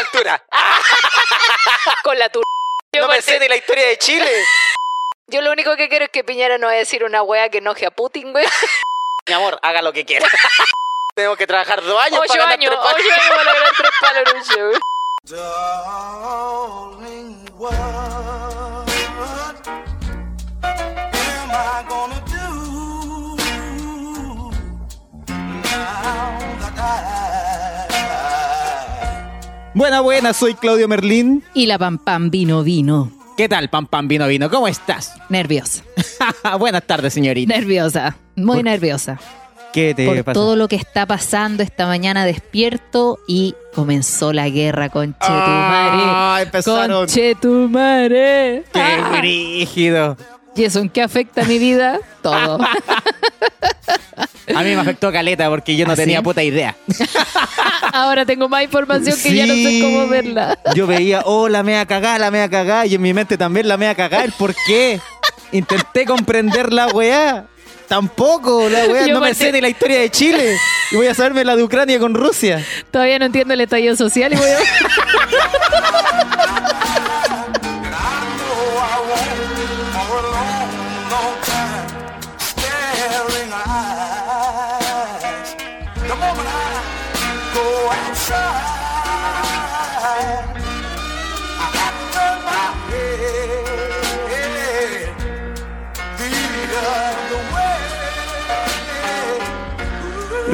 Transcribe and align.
altura. 0.00 0.44
Con 2.02 2.18
la 2.18 2.28
tu... 2.28 2.42
Yo, 2.92 3.02
No 3.02 3.08
me 3.08 3.20
sé 3.22 3.38
ni 3.40 3.48
la 3.48 3.56
historia 3.56 3.86
de 3.88 3.98
Chile. 3.98 4.30
yo 5.28 5.40
lo 5.40 5.50
único 5.52 5.76
que 5.76 5.88
quiero 5.88 6.04
es 6.04 6.10
que 6.10 6.22
Piñera 6.24 6.58
no 6.58 6.66
vaya 6.68 6.76
a 6.76 6.80
decir 6.80 7.02
una 7.04 7.22
wea 7.22 7.48
que 7.48 7.58
enoje 7.58 7.86
a 7.86 7.90
Putin, 7.90 8.32
güey. 8.32 8.46
Mi 9.26 9.34
amor, 9.34 9.58
haga 9.62 9.82
lo 9.82 9.92
que 9.92 10.04
quiera. 10.04 10.26
Tenemos 11.14 11.38
que 11.38 11.46
trabajar 11.46 11.82
dos 11.82 12.00
años 12.02 12.20
Ocho 12.20 12.28
para 12.28 12.42
ganar 12.42 12.58
años, 12.58 12.70
tres 12.70 12.80
palos. 12.82 13.00
ocho 13.00 13.12
años 13.14 13.28
para 13.28 13.44
lograr 13.44 13.72
tres 13.76 13.90
palos 14.00 14.22
en 14.30 14.36
un 14.36 14.44
show. 14.44 14.80
Buena, 29.74 30.00
buena, 30.00 30.32
soy 30.32 30.54
Claudio 30.54 30.86
Merlín. 30.88 31.42
Y 31.52 31.66
la 31.66 31.78
pam 31.78 31.98
pam 31.98 32.30
vino 32.30 32.62
vino. 32.62 33.10
¿Qué 33.36 33.48
tal, 33.48 33.68
Pam 33.68 33.86
Pam 33.88 34.06
Vino 34.06 34.28
Vino? 34.28 34.48
¿Cómo 34.48 34.68
estás? 34.68 35.12
Nerviosa, 35.28 35.82
Buenas 36.60 36.84
tardes, 36.84 37.12
señorita. 37.14 37.52
nerviosa, 37.52 38.16
muy 38.36 38.58
¿Por- 38.58 38.64
nerviosa. 38.64 39.18
¿Qué 39.72 39.92
te 39.92 40.06
Por 40.06 40.22
pasa? 40.22 40.34
todo 40.34 40.54
lo 40.54 40.68
que 40.68 40.76
está 40.76 41.04
pasando 41.04 41.64
esta 41.64 41.88
mañana 41.88 42.24
despierto 42.26 43.18
y 43.26 43.56
comenzó 43.74 44.32
la 44.32 44.48
guerra 44.48 44.88
con 44.88 45.14
Chetumare. 45.14 46.02
Ah, 46.04 46.38
empezaron. 46.42 46.96
Con 46.96 47.06
Chetumare. 47.08 48.62
¡Qué 48.72 48.80
Ah. 48.80 50.14
¿Y 50.56 50.64
eso 50.64 50.80
en 50.80 50.88
qué 50.88 51.02
afecta 51.02 51.44
mi 51.44 51.58
vida? 51.58 51.98
Todo. 52.22 52.58
A 54.54 54.62
mí 54.62 54.74
me 54.74 54.80
afectó 54.80 55.10
caleta 55.10 55.48
porque 55.48 55.76
yo 55.76 55.86
no 55.86 55.92
¿Ah, 55.92 55.96
tenía 55.96 56.18
sí? 56.18 56.24
puta 56.24 56.42
idea. 56.42 56.76
Ahora 57.92 58.24
tengo 58.24 58.48
más 58.48 58.62
información 58.62 59.16
que 59.20 59.34
ya 59.34 59.46
no 59.46 59.54
sé 59.54 59.80
cómo 59.82 60.06
verla. 60.06 60.58
Yo 60.74 60.86
veía, 60.86 61.22
oh, 61.24 61.48
la 61.48 61.62
mea 61.62 61.86
cagá, 61.86 62.18
la 62.18 62.30
mea 62.30 62.48
cagá, 62.48 62.86
y 62.86 62.94
en 62.94 63.02
mi 63.02 63.12
mente 63.14 63.36
también 63.36 63.68
la 63.68 63.76
mea 63.76 63.94
cagá. 63.94 64.24
¿Por 64.38 64.54
qué? 64.66 65.00
Intenté 65.52 66.04
comprender 66.04 66.72
la 66.72 66.88
weá. 66.88 67.46
Tampoco, 67.88 68.68
la 68.68 68.86
weá. 68.86 69.06
Yo 69.06 69.14
No 69.14 69.20
me 69.20 69.34
sé 69.34 69.52
ni 69.52 69.60
la 69.60 69.68
historia 69.68 70.00
de 70.00 70.10
Chile. 70.10 70.56
Y 70.90 70.96
voy 70.96 71.06
a 71.06 71.14
saberme 71.14 71.44
la 71.44 71.56
de 71.56 71.62
Ucrania 71.62 71.98
con 71.98 72.14
Rusia. 72.14 72.64
Todavía 72.90 73.18
no 73.18 73.26
entiendo 73.26 73.54
el 73.54 73.60
estallido 73.60 73.96
social 73.96 74.32
y 74.32 74.36
voy 74.36 74.48
a... 74.48 74.58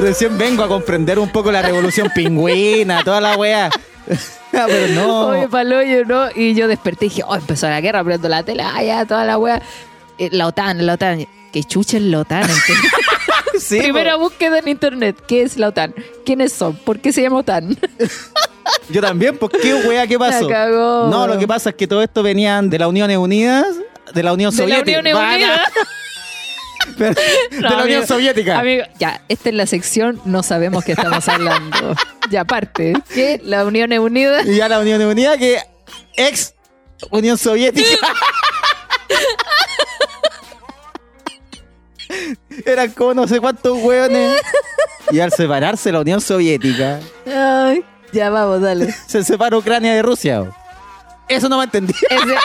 Recién 0.01 0.39
vengo 0.39 0.65
a 0.65 0.69
comprender 0.69 1.19
un 1.19 1.29
poco 1.31 1.53
la 1.53 1.63
revolución 1.63 2.11
pingüina, 2.15 3.03
toda 3.05 3.21
la 3.21 3.37
weá. 3.37 3.71
Ah, 4.53 4.65
Pero 4.67 4.93
no. 4.95 5.27
Oye, 5.29 5.47
paloyo, 5.47 6.05
¿no? 6.05 6.27
Y 6.35 6.55
yo 6.55 6.67
desperté 6.67 7.07
y 7.07 7.09
dije, 7.09 7.23
oh, 7.25 7.37
empezó 7.37 7.69
la 7.69 7.81
guerra, 7.81 8.03
prendo 8.03 8.29
la 8.29 8.43
tela, 8.43 8.73
ah, 8.75 8.83
ya, 8.83 9.05
toda 9.07 9.25
la 9.25 9.39
wea. 9.39 9.63
Eh, 10.19 10.29
la 10.33 10.49
OTAN, 10.49 10.85
la 10.85 10.95
OTAN. 10.95 11.25
Que 11.53 11.63
chucha 11.63 11.99
es 11.99 12.03
la 12.03 12.21
OTAN. 12.21 12.43
Sí, 13.61 13.79
Primera 13.79 14.15
po. 14.15 14.21
búsqueda 14.23 14.59
en 14.59 14.69
internet. 14.69 15.17
¿Qué 15.29 15.43
es 15.43 15.57
la 15.57 15.69
OTAN? 15.69 15.95
¿Quiénes 16.25 16.53
son? 16.53 16.75
¿Por 16.77 16.99
qué 16.99 17.13
se 17.13 17.23
llama 17.23 17.39
OTAN? 17.39 17.77
Yo 18.89 19.01
también, 19.01 19.37
¿por 19.39 19.51
qué 19.51 19.75
weá? 19.75 20.07
¿Qué 20.07 20.19
pasó? 20.19 20.49
La 20.49 20.55
cagó. 20.57 21.09
No, 21.11 21.27
lo 21.29 21.39
que 21.39 21.47
pasa 21.47 21.71
es 21.71 21.77
que 21.77 21.87
todo 21.87 22.03
esto 22.03 22.23
venían 22.23 22.71
de 22.71 22.79
la 22.79 22.89
Unión 22.89 23.11
Unidas, 23.17 23.67
de 24.15 24.23
la 24.23 24.33
Unión 24.33 24.51
De 24.57 24.67
la 24.67 24.77
Soviética. 24.77 24.99
Unión 25.01 25.17
Unida. 25.17 25.63
De 26.97 27.15
No, 27.61 27.71
la 27.71 27.85
Unión 27.85 28.07
Soviética. 28.07 28.59
Amigo, 28.59 28.85
ya, 28.99 29.21
esta 29.29 29.49
es 29.49 29.55
la 29.55 29.67
sección, 29.67 30.21
no 30.25 30.43
sabemos 30.43 30.85
qué 30.85 30.93
estamos 30.93 31.27
hablando. 31.29 31.95
ya, 32.31 32.43
aparte, 32.43 32.95
que 33.15 33.41
la 33.45 33.65
Unión 33.65 33.93
Unida. 33.93 34.43
Y 34.43 34.57
ya 34.57 34.69
la 34.69 34.81
Unión 34.81 35.01
Unida 35.03 35.37
que 35.39 35.59
ex 36.17 36.55
Unión 37.11 37.39
Soviética. 37.39 37.89
Eran 42.67 42.91
como 42.91 43.15
no 43.15 43.29
sé 43.29 43.41
cuántos 43.41 43.79
hueones. 43.79 44.41
Y 45.13 45.21
al 45.21 45.33
separarse 45.33 45.91
la 45.93 46.01
Unión 46.01 46.21
Soviética, 46.21 47.01
Ay, 47.27 47.85
ya 48.13 48.31
vamos, 48.31 48.61
dale. 48.61 48.93
se 49.07 49.25
separa 49.25 49.57
Ucrania 49.57 49.95
de 49.95 50.03
Rusia. 50.03 50.45
Eso 51.29 51.49
no 51.49 51.59
me 51.59 51.65
entendí. 51.65 51.95
Ese- 52.11 52.37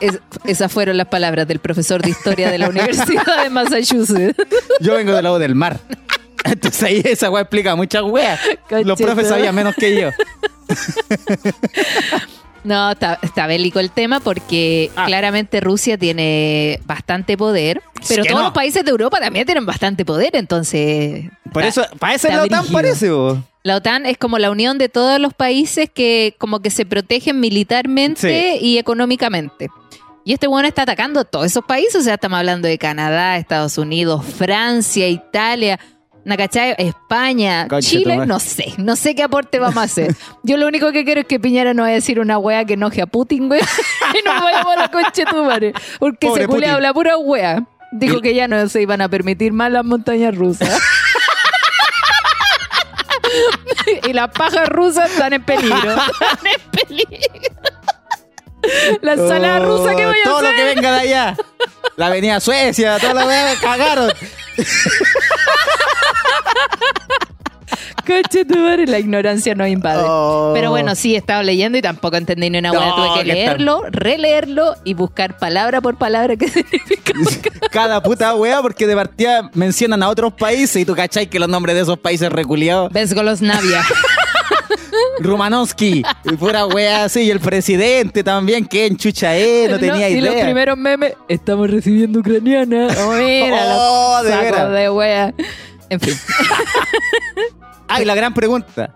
es- 0.00 0.20
esas 0.44 0.70
fueron 0.72 0.96
las 0.96 1.08
palabras 1.08 1.46
del 1.48 1.58
profesor 1.58 2.02
de 2.02 2.10
historia 2.10 2.50
de 2.50 2.58
la 2.58 2.68
Universidad 2.70 3.42
de 3.44 3.50
Massachusetts. 3.50 4.36
Yo 4.80 4.94
vengo 4.94 5.12
del 5.12 5.24
lado 5.24 5.38
del 5.38 5.54
mar. 5.54 5.78
Entonces 6.44 6.82
ahí 6.82 7.02
esa 7.04 7.30
weá 7.30 7.42
explica 7.42 7.74
muchas 7.76 8.02
weas. 8.04 8.40
Los 8.84 8.98
profes 9.00 9.28
sabían 9.28 9.54
menos 9.54 9.74
que 9.74 10.00
yo. 10.00 10.10
No, 12.64 12.90
está, 12.90 13.18
está 13.22 13.46
bélico 13.46 13.78
el 13.78 13.90
tema 13.90 14.20
porque 14.20 14.90
Ah. 14.96 15.06
claramente 15.06 15.60
Rusia 15.60 15.96
tiene 15.96 16.80
bastante 16.84 17.36
poder, 17.36 17.80
pero 18.08 18.22
que 18.24 18.28
todos 18.28 18.40
no. 18.42 18.46
los 18.48 18.54
países 18.54 18.84
de 18.84 18.90
Europa 18.90 19.20
también 19.20 19.46
tienen 19.46 19.64
bastante 19.64 20.04
poder, 20.04 20.34
entonces... 20.34 21.30
Por 21.52 21.62
está- 21.64 21.82
eso, 21.84 21.96
para 21.98 22.14
eso 22.14 22.28
la 22.28 22.42
OTAN 22.42 22.60
brígido. 22.62 22.72
parece, 22.74 23.10
bo. 23.10 23.42
La 23.62 23.76
OTAN 23.76 24.06
es 24.06 24.18
como 24.18 24.38
la 24.38 24.50
unión 24.50 24.76
de 24.76 24.88
todos 24.88 25.18
los 25.20 25.32
países 25.34 25.88
que 25.88 26.34
como 26.36 26.60
que 26.60 26.70
se 26.70 26.84
protegen 26.84 27.38
militarmente 27.40 28.56
y 28.60 28.76
económicamente. 28.78 29.68
Y 30.28 30.34
este 30.34 30.46
bueno 30.46 30.68
está 30.68 30.82
atacando 30.82 31.24
todos 31.24 31.46
esos 31.46 31.64
países, 31.64 31.94
o 31.96 32.02
sea, 32.02 32.12
estamos 32.16 32.38
hablando 32.38 32.68
de 32.68 32.76
Canadá, 32.76 33.38
Estados 33.38 33.78
Unidos, 33.78 34.26
Francia, 34.26 35.08
Italia. 35.08 35.80
España, 36.76 37.66
Chile, 37.80 38.26
no 38.26 38.38
sé, 38.38 38.74
no 38.76 38.94
sé 38.96 39.14
qué 39.14 39.22
aporte 39.22 39.58
vamos 39.58 39.78
a 39.78 39.84
hacer. 39.84 40.14
Yo 40.42 40.58
lo 40.58 40.66
único 40.66 40.92
que 40.92 41.06
quiero 41.06 41.22
es 41.22 41.26
que 41.26 41.40
Piñera 41.40 41.72
no 41.72 41.84
vaya 41.84 41.92
a 41.92 41.94
decir 41.94 42.20
una 42.20 42.36
wea 42.36 42.66
que 42.66 42.74
enoje 42.74 43.00
a 43.00 43.06
Putin, 43.06 43.48
güey, 43.48 43.62
y 43.62 44.22
no 44.22 44.34
vayamos 44.34 44.76
a 44.76 44.80
la 44.80 44.90
concha 44.90 45.24
de 45.24 45.24
tu 45.24 45.42
madre, 45.42 45.72
porque 45.98 46.26
Pobre 46.26 46.42
se 46.42 46.48
culea 46.48 46.74
habla 46.74 46.92
pura 46.92 47.16
wea. 47.16 47.66
Dijo 47.92 48.20
que 48.20 48.34
ya 48.34 48.46
no 48.48 48.68
se 48.68 48.82
iban 48.82 49.00
a 49.00 49.08
permitir 49.08 49.54
más 49.54 49.72
las 49.72 49.86
montañas 49.86 50.36
rusas. 50.36 50.68
y 54.08 54.12
las 54.12 54.30
pajas 54.30 54.68
rusas 54.68 55.10
están 55.10 55.32
en 55.32 55.42
peligro. 55.42 55.76
Están 55.96 56.46
en 56.46 56.70
peligro. 56.70 57.47
La 59.02 59.12
ensalada 59.14 59.58
rusa 59.60 59.94
que 59.96 60.06
voy 60.06 60.16
a 60.24 60.28
Oh, 60.28 60.30
Todo 60.30 60.38
hacer. 60.38 60.50
lo 60.50 60.56
que 60.56 60.64
venga 60.74 60.92
de 60.92 61.00
allá. 61.00 61.36
La 61.96 62.06
avenida 62.06 62.40
Suecia, 62.40 62.98
toda 62.98 63.14
la 63.14 63.26
weá, 63.26 63.54
cagaron. 63.60 64.12
Conche 68.06 68.46
tu 68.46 68.58
madre, 68.58 68.86
la 68.86 68.98
ignorancia 68.98 69.54
nos 69.54 69.68
invade. 69.68 70.02
Oh. 70.06 70.52
Pero 70.54 70.70
bueno, 70.70 70.94
sí, 70.94 71.14
he 71.14 71.18
estado 71.18 71.42
leyendo 71.42 71.76
y 71.76 71.82
tampoco 71.82 72.16
entendí 72.16 72.48
ni 72.48 72.58
una 72.58 72.72
No, 72.72 72.80
hueá. 72.80 72.94
Tuve 72.94 73.18
que 73.18 73.24
leerlo, 73.26 73.82
releerlo 73.90 74.74
y 74.84 74.94
buscar 74.94 75.36
palabra 75.36 75.82
por 75.82 75.98
palabra 75.98 76.34
qué 76.36 76.48
significa. 76.48 77.12
Cada 77.70 78.02
puta 78.02 78.34
weá, 78.34 78.62
porque 78.62 78.86
de 78.86 78.94
partida 78.96 79.50
mencionan 79.52 80.02
a 80.02 80.08
otros 80.08 80.32
países 80.32 80.76
y 80.76 80.84
tú 80.86 80.94
cachai 80.96 81.26
que 81.28 81.38
los 81.38 81.50
nombres 81.50 81.76
de 81.76 81.82
esos 81.82 81.98
países 81.98 82.32
reculiados. 82.32 82.90
Vesgolosnavia. 82.92 83.82
Rumanowski, 83.82 84.04
y 86.24 86.32
pura 86.36 86.66
weá 86.66 87.04
así, 87.04 87.20
y 87.22 87.30
el 87.30 87.40
presidente 87.40 88.22
también, 88.24 88.66
que 88.66 88.86
en 88.86 88.96
chucha 88.96 89.36
es, 89.36 89.70
no 89.70 89.78
tenía 89.78 90.08
Y 90.08 90.20
los 90.20 90.32
idea. 90.34 90.44
primeros 90.44 90.76
memes, 90.78 91.14
estamos 91.28 91.70
recibiendo 91.70 92.20
ucraniana. 92.20 92.88
Oh, 93.00 93.12
mira, 93.12 93.58
Oh, 93.76 94.16
los 94.18 94.24
de 94.24 94.30
sacos 94.30 94.50
veras. 94.50 94.72
de 94.72 94.90
wea. 94.90 95.34
En 95.90 96.00
fin. 96.00 96.14
Ay, 97.88 98.04
la 98.04 98.14
gran 98.14 98.34
pregunta. 98.34 98.94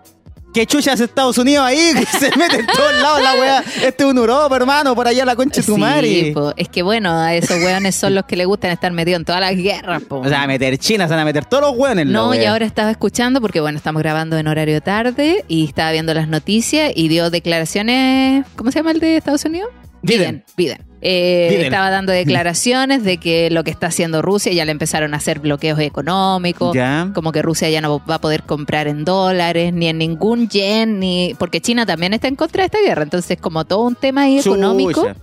¿Qué 0.53 0.67
chucha 0.67 0.93
hace 0.93 1.05
Estados 1.05 1.37
Unidos 1.37 1.65
ahí? 1.65 1.91
Que 1.97 2.05
se 2.19 2.37
mete 2.37 2.57
en 2.57 2.67
todos 2.67 2.93
lados 3.01 3.21
la 3.23 3.33
weá. 3.33 3.63
Este 3.83 4.03
es 4.03 4.09
un 4.09 4.17
Europa, 4.17 4.55
hermano, 4.55 4.93
por 4.95 5.07
allá 5.07 5.25
la 5.25 5.35
concha 5.35 5.61
de 5.61 5.65
tu 5.65 5.75
Sí, 5.75 5.81
madre. 5.81 6.31
po. 6.33 6.53
es 6.55 6.69
que 6.69 6.83
bueno, 6.83 7.11
a 7.11 7.33
esos 7.33 7.57
weones 7.63 7.95
son 7.95 8.13
los 8.15 8.25
que 8.25 8.35
le 8.35 8.45
gustan 8.45 8.71
estar 8.71 8.91
metidos 8.91 9.19
en 9.19 9.25
todas 9.25 9.41
las 9.41 9.55
guerras. 9.55 10.01
Po. 10.03 10.17
O 10.19 10.27
sea, 10.29 10.43
a 10.43 10.47
meter 10.47 10.77
China, 10.77 11.05
se 11.07 11.11
van 11.11 11.19
a 11.21 11.25
meter 11.25 11.45
todos 11.45 11.63
los 11.63 11.75
weones. 11.77 12.05
No, 12.05 12.33
y 12.35 12.39
weá. 12.39 12.51
ahora 12.51 12.65
estaba 12.65 12.91
escuchando 12.91 13.41
porque 13.41 13.59
bueno, 13.61 13.77
estamos 13.77 14.01
grabando 14.03 14.37
en 14.37 14.47
horario 14.47 14.79
tarde 14.81 15.43
y 15.47 15.65
estaba 15.65 15.91
viendo 15.91 16.13
las 16.13 16.27
noticias 16.27 16.91
y 16.95 17.07
dio 17.07 17.29
declaraciones, 17.31 18.45
¿cómo 18.55 18.71
se 18.71 18.79
llama 18.79 18.91
el 18.91 18.99
de 18.99 19.17
Estados 19.17 19.43
Unidos? 19.45 19.69
Biden. 20.03 20.43
Biden. 20.55 20.85
Eh, 21.01 21.47
Biden. 21.49 21.65
Estaba 21.65 21.89
dando 21.89 22.11
declaraciones 22.11 23.03
de 23.03 23.17
que 23.17 23.49
lo 23.49 23.63
que 23.63 23.71
está 23.71 23.87
haciendo 23.87 24.21
Rusia 24.21 24.53
ya 24.53 24.63
le 24.65 24.71
empezaron 24.71 25.13
a 25.13 25.17
hacer 25.17 25.39
bloqueos 25.39 25.79
económicos, 25.79 26.73
Ya. 26.75 27.09
como 27.13 27.31
que 27.31 27.41
Rusia 27.41 27.69
ya 27.69 27.81
no 27.81 28.01
va 28.05 28.15
a 28.15 28.21
poder 28.21 28.43
comprar 28.43 28.87
en 28.87 29.03
dólares, 29.05 29.73
ni 29.73 29.87
en 29.87 29.97
ningún 29.97 30.47
yen, 30.49 30.99
ni 30.99 31.35
porque 31.39 31.59
China 31.61 31.85
también 31.85 32.13
está 32.13 32.27
en 32.27 32.35
contra 32.35 32.61
de 32.63 32.65
esta 32.67 32.79
guerra, 32.85 33.03
entonces 33.03 33.37
como 33.39 33.65
todo 33.65 33.81
un 33.81 33.95
tema 33.95 34.23
ahí 34.23 34.39
económico. 34.39 35.01
Chucha. 35.07 35.15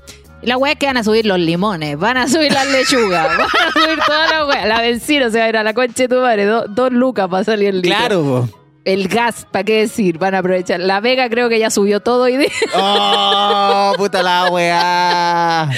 La 0.42 0.56
weá 0.56 0.72
es 0.72 0.78
que 0.78 0.86
van 0.86 0.96
a 0.96 1.04
subir 1.04 1.26
los 1.26 1.38
limones, 1.38 1.98
van 1.98 2.16
a 2.16 2.26
subir 2.26 2.50
las 2.50 2.66
lechugas, 2.66 3.28
van 3.36 3.40
a 3.46 3.72
subir 3.72 3.98
toda 4.06 4.26
la 4.28 4.46
weá. 4.46 4.66
La 4.66 4.80
benzina 4.80 5.30
se 5.30 5.38
va 5.38 5.44
a 5.44 5.48
ir 5.50 5.56
a 5.58 5.62
la 5.62 5.74
concha 5.74 6.04
de 6.04 6.08
tu 6.08 6.14
madre, 6.20 6.46
do- 6.46 6.64
dos 6.66 6.90
lucas 6.92 7.28
para 7.28 7.44
salir 7.44 7.68
el 7.68 7.82
litro. 7.82 7.96
Claro, 7.98 8.22
po. 8.22 8.59
El 8.84 9.08
gas, 9.08 9.46
¿para 9.50 9.62
qué 9.64 9.80
decir? 9.80 10.16
Van 10.18 10.34
a 10.34 10.38
aprovechar. 10.38 10.80
La 10.80 11.00
Vega 11.00 11.28
creo 11.28 11.48
que 11.50 11.58
ya 11.58 11.68
subió 11.70 12.00
todo 12.00 12.22
hoy 12.24 12.38
día. 12.38 12.48
¡Oh, 12.74 13.92
puta 13.98 14.22
la 14.22 14.48
weá! 14.50 15.68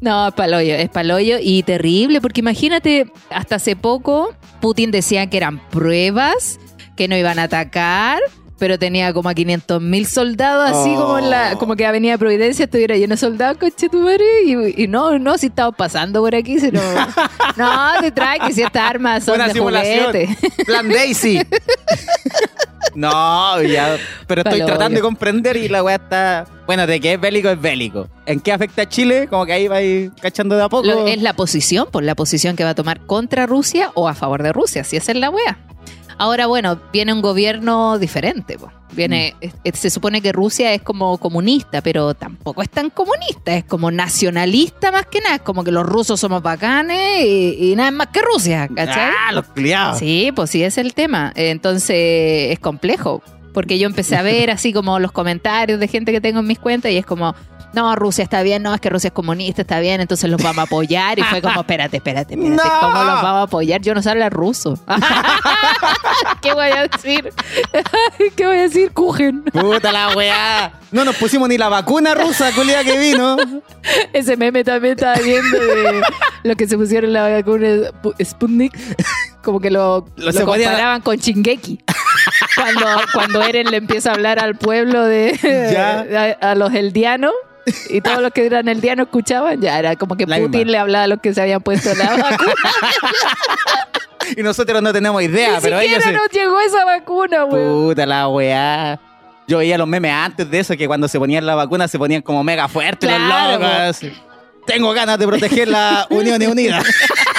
No, 0.00 0.28
es 0.28 0.34
paloyo, 0.34 0.74
es 0.74 0.88
paloyo 0.88 1.36
y 1.40 1.62
terrible, 1.64 2.20
porque 2.20 2.40
imagínate, 2.40 3.12
hasta 3.30 3.56
hace 3.56 3.76
poco 3.76 4.34
Putin 4.60 4.90
decía 4.90 5.26
que 5.28 5.36
eran 5.36 5.58
pruebas, 5.68 6.58
que 6.96 7.08
no 7.08 7.16
iban 7.16 7.38
a 7.38 7.44
atacar, 7.44 8.20
pero 8.58 8.78
tenía 8.78 9.12
como 9.12 9.28
a 9.28 9.34
500 9.34 9.82
mil 9.82 10.06
soldados, 10.06 10.70
así 10.70 10.94
Oh. 10.96 11.00
como 11.02 11.18
en 11.18 11.28
la, 11.30 11.56
como 11.58 11.76
que 11.76 11.84
Avenida 11.84 12.16
Providencia 12.16 12.64
estuviera 12.64 12.96
lleno 12.96 13.12
de 13.14 13.18
soldados, 13.18 13.58
coche 13.58 13.88
tu 13.90 14.00
madre, 14.00 14.24
y, 14.46 14.82
y 14.84 14.88
no, 14.88 15.18
no, 15.18 15.36
si 15.36 15.46
estamos 15.46 15.74
pasando 15.76 16.20
por 16.22 16.34
aquí, 16.34 16.58
sino, 16.58 16.80
no, 17.56 18.00
te 18.00 18.10
trae 18.12 18.38
que 18.40 18.52
si 18.54 18.62
estas 18.62 18.82
armas 18.82 19.24
son 19.24 19.38
de 19.38 19.52
simulación. 19.52 20.06
juguete. 20.06 20.38
Plan 20.64 20.88
Daisy. 20.88 21.40
no, 22.96 23.62
ya. 23.62 23.96
Pero 24.26 24.40
estoy 24.40 24.60
Palo 24.60 24.66
tratando 24.66 24.96
de 24.96 25.02
comprender 25.02 25.56
y 25.56 25.68
la 25.68 25.82
weá 25.82 25.96
está. 25.96 26.46
Bueno, 26.66 26.86
de 26.86 26.98
que 27.00 27.12
es 27.14 27.20
bélico, 27.20 27.48
es 27.48 27.60
bélico. 27.60 28.08
¿En 28.26 28.40
qué 28.40 28.52
afecta 28.52 28.82
a 28.82 28.88
Chile? 28.88 29.28
Como 29.28 29.46
que 29.46 29.52
ahí 29.52 29.68
va 29.68 29.76
a 29.76 29.82
ir 29.82 30.10
cachando 30.20 30.56
de 30.56 30.64
a 30.64 30.68
poco. 30.68 30.86
Lo- 30.86 31.06
es 31.06 31.22
la 31.22 31.34
posición, 31.34 31.86
por 31.90 32.02
la 32.02 32.14
posición 32.14 32.56
que 32.56 32.64
va 32.64 32.70
a 32.70 32.74
tomar 32.74 33.00
contra 33.06 33.46
Rusia 33.46 33.92
o 33.94 34.08
a 34.08 34.14
favor 34.14 34.42
de 34.42 34.52
Rusia, 34.52 34.82
si 34.82 34.96
esa 34.96 35.12
es 35.12 35.18
la 35.18 35.30
wea. 35.30 35.58
Ahora, 36.18 36.46
bueno, 36.46 36.80
viene 36.92 37.12
un 37.12 37.20
gobierno 37.22 37.98
diferente. 37.98 38.58
po. 38.58 38.70
Viene, 38.92 39.34
Mm. 39.42 39.46
es- 39.64 39.78
se 39.78 39.90
supone 39.90 40.22
que 40.22 40.32
Rusia 40.32 40.72
es 40.72 40.80
como 40.80 41.18
comunista, 41.18 41.82
pero 41.82 42.14
tampoco 42.14 42.62
es 42.62 42.70
tan 42.70 42.88
comunista, 42.88 43.54
es 43.54 43.64
como 43.64 43.90
nacionalista 43.90 44.90
más 44.92 45.04
que 45.06 45.20
nada. 45.20 45.36
Es 45.36 45.42
como 45.42 45.62
que 45.64 45.70
los 45.72 45.84
rusos 45.84 46.18
somos 46.20 46.40
bacanes 46.42 47.24
y, 47.26 47.72
y 47.72 47.76
nada 47.76 47.90
más 47.90 48.06
que 48.06 48.20
Rusia, 48.22 48.68
¿cachai? 48.74 49.10
Ah, 49.28 49.32
los 49.32 49.44
culiados. 49.46 49.98
Sí, 49.98 50.30
pues 50.34 50.48
sí, 50.50 50.62
es 50.62 50.78
el 50.78 50.94
tema. 50.94 51.32
Entonces 51.36 52.52
es 52.52 52.58
complejo, 52.60 53.22
porque 53.52 53.78
yo 53.78 53.86
empecé 53.86 54.16
a 54.16 54.22
ver 54.22 54.50
así 54.50 54.72
como 54.72 54.98
los 54.98 55.12
comentarios 55.12 55.78
de 55.80 55.88
gente 55.88 56.12
que 56.12 56.20
tengo 56.20 56.40
en 56.40 56.46
mis 56.46 56.58
cuentas 56.58 56.92
y 56.92 56.96
es 56.96 57.04
como, 57.04 57.34
no, 57.76 57.94
Rusia 57.94 58.24
está 58.24 58.42
bien, 58.42 58.62
no, 58.62 58.74
es 58.74 58.80
que 58.80 58.90
Rusia 58.90 59.08
es 59.08 59.12
comunista, 59.14 59.62
está 59.62 59.78
bien, 59.80 60.00
entonces 60.00 60.28
los 60.30 60.42
vamos 60.42 60.58
a 60.58 60.62
apoyar. 60.62 61.18
Y 61.18 61.22
fue 61.22 61.40
como, 61.42 61.60
espérate, 61.60 61.98
espérate, 61.98 62.34
espérate, 62.34 62.56
No. 62.56 62.62
¿cómo 62.80 62.94
los 63.04 63.22
vamos 63.22 63.24
a 63.26 63.42
apoyar? 63.42 63.80
Yo 63.82 63.94
no 63.94 64.02
sé 64.02 64.10
hablar 64.10 64.32
ruso. 64.32 64.78
¿Qué 66.42 66.52
voy 66.54 66.66
a 66.70 66.88
decir? 66.88 67.32
¿Qué 68.34 68.46
voy 68.46 68.56
a 68.58 68.62
decir? 68.62 68.90
Kuchen. 68.92 69.42
Puta 69.44 69.92
la 69.92 70.08
weá. 70.16 70.72
No 70.90 71.04
nos 71.04 71.16
pusimos 71.16 71.48
ni 71.48 71.58
la 71.58 71.68
vacuna 71.68 72.14
rusa, 72.14 72.50
culia 72.52 72.82
que 72.84 72.98
vino. 72.98 73.36
Ese 74.12 74.36
meme 74.36 74.64
también 74.64 74.94
estaba 74.94 75.16
viendo 75.16 75.58
de 75.58 76.00
los 76.44 76.56
que 76.56 76.66
se 76.68 76.76
pusieron 76.78 77.12
la 77.12 77.28
vacuna 77.28 77.66
Spu- 77.68 78.24
Sputnik, 78.24 78.72
como 79.42 79.60
que 79.60 79.70
lo, 79.70 80.06
Lo 80.16 80.32
comparaban 80.44 81.02
con 81.02 81.18
Chingeki. 81.18 81.80
Cuando, 82.56 82.86
cuando 83.12 83.42
Eren 83.42 83.70
le 83.70 83.76
empieza 83.78 84.10
a 84.10 84.14
hablar 84.14 84.38
al 84.38 84.56
pueblo 84.56 85.04
de 85.04 85.38
Ya. 85.72 86.36
a, 86.40 86.52
a 86.52 86.54
los 86.54 86.72
eldianos 86.72 87.32
y 87.90 88.00
todos 88.00 88.22
los 88.22 88.30
que 88.32 88.46
eran 88.46 88.68
eldianos 88.68 89.06
escuchaban, 89.06 89.60
ya 89.60 89.78
era 89.78 89.96
como 89.96 90.16
que 90.16 90.26
La 90.26 90.36
Putin 90.36 90.50
misma. 90.60 90.70
le 90.72 90.78
hablaba 90.78 91.04
a 91.04 91.08
los 91.08 91.20
que 91.20 91.34
se 91.34 91.40
habían 91.42 91.60
puesto 91.62 91.94
la 91.94 92.16
vacuna. 92.16 92.54
Y 94.36 94.42
nosotros 94.42 94.82
no 94.82 94.92
tenemos 94.92 95.22
idea, 95.22 95.54
Ni 95.56 95.60
pero 95.62 95.78
ellos 95.78 96.02
siquiera 96.02 96.18
sí. 96.18 96.24
nos 96.24 96.32
llegó 96.32 96.60
esa 96.60 96.84
vacuna, 96.84 97.44
weón. 97.44 97.88
Puta 97.90 98.04
la 98.06 98.26
weá. 98.26 98.98
Yo 99.46 99.58
veía 99.58 99.78
los 99.78 99.86
memes 99.86 100.10
antes 100.12 100.50
de 100.50 100.58
eso, 100.58 100.76
que 100.76 100.88
cuando 100.88 101.06
se 101.06 101.16
ponían 101.20 101.46
la 101.46 101.54
vacuna 101.54 101.86
se 101.86 101.96
ponían 101.96 102.22
como 102.22 102.42
mega 102.42 102.66
fuertes 102.66 103.08
Claro, 103.08 103.58
los 103.60 104.02
locos. 104.02 104.18
Tengo 104.66 104.92
ganas 104.92 105.16
de 105.20 105.26
proteger 105.28 105.68
la 105.68 106.06
Unión 106.10 106.42
Unida. 106.42 106.82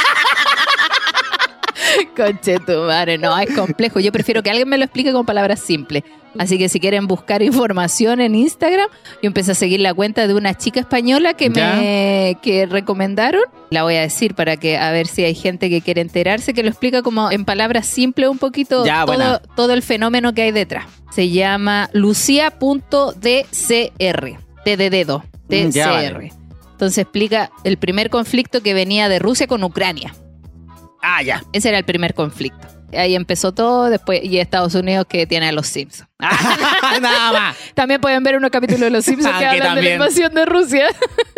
Conche 2.16 2.60
tu 2.60 2.74
madre, 2.84 3.18
no, 3.18 3.38
es 3.38 3.54
complejo. 3.56 4.00
Yo 4.00 4.12
prefiero 4.12 4.44
que 4.44 4.50
alguien 4.50 4.70
me 4.70 4.78
lo 4.78 4.84
explique 4.86 5.12
con 5.12 5.26
palabras 5.26 5.60
simples. 5.60 6.04
Así 6.38 6.58
que 6.60 6.70
si 6.70 6.80
quieren 6.80 7.08
buscar 7.08 7.42
información 7.44 8.22
en 8.22 8.36
Instagram, 8.36 8.88
yo 9.24 9.28
empecé 9.28 9.54
a 9.54 9.56
seguir 9.56 9.80
la 9.80 9.94
cuenta 9.94 10.28
de 10.28 10.34
una 10.36 10.54
chica 10.56 10.80
española 10.80 11.34
que 11.34 11.50
me 11.50 12.38
que 12.42 12.66
recomendaron. 12.66 13.42
La 13.70 13.84
voy 13.84 13.96
a 13.96 14.02
decir 14.02 14.36
para 14.36 14.58
que 14.58 14.78
a 14.78 14.92
ver 14.92 15.08
si 15.08 15.24
hay 15.24 15.36
gente 15.36 15.70
que 15.70 15.82
quiere 15.82 16.02
enterarse, 16.02 16.54
que 16.54 16.64
lo 16.64 16.70
explica 16.70 17.02
como 17.02 17.32
en 17.32 17.46
palabras 17.46 17.86
simples 17.88 18.30
un 18.30 18.38
poquito 18.38 18.86
Ya, 18.86 19.06
todo, 19.06 19.40
todo 19.56 19.74
el 19.74 19.82
fenómeno 19.82 20.34
que 20.34 20.44
hay 20.44 20.52
detrás. 20.52 20.86
Se 21.12 21.30
llama 21.30 21.90
lucia.dcr, 21.94 24.38
de 24.66 24.90
dedo, 24.90 25.24
Mm, 25.50 25.70
ya, 25.70 26.02
DCR. 26.02 26.14
vale. 26.14 26.34
Entonces 26.72 26.98
explica 27.00 27.52
el 27.64 27.78
primer 27.78 28.10
conflicto 28.10 28.62
que 28.62 28.74
venía 28.74 29.10
de 29.10 29.20
Rusia 29.20 29.48
con 29.48 29.64
Ucrania. 29.64 30.14
Ah, 31.02 31.22
ya. 31.24 31.44
Ese 31.54 31.70
era 31.70 31.78
el 31.78 31.86
primer 31.86 32.14
conflicto. 32.14 32.68
Ahí 32.94 33.16
empezó 33.16 33.52
todo, 33.52 33.90
después, 33.90 34.22
y 34.24 34.38
Estados 34.40 34.74
Unidos 34.74 35.06
que 35.10 35.28
tiene 35.28 35.50
a 35.50 35.52
los 35.52 35.68
Simpsons. 35.68 36.08
Nada 37.02 37.32
más. 37.34 37.58
También 37.74 38.00
pueden 38.00 38.24
ver 38.24 38.38
unos 38.38 38.50
capítulos 38.50 38.80
de 38.82 38.90
los 38.90 39.04
Simpsons 39.06 39.34
Ah, 39.36 39.40
que 39.40 39.44
que 39.44 39.50
hablan 39.50 39.60
de 39.62 39.68
la 39.68 39.76
también. 39.76 39.94
invasión 39.96 40.34
de 40.34 40.46
Rusia. 40.46 40.88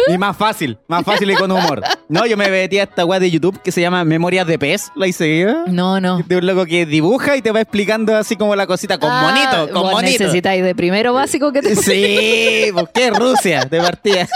Y 0.07 0.17
más 0.19 0.37
fácil, 0.37 0.77
más 0.87 1.03
fácil 1.03 1.31
y 1.31 1.35
con 1.35 1.51
humor. 1.51 1.81
No, 2.07 2.25
yo 2.27 2.37
me 2.37 2.49
metí 2.49 2.77
a 2.77 2.83
esta 2.83 3.03
weá 3.03 3.19
de 3.19 3.31
YouTube 3.31 3.59
que 3.63 3.71
se 3.71 3.81
llama 3.81 4.03
Memorias 4.05 4.45
de 4.45 4.59
Pez, 4.59 4.91
¿la 4.95 5.07
hice? 5.07 5.47
No, 5.67 5.99
no. 5.99 6.19
De 6.19 6.37
un 6.37 6.45
loco 6.45 6.65
que 6.67 6.85
dibuja 6.85 7.35
y 7.35 7.41
te 7.41 7.51
va 7.51 7.61
explicando 7.61 8.15
así 8.15 8.35
como 8.35 8.55
la 8.55 8.67
cosita, 8.67 8.99
con 8.99 9.09
Ah, 9.11 9.21
monito, 9.23 9.73
con 9.73 9.81
vos 9.83 9.91
monito. 9.93 10.19
necesitáis 10.23 10.63
de 10.63 10.75
primero 10.75 11.13
básico 11.13 11.51
que 11.51 11.61
te... 11.63 11.75
Sí, 11.75 12.67
¿por 12.73 12.91
qué 12.91 13.09
Rusia? 13.09 13.65
De 13.65 13.81
partida. 13.81 14.27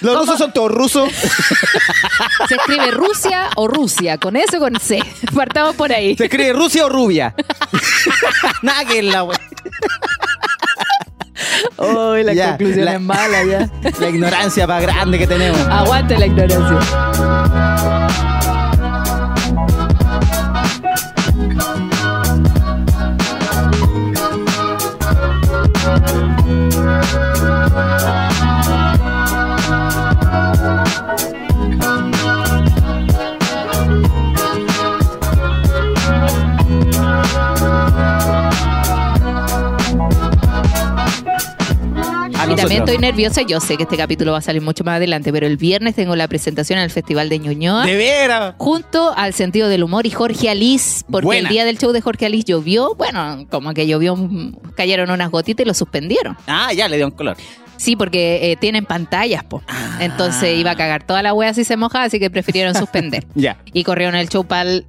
Los 0.00 0.18
rusos 0.18 0.38
son 0.38 0.52
todos 0.52 0.70
rusos. 0.70 1.10
Se 2.48 2.54
escribe 2.56 2.90
Rusia 2.90 3.48
o 3.56 3.66
Rusia, 3.68 4.18
con 4.18 4.36
eso 4.36 4.58
o 4.58 4.60
con 4.60 4.78
C. 4.80 5.02
Partamos 5.34 5.74
por 5.76 5.92
ahí. 5.92 6.16
¿Se 6.16 6.24
escribe 6.24 6.52
Rusia 6.52 6.86
o 6.86 6.88
rubia? 6.88 7.34
Nada 8.62 8.84
que 8.84 9.02
la 9.02 9.24
wea. 9.24 9.40
Uy, 11.78 12.22
la 12.24 12.32
Ya, 12.32 12.48
conclusión 12.50 12.84
la- 12.84 12.94
es 12.94 13.00
mala 13.00 13.44
ya. 13.44 13.70
La 14.00 14.08
ignorancia 14.08 14.66
más 14.66 14.82
grande 14.82 15.18
que 15.18 15.26
tenemos. 15.26 15.60
Aguante 15.68 16.18
la 16.18 16.26
ignorancia. 16.26 17.95
Y 42.56 42.60
también 42.60 42.82
estoy 42.82 42.98
nerviosa. 42.98 43.42
Yo 43.42 43.60
sé 43.60 43.76
que 43.76 43.84
este 43.84 43.96
capítulo 43.96 44.32
va 44.32 44.38
a 44.38 44.42
salir 44.42 44.62
mucho 44.62 44.84
más 44.84 44.96
adelante, 44.96 45.32
pero 45.32 45.46
el 45.46 45.56
viernes 45.56 45.94
tengo 45.94 46.16
la 46.16 46.28
presentación 46.28 46.78
en 46.78 46.84
el 46.84 46.90
Festival 46.90 47.28
de 47.28 47.38
Ñuñoa. 47.38 47.84
De 47.84 47.96
veras. 47.96 48.54
junto 48.58 49.12
al 49.16 49.32
sentido 49.32 49.68
del 49.68 49.82
humor 49.84 50.06
y 50.06 50.10
Jorge 50.10 50.48
Alís, 50.50 51.04
porque 51.10 51.26
Buena. 51.26 51.48
el 51.48 51.52
día 51.52 51.64
del 51.64 51.78
show 51.78 51.92
de 51.92 52.00
Jorge 52.00 52.26
Alís 52.26 52.44
llovió, 52.44 52.94
bueno, 52.94 53.46
como 53.50 53.72
que 53.74 53.86
llovió, 53.86 54.16
cayeron 54.76 55.10
unas 55.10 55.30
gotitas 55.30 55.64
y 55.64 55.68
lo 55.68 55.74
suspendieron. 55.74 56.36
Ah, 56.46 56.72
ya 56.72 56.88
le 56.88 56.96
dio 56.96 57.06
un 57.06 57.12
color. 57.12 57.36
Sí, 57.78 57.94
porque 57.94 58.52
eh, 58.52 58.56
tienen 58.56 58.86
pantallas, 58.86 59.44
po. 59.44 59.62
Entonces 60.00 60.56
iba 60.58 60.70
a 60.70 60.76
cagar 60.76 61.02
toda 61.04 61.22
la 61.22 61.34
wea 61.34 61.52
si 61.52 61.62
se 61.62 61.76
mojaba, 61.76 62.04
así 62.04 62.18
que 62.18 62.30
prefirieron 62.30 62.74
suspender. 62.74 63.26
Ya. 63.34 63.58
Y 63.74 63.84
corrieron 63.84 64.14
el 64.14 64.30
show 64.30 64.44
para 64.44 64.62
el, 64.62 64.86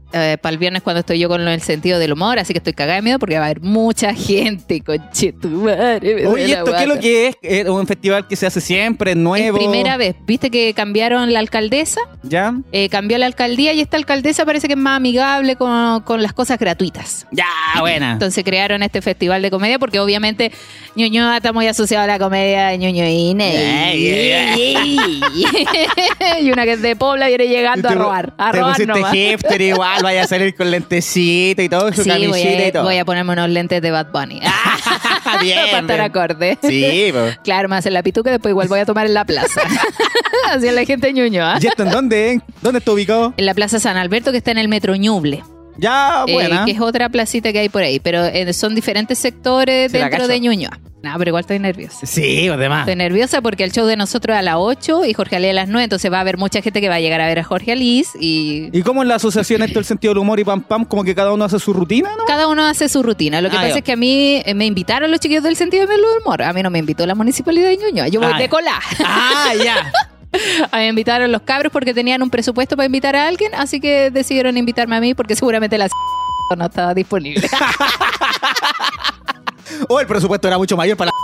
viernes 0.57 0.81
cuando 0.81 1.01
estoy 1.01 1.19
yo 1.19 1.29
con 1.29 1.45
del 1.45 1.61
sentido 1.61 1.99
del 1.99 2.13
humor, 2.13 2.39
así 2.39 2.53
que 2.53 2.57
estoy 2.59 2.73
cagada 2.73 2.95
de 2.97 3.01
miedo 3.01 3.19
porque 3.19 3.35
va 3.35 3.43
a 3.43 3.45
haber 3.45 3.61
mucha 3.61 4.13
gente, 4.13 4.81
conche 4.81 5.33
tu 5.33 5.49
madre. 5.49 6.15
me 6.15 6.21
duele 6.23 6.27
Oye, 6.27 6.53
¿esto 6.53 6.71
qué 6.71 6.81
es 6.81 6.87
lo 6.87 6.99
que 6.99 7.27
es? 7.27 7.35
¿Es 7.41 7.67
un 7.67 7.87
festival 7.87 8.27
que 8.27 8.35
se 8.35 8.45
hace 8.47 8.61
siempre, 8.61 9.11
Es 9.11 9.17
nuevo? 9.17 9.57
primera 9.57 9.97
vez, 9.97 10.15
¿viste 10.25 10.49
que 10.49 10.73
cambiaron 10.73 11.31
la 11.33 11.39
alcaldesa? 11.39 12.01
¿Ya? 12.23 12.53
Eh, 12.71 12.89
cambió 12.89 13.17
la 13.17 13.25
alcaldía 13.25 13.73
y 13.73 13.81
esta 13.81 13.97
alcaldesa 13.97 14.45
parece 14.45 14.67
que 14.67 14.73
es 14.73 14.79
más 14.79 14.97
amigable 14.97 15.55
con, 15.55 16.01
con 16.01 16.21
las 16.21 16.33
cosas 16.33 16.57
gratuitas. 16.59 17.27
Ya, 17.31 17.45
buena. 17.79 18.13
Entonces 18.13 18.43
crearon 18.43 18.83
este 18.83 19.01
festival 19.01 19.41
de 19.41 19.51
comedia 19.51 19.79
porque 19.79 19.99
obviamente 19.99 20.51
Ñuñoa 20.95 21.37
está 21.37 21.53
muy 21.53 21.67
asociado 21.67 22.03
a 22.05 22.07
la 22.07 22.17
comedia 22.19 22.75
ñuñoína. 22.75 23.45
Ey, 23.45 24.97
y 26.41 26.51
una 26.51 26.65
que 26.65 26.73
es 26.73 26.81
de 26.81 26.95
Pobla 26.95 27.27
viene 27.27 27.47
llegando 27.47 27.89
a 27.89 27.93
robar. 27.93 28.33
A 28.37 28.51
robar 28.51 28.87
nomás. 28.87 29.13
hipster 29.13 29.61
igual, 29.61 29.96
vaya 30.01 30.23
a 30.23 30.27
salir 30.27 30.55
con 30.55 30.69
lentecito 30.71 31.61
y 31.61 31.69
todo, 31.69 31.91
su 31.93 32.03
Sí, 32.03 32.09
voy 32.09 32.19
camisita 32.19 32.67
y 32.67 32.71
todo. 32.71 32.83
voy 32.83 32.97
a 32.97 33.05
ponerme 33.05 33.33
unos 33.33 33.49
lentes 33.49 33.81
de 33.81 33.91
Bad 33.91 34.07
Bunny. 34.11 34.41
Bien, 35.41 35.59
Para 35.71 35.79
estar 35.81 36.01
acorde. 36.01 36.57
Sí, 36.61 37.09
pues. 37.11 37.37
Claro, 37.43 37.69
me 37.69 37.75
hacen 37.75 37.93
la 37.93 38.03
pituca 38.03 38.31
después 38.31 38.51
igual 38.51 38.67
voy 38.67 38.79
a 38.79 38.85
tomar 38.85 39.05
en 39.05 39.13
la 39.13 39.25
plaza. 39.25 39.61
Así 40.49 40.67
es 40.67 40.73
la 40.73 40.85
gente 40.85 41.07
de 41.07 41.13
Ñuñoa. 41.13 41.59
¿Y 41.61 41.67
esto 41.67 41.83
en 41.83 41.91
dónde? 41.91 42.41
¿Dónde 42.61 42.79
está 42.79 42.91
ubicado? 42.91 43.33
En 43.37 43.45
la 43.45 43.53
plaza 43.53 43.79
San 43.79 43.97
Alberto 43.97 44.31
que 44.31 44.37
está 44.37 44.51
en 44.51 44.57
el 44.57 44.67
Metro 44.67 44.95
Ñuble. 44.95 45.43
Ya, 45.77 46.23
eh, 46.25 46.33
buena. 46.33 46.65
que 46.65 46.71
es 46.71 46.79
otra 46.81 47.07
placita 47.09 47.51
que 47.51 47.59
hay 47.59 47.69
por 47.69 47.83
ahí, 47.83 47.99
pero 47.99 48.25
eh, 48.25 48.51
son 48.53 48.73
diferentes 48.73 49.19
sectores 49.19 49.91
dentro 49.91 50.27
de 50.27 50.39
Ñuñoa. 50.39 50.79
No, 51.11 51.17
pero 51.17 51.29
igual 51.29 51.41
estoy 51.41 51.59
nerviosa. 51.59 52.05
Sí, 52.05 52.47
además. 52.47 52.81
Estoy 52.81 52.95
nerviosa 52.95 53.41
porque 53.41 53.63
el 53.63 53.71
show 53.71 53.85
de 53.85 53.95
nosotros 53.95 54.33
es 54.35 54.39
a 54.39 54.41
las 54.41 54.55
8 54.57 55.05
y 55.05 55.13
Jorge 55.13 55.35
Ali 55.37 55.49
a 55.49 55.53
las 55.53 55.69
9, 55.69 55.83
entonces 55.85 56.11
va 56.11 56.17
a 56.17 56.21
haber 56.21 56.37
mucha 56.37 56.61
gente 56.61 56.81
que 56.81 56.89
va 56.89 56.95
a 56.95 56.99
llegar 56.99 57.21
a 57.21 57.27
ver 57.27 57.39
a 57.39 57.43
Jorge 57.43 57.71
Alice 57.71 58.17
y 58.19 58.69
¿Y 58.71 58.81
cómo 58.81 59.01
en 59.01 59.07
la 59.07 59.15
asociación 59.15 59.61
esto 59.63 59.79
el 59.79 59.85
sentido 59.85 60.13
del 60.13 60.19
humor 60.19 60.39
y 60.39 60.43
pam 60.43 60.61
pam, 60.63 60.85
como 60.85 61.03
que 61.03 61.15
cada 61.15 61.31
uno 61.33 61.45
hace 61.45 61.59
su 61.59 61.73
rutina, 61.73 62.09
no? 62.17 62.25
cada 62.25 62.47
uno 62.47 62.65
hace 62.65 62.89
su 62.89 63.03
rutina. 63.03 63.41
Lo 63.41 63.49
que 63.49 63.57
Ah, 63.57 63.61
pasa 63.61 63.77
es 63.77 63.83
que 63.83 63.93
a 63.93 63.95
mí 63.97 64.41
eh, 64.45 64.53
me 64.53 64.65
invitaron 64.65 65.09
los 65.11 65.19
chiquillos 65.19 65.43
del 65.43 65.55
sentido 65.55 65.85
del 65.87 66.01
humor. 66.21 66.41
A 66.43 66.53
mí 66.53 66.61
no 66.63 66.69
me 66.69 66.79
invitó 66.79 67.05
la 67.05 67.15
municipalidad 67.15 67.69
de 67.69 67.77
Ñuñoa. 67.77 68.07
Yo 68.07 68.19
voy 68.21 68.31
Ah, 68.33 68.37
de 68.37 68.49
cola. 68.49 68.79
Ah, 69.03 69.53
ya. 69.63 69.91
A 70.71 70.77
mí 70.77 70.83
me 70.83 70.87
invitaron 70.89 71.31
los 71.31 71.41
cabros 71.43 71.71
porque 71.71 71.93
tenían 71.93 72.21
un 72.21 72.29
presupuesto 72.29 72.75
para 72.75 72.85
invitar 72.85 73.15
a 73.15 73.27
alguien, 73.27 73.55
así 73.55 73.79
que 73.79 74.11
decidieron 74.11 74.57
invitarme 74.57 74.95
a 74.97 74.99
mí 74.99 75.13
porque 75.15 75.35
seguramente 75.35 75.77
la 75.77 75.87
no 76.57 76.65
estaba 76.65 76.93
disponible. 76.93 77.47
O 79.89 79.99
el 79.99 80.07
presupuesto 80.07 80.47
era 80.47 80.57
mucho 80.57 80.77
mayor 80.77 80.97
para 80.97 81.11
la... 81.11 81.17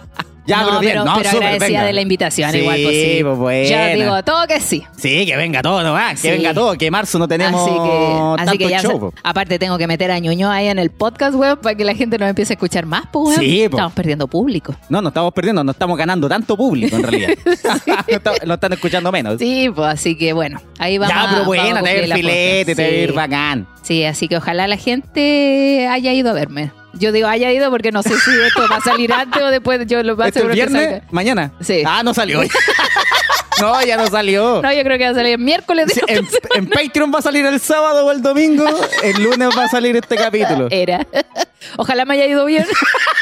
ya, 0.48 0.60
no, 0.62 0.66
pero 0.68 0.80
bien, 0.80 0.92
pero, 0.92 1.04
no, 1.04 1.14
pero 1.18 1.30
súper, 1.30 1.46
agradecida 1.46 1.68
venga. 1.78 1.84
de 1.86 1.92
la 1.92 2.00
invitación, 2.00 2.50
Sí, 2.52 2.58
igual 2.58 2.80
pues 2.82 2.94
sí. 2.96 3.18
pues, 3.22 3.38
buena. 3.38 3.92
Yo 3.94 4.00
digo 4.04 4.22
todo 4.24 4.46
que 4.46 4.60
sí. 4.60 4.82
Sí, 4.96 5.26
que 5.26 5.36
venga 5.36 5.62
todo 5.62 5.82
nomás, 5.82 6.12
que 6.20 6.28
Sí. 6.28 6.30
venga 6.30 6.54
todo, 6.54 6.76
que 6.76 6.90
marzo 6.90 7.18
no 7.18 7.28
tenemos 7.28 7.60
así 7.62 7.70
que, 7.70 8.42
así 8.42 8.46
tanto 8.46 8.58
que 8.58 8.68
ya 8.70 8.80
show. 8.82 9.12
se- 9.14 9.20
aparte 9.22 9.58
tengo 9.58 9.78
que 9.78 9.86
meter 9.86 10.10
a 10.10 10.18
Ñuñoa 10.18 10.54
ahí 10.54 10.68
en 10.68 10.78
el 10.78 10.90
podcast, 10.90 11.34
weón, 11.36 11.58
para 11.58 11.74
que 11.76 11.84
la 11.84 11.94
gente 11.94 12.18
nos 12.18 12.28
empiece 12.28 12.52
a 12.52 12.54
escuchar 12.54 12.86
más, 12.86 13.04
pues, 13.12 13.28
weón. 13.28 13.40
Sí, 13.40 13.68
po. 13.68 13.76
Estamos 13.76 13.92
perdiendo 13.92 14.26
público. 14.26 14.74
No, 14.88 15.00
no 15.02 15.08
estamos 15.08 15.32
perdiendo, 15.32 15.62
no 15.62 15.70
estamos 15.72 15.96
ganando 15.98 16.28
tanto 16.28 16.56
público 16.56 16.96
en 16.96 17.02
realidad. 17.02 17.28
no 18.46 18.54
están 18.54 18.72
escuchando 18.72 19.12
menos. 19.12 19.38
Sí, 19.38 19.68
pues 19.74 19.88
así 19.88 20.16
que 20.16 20.32
bueno, 20.32 20.60
ahí 20.78 20.98
vamos 20.98 21.14
ya, 21.14 21.28
pero 21.30 21.44
buena, 21.44 21.64
te 21.64 21.72
va 21.72 21.78
a 21.78 21.82
cumplir 21.82 22.04
ir 22.08 22.14
filete, 22.14 22.74
te 22.74 22.82
va 22.82 22.88
a 22.88 22.92
ir 22.92 23.08
Sí. 23.10 23.14
bacán. 23.16 23.66
Sí, 23.82 24.04
así 24.04 24.28
que 24.28 24.36
ojalá 24.36 24.68
la 24.68 24.76
gente 24.76 25.86
haya 25.90 26.12
ido 26.12 26.30
a 26.30 26.32
verme. 26.34 26.70
Yo 26.94 27.12
digo 27.12 27.28
haya 27.28 27.52
ido 27.52 27.70
porque 27.70 27.92
no 27.92 28.02
sé 28.02 28.10
si 28.18 28.30
esto 28.46 28.66
va 28.70 28.76
a 28.76 28.80
salir 28.80 29.12
antes 29.12 29.42
o 29.42 29.48
después. 29.48 29.86
Yo 29.86 30.02
lo 30.02 30.16
más 30.16 30.28
¿Este 30.28 30.40
seguro 30.40 30.54
el 30.54 30.58
que 30.60 30.66
viernes? 30.66 30.90
salga. 30.90 31.06
¿Mañana? 31.10 31.52
Sí. 31.60 31.82
Ah, 31.86 32.02
no 32.02 32.14
salió. 32.14 32.40
no, 33.60 33.82
ya 33.82 33.96
no 33.96 34.06
salió. 34.08 34.62
No, 34.62 34.72
yo 34.72 34.82
creo 34.82 34.98
que 34.98 35.04
va 35.04 35.10
a 35.10 35.14
salir 35.14 35.32
el 35.32 35.38
miércoles. 35.38 35.92
Sí, 35.92 36.00
en, 36.06 36.26
en 36.54 36.66
Patreon 36.68 37.12
va 37.14 37.18
a 37.18 37.22
salir 37.22 37.44
el 37.46 37.60
sábado 37.60 38.06
o 38.06 38.10
el 38.10 38.22
domingo. 38.22 38.64
El 39.02 39.22
lunes 39.22 39.50
va 39.56 39.64
a 39.64 39.68
salir 39.68 39.96
este 39.96 40.16
capítulo. 40.16 40.68
Era. 40.70 41.06
Ojalá 41.76 42.04
me 42.04 42.14
haya 42.14 42.26
ido 42.26 42.44
bien. 42.46 42.66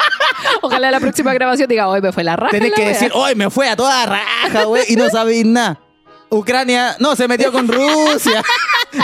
Ojalá 0.63 0.91
la 0.91 1.01
próxima 1.01 1.35
grabación 1.35 1.69
diga, 1.69 1.89
hoy 1.89 2.01
me 2.01 2.13
fue 2.13 2.25
la 2.25 2.37
raja. 2.37 2.53
Tenés 2.53 2.71
la 2.71 2.77
que 2.77 2.83
wea". 2.83 2.93
decir, 2.93 3.11
hoy 3.15 3.35
me 3.35 3.51
fue 3.51 3.69
a 3.69 3.77
toda 3.77 4.07
raja, 4.07 4.65
güey, 4.65 4.85
y 4.89 4.97
no 4.97 5.09
sabéis 5.11 5.45
nada. 5.45 5.81
Ucrania, 6.29 6.97
no, 6.99 7.15
se 7.15 7.29
metió 7.29 7.53
con 7.53 7.69
Rusia. 7.69 8.43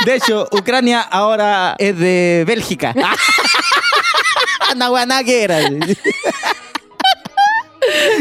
De 0.04 0.16
hecho, 0.16 0.48
Ucrania 0.50 1.00
ahora 1.02 1.76
es 1.78 1.96
de 1.98 2.44
Bélgica. 2.46 2.94
Una 4.74 4.90
weá 4.90 5.06
nada 5.06 5.24
que 5.24 5.42
era. 5.44 5.60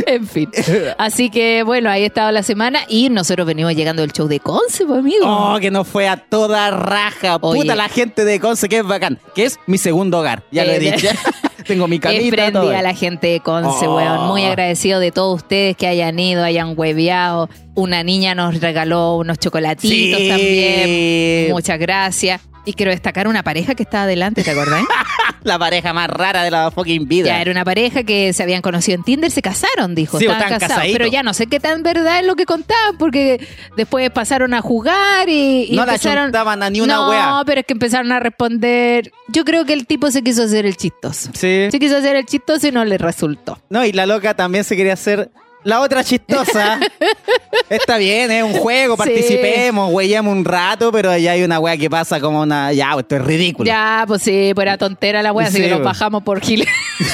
En 0.07 0.27
fin. 0.27 0.49
Así 0.97 1.29
que 1.29 1.61
bueno, 1.63 1.89
ahí 1.89 2.03
estaba 2.03 2.31
la 2.31 2.41
semana 2.43 2.79
y 2.87 3.09
nosotros 3.09 3.45
venimos 3.45 3.73
llegando 3.75 4.01
del 4.01 4.11
show 4.11 4.27
de 4.27 4.39
Conce, 4.39 4.85
pues, 4.85 4.99
amigo. 4.99 5.23
Oh, 5.25 5.59
que 5.59 5.69
nos 5.69 5.87
fue 5.87 6.07
a 6.07 6.17
toda 6.17 6.71
raja. 6.71 7.37
Oye. 7.41 7.61
Puta 7.61 7.75
la 7.75 7.87
gente 7.87 8.25
de 8.25 8.39
Conce, 8.39 8.67
que 8.67 8.79
es 8.79 8.83
bacán. 8.83 9.19
Que 9.35 9.45
es 9.45 9.59
mi 9.67 9.77
segundo 9.77 10.19
hogar. 10.19 10.43
Ya 10.51 10.65
lo 10.65 10.71
he 10.71 10.77
Eh, 10.77 10.91
dicho. 10.91 11.07
Tengo 11.67 11.87
mi 11.87 11.99
camita. 11.99 12.51
todo. 12.51 12.71
la 12.71 12.93
gente 12.95 13.27
de 13.27 13.39
Conce, 13.39 13.85
Oh. 13.87 13.95
weón. 13.95 14.27
Muy 14.27 14.43
agradecido 14.45 14.99
de 14.99 15.11
todos 15.11 15.37
ustedes 15.43 15.77
que 15.77 15.85
hayan 15.85 16.17
ido, 16.17 16.43
hayan 16.43 16.73
hueveado. 16.75 17.47
Una 17.75 18.03
niña 18.03 18.33
nos 18.33 18.59
regaló 18.59 19.15
unos 19.17 19.37
chocolatitos 19.37 20.19
Sí. 20.19 20.27
también. 20.27 21.51
Muchas 21.51 21.77
gracias. 21.79 22.41
Y 22.65 22.73
quiero 22.73 22.91
destacar 22.91 23.27
una 23.27 23.41
pareja 23.43 23.73
que 23.75 23.83
estaba 23.83 24.03
adelante, 24.03 24.43
¿te 24.43 24.51
acordás? 24.51 24.83
La 25.43 25.57
pareja 25.57 25.91
más 25.93 26.07
rara 26.07 26.43
de 26.43 26.51
la 26.51 26.69
fucking 26.69 27.07
vida. 27.07 27.25
ya 27.25 27.41
era 27.41 27.49
una 27.49 27.65
pareja 27.65 28.03
que 28.03 28.31
se 28.31 28.43
habían 28.43 28.61
conocido 28.61 28.95
en 28.97 29.03
Tinder, 29.03 29.31
se 29.31 29.41
casaron, 29.41 29.95
dijo. 29.95 30.19
Sí, 30.19 30.25
estaban 30.25 30.43
están 30.43 30.59
casados. 30.59 30.75
casaditos. 30.75 30.99
Pero 30.99 31.11
ya 31.11 31.23
no 31.23 31.33
sé 31.33 31.47
qué 31.47 31.59
tan 31.59 31.81
verdad 31.81 32.19
es 32.19 32.27
lo 32.27 32.35
que 32.35 32.45
contaban, 32.45 32.95
porque 32.99 33.43
después 33.75 34.11
pasaron 34.11 34.53
a 34.53 34.61
jugar 34.61 35.27
y, 35.29 35.63
y 35.71 35.75
No 35.75 35.83
la 35.87 35.93
empezaron. 35.93 36.25
chuntaban 36.25 36.61
a 36.61 36.69
ni 36.69 36.79
una 36.81 36.93
no, 36.97 37.09
wea. 37.09 37.41
pero 37.47 37.61
es 37.61 37.65
que 37.65 37.73
empezaron 37.73 38.11
a 38.11 38.19
responder. 38.19 39.11
Yo 39.29 39.43
creo 39.43 39.65
que 39.65 39.73
el 39.73 39.87
tipo 39.87 40.11
se 40.11 40.21
quiso 40.21 40.43
hacer 40.43 40.67
el 40.67 40.77
chistoso. 40.77 41.31
Sí. 41.33 41.69
Se 41.71 41.79
quiso 41.79 41.97
hacer 41.97 42.15
el 42.17 42.25
chistoso 42.27 42.67
y 42.67 42.71
no 42.71 42.85
le 42.85 42.99
resultó. 42.99 43.59
No, 43.71 43.83
y 43.83 43.93
la 43.93 44.05
loca 44.05 44.35
también 44.35 44.63
se 44.63 44.75
quería 44.77 44.93
hacer 44.93 45.31
la 45.63 45.79
otra 45.81 46.03
chistosa. 46.03 46.79
Está 47.69 47.97
bien, 47.97 48.29
es 48.31 48.43
un 48.43 48.53
juego, 48.53 48.97
participemos, 48.97 49.91
huellemos 49.93 50.33
un 50.35 50.43
rato, 50.43 50.91
pero 50.91 51.09
allá 51.09 51.31
hay 51.33 51.43
una 51.43 51.59
wea 51.59 51.77
que 51.77 51.89
pasa 51.89 52.19
como 52.19 52.41
una. 52.41 52.73
Ya, 52.73 52.93
esto 52.99 53.15
es 53.15 53.21
ridículo. 53.23 53.65
Ya, 53.67 54.03
pues 54.07 54.21
sí, 54.23 54.51
pues 54.53 54.63
era 54.65 54.77
tontera 54.77 55.21
la 55.21 55.31
wea, 55.31 55.47
así 55.47 55.57
Sí, 55.57 55.63
que 55.63 55.69
nos 55.69 55.77
pues. 55.79 55.85
bajamos 55.85 56.23
por 56.23 56.41
Giles. 56.41 56.67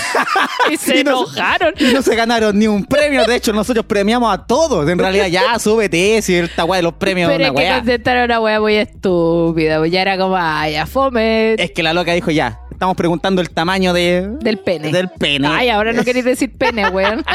y 0.72 0.78
se 0.78 1.00
Y 1.00 1.04
no- 1.04 1.12
enojaron. 1.12 1.74
Y 1.80 1.94
no 1.94 2.02
se 2.02 2.16
ganaron 2.16 2.58
ni 2.58 2.66
un 2.68 2.86
premio. 2.86 3.24
De 3.26 3.36
hecho, 3.36 3.54
nosotros 3.54 3.86
premiamos 3.86 4.34
a 4.34 4.46
todos. 4.46 4.90
En 4.90 4.98
realidad, 4.98 5.28
ya, 5.28 5.60
súbete. 5.60 6.22
Si 6.22 6.36
esta 6.36 6.66
wea 6.66 6.78
de 6.78 6.84
los 6.84 6.94
premios 6.94 7.30
es 7.32 7.38
Pero 7.38 7.52
una 7.52 7.62
es 7.62 7.70
que 7.70 7.76
contestaron 7.78 8.24
una 8.24 8.40
wea 8.40 8.60
muy 8.60 8.76
estúpida. 8.76 9.78
Pues 9.80 9.92
ya 9.92 10.02
era 10.02 10.18
como, 10.18 10.36
ay, 10.38 10.74
ya 10.74 10.86
fome 10.88 11.54
Es 11.54 11.72
que 11.72 11.84
la 11.84 11.94
loca 11.94 12.14
dijo 12.14 12.32
ya. 12.32 12.60
Estamos 12.78 12.96
preguntando 12.96 13.42
el 13.42 13.50
tamaño 13.50 13.92
de, 13.92 14.30
del 14.40 14.60
pene. 14.60 14.92
del 14.92 15.10
pene. 15.10 15.48
Ay, 15.48 15.70
ahora 15.70 15.94
no 15.94 16.04
queréis 16.04 16.24
decir 16.24 16.56
pene, 16.56 16.88
weón. 16.92 17.26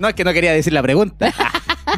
No, 0.00 0.08
es 0.08 0.14
que 0.14 0.24
no 0.24 0.32
quería 0.32 0.50
decir 0.54 0.72
la 0.72 0.80
pregunta. 0.82 1.30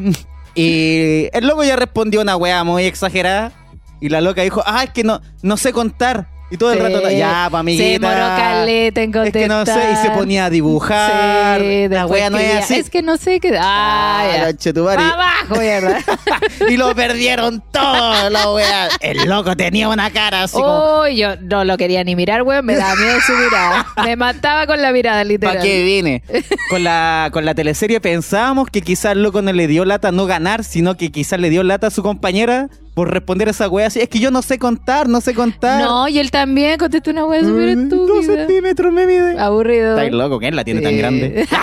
y 0.57 1.29
el 1.33 1.47
loco 1.47 1.63
ya 1.63 1.77
respondió 1.77 2.21
una 2.21 2.35
weá 2.35 2.65
muy 2.65 2.83
exagerada. 2.83 3.53
Y 4.01 4.09
la 4.09 4.21
loca 4.21 4.43
dijo, 4.43 4.61
ah, 4.67 4.83
es 4.83 4.91
que 4.91 5.05
no, 5.05 5.23
no 5.41 5.57
sé 5.57 5.73
contar. 5.73 6.27
Y 6.55 6.57
todo 6.57 6.73
el 6.73 6.79
Sí. 6.79 6.85
rato, 6.85 7.11
ya, 7.11 7.49
pa' 7.51 7.59
amiguita. 7.59 8.09
Se 8.09 8.41
caleta 8.43 9.03
en 9.03 9.15
Es 9.27 9.33
que 9.33 9.49
no 9.49 9.67
sé, 9.67 9.81
y 9.93 9.97
se 9.97 10.11
ponía 10.11 10.45
a 10.45 10.51
dibujar. 10.51 11.61
Sí, 11.61 11.89
la 11.89 12.07
wea 12.07 12.31
no 12.31 12.39
es 12.39 12.63
así. 12.63 12.75
Es 12.77 12.91
que 12.91 13.03
no 13.03 13.17
sé 13.17 13.41
qué. 13.41 13.59
Ah, 13.61 14.21
Ah, 14.21 14.53
ya. 14.55 14.71
abajo, 14.71 15.57
mierda. 15.61 15.99
y 16.71 16.77
lo 16.77 16.95
perdieron 16.95 17.61
todo, 17.73 18.31
la 18.31 18.53
wea. 18.53 18.89
El 19.01 19.29
loco 19.29 19.57
tenía 19.57 19.89
una 19.89 20.11
cara 20.13 20.45
así 20.45 20.55
como, 20.55 21.01
Uy, 21.01 21.17
yo 21.17 21.35
no 21.41 21.65
lo 21.65 21.77
quería 21.77 22.05
ni 22.05 22.15
mirar, 22.15 22.43
weón. 22.43 22.65
Me 22.65 22.77
daba 22.77 22.95
miedo 22.95 23.21
su 23.27 23.33
mirada. 23.33 23.87
Me 24.05 24.15
mataba 24.15 24.69
con 24.69 24.81
la 24.81 24.93
mirada, 24.93 25.25
literal. 25.25 25.57
¿para 25.57 25.65
qué 25.67 25.83
vine? 25.83 26.23
Con 26.71 26.85
la, 26.85 27.31
con 27.33 27.45
la 27.45 27.55
teleserie 27.57 28.01
pensábamos 28.01 28.69
que 28.71 28.81
quizás 28.83 29.13
el 29.13 29.25
loco 29.25 29.43
no 29.43 29.53
le 29.53 29.67
dio 29.67 29.85
lata 29.85 30.13
no 30.13 30.27
ganar, 30.27 30.63
sino 30.63 30.97
que 30.97 31.11
quizás 31.11 31.41
le 31.41 31.51
dio 31.51 31.65
lata 31.65 31.89
a 31.89 31.91
su 31.91 32.05
compañera 32.05 32.69
por 32.95 33.11
responder 33.13 33.49
a 33.49 33.51
esa 33.51 33.69
wea 33.69 33.89
así. 33.89 34.01
Es 34.01 34.09
que 34.09 34.19
yo 34.21 34.31
no 34.31 34.41
sé 34.43 34.59
contar, 34.59 35.09
no 35.09 35.21
sé 35.21 35.35
contar. 35.35 35.83
No, 35.83 36.09
y 36.09 36.19
él 36.19 36.31
también 36.31 36.79
contestó 36.79 37.11
una 37.11 37.25
wea 37.27 37.41
súper 37.41 37.77
Mm, 37.77 37.89
Dos 37.89 38.01
estúpida. 38.11 38.37
centímetros 38.47 38.93
me 38.93 39.07
mide. 39.07 39.39
Aburrido. 39.39 39.99
Está 39.99 40.17
loco, 40.17 40.39
¿quién 40.39 40.57
la 40.57 40.65
tiene 40.65 40.81
tan 40.81 40.97
grande? 40.97 41.47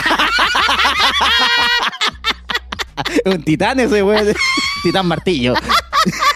Un 3.25 3.43
titán 3.43 3.79
ese 3.79 4.03
weón. 4.03 4.27
Titán 4.83 5.05
martillo. 5.07 5.53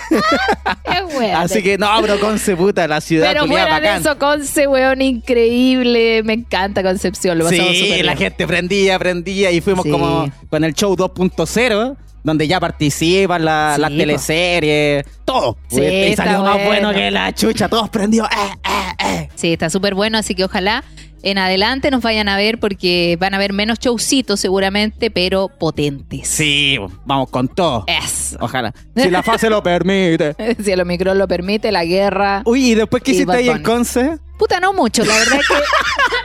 Qué. 0.09 1.31
Así 1.33 1.63
que 1.63 1.77
no, 1.77 2.01
bro, 2.01 2.19
Conce 2.19 2.55
puta, 2.55 2.87
la 2.87 3.01
ciudad 3.01 3.29
Pero 3.33 3.47
fuera 3.47 3.65
de 3.65 3.71
bacán. 3.71 4.01
eso, 4.01 4.17
Conce, 4.17 4.67
weón, 4.67 5.01
increíble. 5.01 6.21
Me 6.23 6.33
encanta 6.33 6.83
Concepción. 6.83 7.37
Lo 7.37 7.45
pasamos 7.45 7.71
Sí, 7.71 7.89
la 8.03 8.13
bien. 8.13 8.17
gente 8.17 8.47
prendía, 8.47 8.99
prendía 8.99 9.51
y 9.51 9.61
fuimos 9.61 9.83
Sí. 9.83 9.91
como 9.91 10.29
con 10.49 10.63
el 10.63 10.73
show 10.73 10.95
2.0 10.95 11.95
donde 12.25 12.47
ya 12.47 12.59
participan 12.59 13.45
la- 13.45 13.73
Sí, 13.75 13.81
las 13.81 13.91
po. 13.91 13.97
teleseries, 13.97 15.05
todo. 15.23 15.57
Sí, 15.69 15.77
y 15.81 16.15
salió 16.15 16.31
está 16.33 16.41
más 16.41 16.53
bueno. 16.55 16.65
bueno 16.65 16.93
que 16.93 17.11
la 17.11 17.33
chucha, 17.33 17.69
todos 17.69 17.89
prendidos. 17.89 18.27
Eh, 18.31 18.57
eh, 18.65 19.05
eh. 19.07 19.29
Sí, 19.35 19.53
está 19.53 19.69
súper 19.69 19.93
bueno, 19.95 20.17
así 20.17 20.35
que 20.35 20.43
ojalá 20.43 20.83
en 21.21 21.37
adelante 21.39 21.89
nos 21.89 22.01
vayan 22.03 22.29
a 22.29 22.37
ver 22.37 22.59
porque 22.59 23.17
van 23.19 23.33
a 23.33 23.37
haber 23.37 23.51
menos 23.53 23.79
showcitos 23.79 24.39
seguramente, 24.39 25.09
pero 25.09 25.47
potentes. 25.49 26.27
Sí, 26.27 26.77
vamos 27.05 27.29
con 27.29 27.47
todo. 27.47 27.85
Eso. 27.87 28.37
Ojalá. 28.41 28.73
Si 28.95 29.09
la 29.09 29.23
fase 29.23 29.49
lo 29.49 29.61
permite. 29.63 30.35
Si 30.63 30.71
el 30.71 30.81
Omicron 30.81 31.17
lo 31.17 31.27
permite, 31.27 31.71
la 31.71 31.83
guerra. 31.85 32.41
Uy, 32.45 32.71
¿y 32.71 32.75
después 32.75 33.01
qué 33.03 33.11
hiciste 33.11 33.35
ahí 33.35 33.49
en. 33.49 33.63
Conce? 33.63 34.17
Puta, 34.37 34.59
no 34.59 34.73
mucho, 34.73 35.03
la 35.05 35.13
verdad 35.15 35.39
es 35.39 35.47
que 35.47 35.53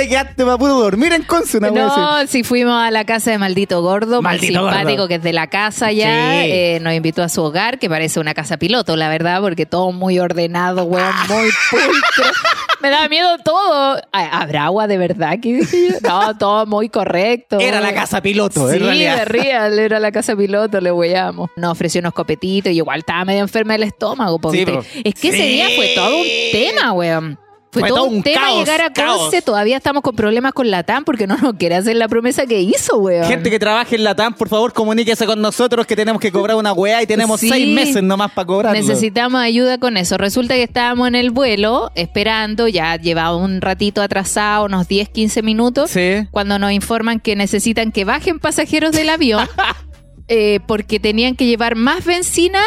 Te 0.00 0.08
quedaste 0.08 0.44
para 0.44 0.56
pudo 0.56 0.80
dormir 0.80 1.12
en 1.12 1.22
Conce 1.24 1.58
una. 1.58 1.70
No, 1.70 2.26
si 2.26 2.42
fuimos 2.42 2.74
a 2.74 2.90
la 2.90 3.04
casa 3.04 3.32
de 3.32 3.38
Maldito 3.38 3.82
Gordo, 3.82 4.22
Maldito 4.22 4.60
muy 4.62 4.70
simpático, 4.70 4.96
Gordo. 5.02 5.08
que 5.08 5.14
es 5.16 5.22
de 5.22 5.32
la 5.34 5.48
casa 5.48 5.92
ya, 5.92 6.06
Sí. 6.42 6.48
eh, 6.50 6.78
nos 6.80 6.94
invitó 6.94 7.22
a 7.22 7.28
su 7.28 7.42
hogar, 7.42 7.78
que 7.78 7.90
parece 7.90 8.18
una 8.18 8.32
casa 8.32 8.56
piloto, 8.56 8.96
la 8.96 9.10
verdad, 9.10 9.42
porque 9.42 9.66
todo 9.66 9.92
muy 9.92 10.18
ordenado, 10.18 10.84
weón, 10.84 11.12
muy 11.28 11.48
pulcro. 11.70 12.32
Me 12.80 12.88
da 12.88 13.08
miedo 13.10 13.28
todo. 13.44 14.00
Ay, 14.10 14.26
¿Habrá 14.32 14.64
agua 14.64 14.86
de 14.86 14.96
verdad? 14.96 15.38
¿Qué 15.42 15.52
dije 15.52 15.88
yo? 15.90 16.08
No, 16.08 16.38
todo 16.38 16.64
muy 16.64 16.88
correcto. 16.88 17.58
Era 17.60 17.80
la 17.80 17.92
casa 17.92 18.22
piloto, 18.22 18.70
Sí, 18.70 18.76
en 18.76 18.82
realidad. 18.82 19.16
de 19.18 19.24
real, 19.26 19.78
era 19.78 20.00
la 20.00 20.10
casa 20.12 20.34
piloto, 20.34 20.80
le 20.80 20.90
weyamos. 20.92 21.50
Nos 21.56 21.72
ofreció 21.72 22.00
unos 22.00 22.14
copetitos 22.14 22.72
y 22.72 22.76
igual 22.76 23.00
estaba 23.00 23.26
medio 23.26 23.40
enferma 23.42 23.74
del 23.74 23.82
estómago. 23.82 24.38
po, 24.38 24.50
Sí, 24.50 24.64
¿viste? 24.64 24.72
po. 24.72 24.84
Es 25.04 25.14
que 25.14 25.28
ese 25.28 25.36
Sí. 25.42 25.48
día 25.48 25.66
fue 25.76 25.92
todo 25.94 26.16
un 26.16 26.26
tema, 26.52 26.92
weón. 26.94 27.38
Fue, 27.72 27.80
Fue 27.82 27.88
todo 27.88 27.98
todo 27.98 28.08
un, 28.08 28.16
un 28.16 28.22
tema 28.24 28.40
caos, 28.40 28.58
llegar 28.58 28.80
a. 28.80 28.92
Conce. 28.92 29.42
Todavía 29.42 29.76
estamos 29.76 30.02
con 30.02 30.16
problemas 30.16 30.52
con 30.52 30.70
la 30.72 30.82
TAM 30.82 31.04
porque 31.04 31.28
no 31.28 31.36
nos 31.36 31.54
quiere 31.54 31.76
hacer 31.76 31.94
la 31.94 32.08
promesa 32.08 32.44
que 32.46 32.60
hizo, 32.60 32.98
weón. 32.98 33.24
Gente 33.26 33.48
que 33.48 33.60
trabaje 33.60 33.94
en 33.94 34.02
la 34.02 34.16
TAM, 34.16 34.34
por 34.34 34.48
favor, 34.48 34.72
comuníquese 34.72 35.24
con 35.24 35.40
nosotros 35.40 35.86
que 35.86 35.94
tenemos 35.94 36.20
que 36.20 36.32
cobrar 36.32 36.56
una 36.56 36.72
weá 36.72 37.00
y 37.02 37.06
tenemos 37.06 37.38
Sí. 37.38 37.48
seis 37.48 37.68
meses 37.68 38.02
nomás 38.02 38.32
para 38.32 38.46
cobrar. 38.46 38.72
Necesitamos 38.72 39.40
ayuda 39.40 39.78
con 39.78 39.96
eso. 39.96 40.18
Resulta 40.18 40.54
que 40.54 40.64
estábamos 40.64 41.06
en 41.06 41.14
el 41.14 41.30
vuelo 41.30 41.92
esperando, 41.94 42.66
ya 42.66 42.96
llevaba 42.96 43.36
un 43.36 43.60
ratito 43.60 44.02
atrasado, 44.02 44.64
unos 44.64 44.88
10, 44.88 45.08
15 45.08 45.42
minutos, 45.42 45.90
Sí. 45.92 46.26
cuando 46.32 46.58
nos 46.58 46.72
informan 46.72 47.20
que 47.20 47.36
necesitan 47.36 47.92
que 47.92 48.04
bajen 48.04 48.40
pasajeros 48.40 48.90
del 48.92 49.10
avión 49.10 49.46
eh, 50.28 50.58
porque 50.66 50.98
tenían 50.98 51.36
que 51.36 51.46
llevar 51.46 51.76
más 51.76 52.04
benzina 52.04 52.60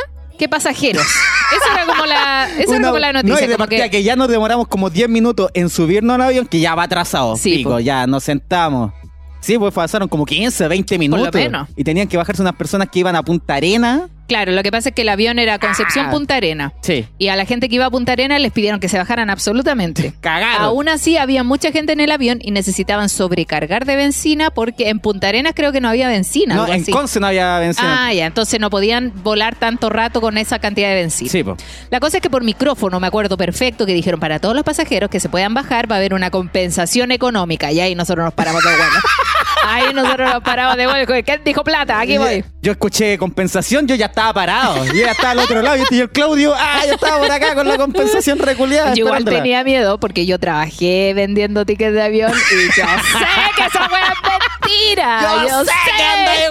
que 0.43 0.49
pasajeros. 0.49 1.03
Esa 1.55 1.73
era 1.75 1.85
como 1.85 2.05
la, 2.05 2.49
esa 2.59 2.75
era 2.77 2.87
como 2.87 2.99
la 2.99 3.13
No, 3.13 3.21
noticia. 3.21 3.45
y 3.45 3.47
de 3.47 3.53
como 3.53 3.57
partida 3.59 3.83
que- 3.85 3.97
que... 3.97 4.03
ya 4.03 4.15
nos 4.15 4.27
demoramos 4.27 4.67
como 4.67 4.89
10 4.89 5.07
minutos 5.07 5.49
en 5.53 5.69
subirnos 5.69 6.15
al 6.15 6.21
avión, 6.21 6.47
que 6.47 6.59
ya 6.59 6.73
va 6.75 6.83
atrasado. 6.83 7.35
Sí, 7.37 7.57
pico, 7.57 7.79
ya 7.79 8.07
nos 8.07 8.23
sentamos. 8.23 8.91
Sí, 9.39 9.57
pues 9.59 9.73
pasaron 9.73 10.07
como 10.09 10.25
15, 10.25 10.67
20 10.67 10.97
minutos. 10.97 11.33
menos. 11.33 11.67
Y 11.75 11.83
tenían 11.83 12.07
que 12.07 12.17
bajarse 12.17 12.41
unas 12.41 12.55
personas 12.55 12.89
que 12.89 12.99
iban 12.99 13.15
a 13.15 13.23
Punta 13.23 13.55
Arena. 13.55 14.09
Claro, 14.27 14.51
lo 14.53 14.63
que 14.63 14.71
pasa 14.71 14.89
es 14.89 14.95
que 14.95 15.01
el 15.03 15.09
avión 15.09 15.37
era 15.39 15.59
Concepción 15.59 16.07
Ah. 16.07 16.11
Punta 16.11 16.35
Arena. 16.35 16.73
Sí. 16.81 17.05
Y 17.17 17.27
a 17.27 17.35
la 17.35 17.45
gente 17.45 17.69
que 17.69 17.75
iba 17.75 17.85
a 17.85 17.89
Punta 17.91 18.13
Arena 18.13 18.39
les 18.39 18.51
pidieron 18.51 18.79
que 18.79 18.87
se 18.89 18.97
bajaran 18.97 19.29
absolutamente. 19.29 20.13
Cagaron. 20.21 20.63
Aún 20.65 20.89
así, 20.89 21.17
había 21.17 21.43
mucha 21.43 21.71
gente 21.71 21.93
en 21.93 21.99
el 21.99 22.11
avión 22.11 22.39
y 22.41 22.51
necesitaban 22.51 23.09
sobrecargar 23.09 23.85
de 23.85 23.95
benzina 23.95 24.49
porque 24.51 24.89
en 24.89 24.99
Punta 24.99 25.27
Arenas 25.27 25.53
creo 25.55 25.71
que 25.71 25.81
no 25.81 25.89
había 25.89 26.07
benzina. 26.07 26.55
No, 26.55 26.61
algo 26.63 26.73
en 26.73 26.81
así. 26.81 26.91
Conce 26.91 27.19
no 27.19 27.27
había 27.27 27.59
benzina. 27.59 28.07
Ah, 28.07 28.13
ya, 28.13 28.25
entonces 28.25 28.59
no 28.59 28.69
podían 28.69 29.11
volar 29.23 29.55
tanto 29.55 29.89
rato 29.89 30.21
con 30.21 30.37
esa 30.37 30.59
cantidad 30.59 30.89
de 30.89 30.95
benzina. 30.95 31.29
sí, 31.31 31.43
pues. 31.43 31.57
La 31.89 31.99
cosa 31.99 32.17
es 32.17 32.21
que 32.23 32.29
por 32.29 32.43
micrófono, 32.43 32.99
me 32.99 33.07
acuerdo 33.07 33.37
perfecto, 33.37 33.85
que 33.85 33.93
dijeron 33.93 34.19
para 34.19 34.39
todos 34.39 34.55
los 34.55 34.63
pasajeros 34.63 35.09
que 35.09 35.19
se 35.19 35.29
puedan 35.29 35.53
bajar 35.53 35.89
va 35.91 35.95
a 35.95 35.99
haber 35.99 36.13
una 36.13 36.29
compensación 36.31 37.11
económica. 37.11 37.71
Y 37.71 37.79
ahí 37.79 37.93
nosotros 37.95 38.23
nos 38.25 38.33
paramos 38.33 38.63
de 38.63 38.69
vuelo. 38.69 38.83
Ahí 39.65 39.93
nosotros 39.93 40.33
nos 40.33 40.43
paramos 40.43 40.77
de 40.77 40.87
vuelo. 40.87 41.23
¿Quién 41.25 41.41
dijo 41.43 41.63
plata? 41.63 41.99
Aquí 41.99 42.17
voy. 42.17 42.43
Yo 42.61 42.71
escuché 42.73 43.17
compensación, 43.17 43.87
yo 43.87 43.95
ya 43.95 44.07
estaba 44.07 44.33
parado. 44.33 44.85
Yo 44.85 44.93
ya 44.93 45.11
estaba 45.11 45.31
al 45.31 45.39
otro 45.39 45.61
lado. 45.61 45.83
Y 45.89 45.99
el 45.99 46.09
Claudio, 46.09 46.53
ah, 46.55 46.81
yo 46.87 46.93
estaba 46.95 47.19
por 47.19 47.31
acá 47.31 47.55
con 47.55 47.67
la 47.67 47.77
compensación 47.77 48.39
reculeada. 48.39 48.93
Yo 48.93 49.05
igual 49.05 49.23
tenía 49.25 49.63
miedo 49.63 49.99
porque 49.99 50.25
yo 50.25 50.39
trabajé 50.39 51.13
vendiendo 51.15 51.65
tickets 51.65 51.93
de 51.93 52.01
avión 52.01 52.31
y 52.31 52.65
yo 52.79 52.85
sé 52.85 53.25
que 53.55 53.63
esa 53.65 53.85
es 53.85 53.91
mentira. 53.91 55.45
Yo, 55.49 55.63
sé, 55.65 55.71
que 55.97 56.03
andáis. 56.03 56.49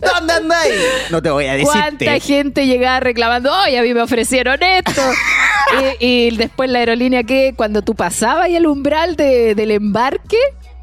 ¿Dónde 0.00 0.32
andáis? 0.34 0.74
No 1.10 1.22
te 1.22 1.30
voy 1.30 1.46
a 1.46 1.52
decirte. 1.52 1.72
¿Cuánta 1.72 2.18
gente 2.20 2.66
llegaba 2.66 3.00
reclamando, 3.00 3.52
¡ay, 3.54 3.76
a 3.76 3.82
mí 3.82 3.94
me 3.94 4.02
ofrecieron 4.02 4.62
esto! 4.62 5.02
y, 6.00 6.06
y 6.28 6.36
después 6.36 6.70
la 6.70 6.80
aerolínea 6.80 7.22
que 7.24 7.54
cuando 7.56 7.82
tú 7.82 7.94
pasabas 7.94 8.44
ahí 8.46 8.56
el 8.56 8.66
umbral 8.66 9.16
de- 9.16 9.54
del 9.54 9.70
embarque, 9.70 10.36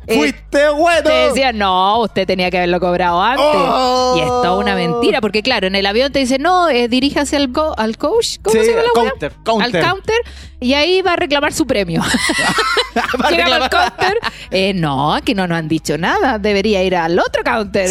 eh, 0.08 0.16
Fuiste 0.18 0.70
bueno. 0.70 1.04
te 1.04 1.14
decían, 1.14 1.58
no, 1.58 2.02
usted 2.02 2.26
tenía 2.28 2.50
que 2.52 2.58
haberlo 2.58 2.80
cobrado 2.80 3.22
antes. 3.22 3.46
Oh. 3.46 4.14
Y 4.18 4.22
es 4.22 4.28
toda 4.28 4.58
una 4.58 4.76
mentira, 4.76 5.22
porque 5.22 5.42
claro, 5.42 5.68
en 5.68 5.76
el 5.76 5.86
avión 5.86 6.12
te 6.12 6.20
dicen, 6.20 6.42
no, 6.42 6.70
eh, 6.70 6.88
diríjase 6.88 7.36
al, 7.36 7.48
go- 7.50 7.74
al 7.78 7.98
coach, 7.98 8.38
¿cómo 8.44 8.54
Sí, 8.60 8.66
se 8.66 8.72
llama 8.72 8.84
la 8.84 8.90
counter, 8.94 9.32
counter. 9.44 9.76
Al 9.78 9.90
counter, 9.92 10.16
y 10.60 10.74
ahí 10.74 11.02
va 11.02 11.14
a 11.14 11.16
reclamar 11.18 11.54
su 11.54 11.66
premio. 11.68 12.02
Va 13.22 13.28
a 13.28 13.32
Llegamos 13.32 13.60
al 13.62 13.70
counter, 13.70 14.18
eh, 14.52 14.74
no, 14.74 15.14
aquí 15.14 15.34
no 15.34 15.48
nos 15.48 15.58
han 15.58 15.68
dicho 15.68 15.98
nada, 15.98 16.40
debería 16.40 16.82
ir 16.82 16.96
al 16.96 17.20
otro 17.20 17.44
counter. 17.44 17.90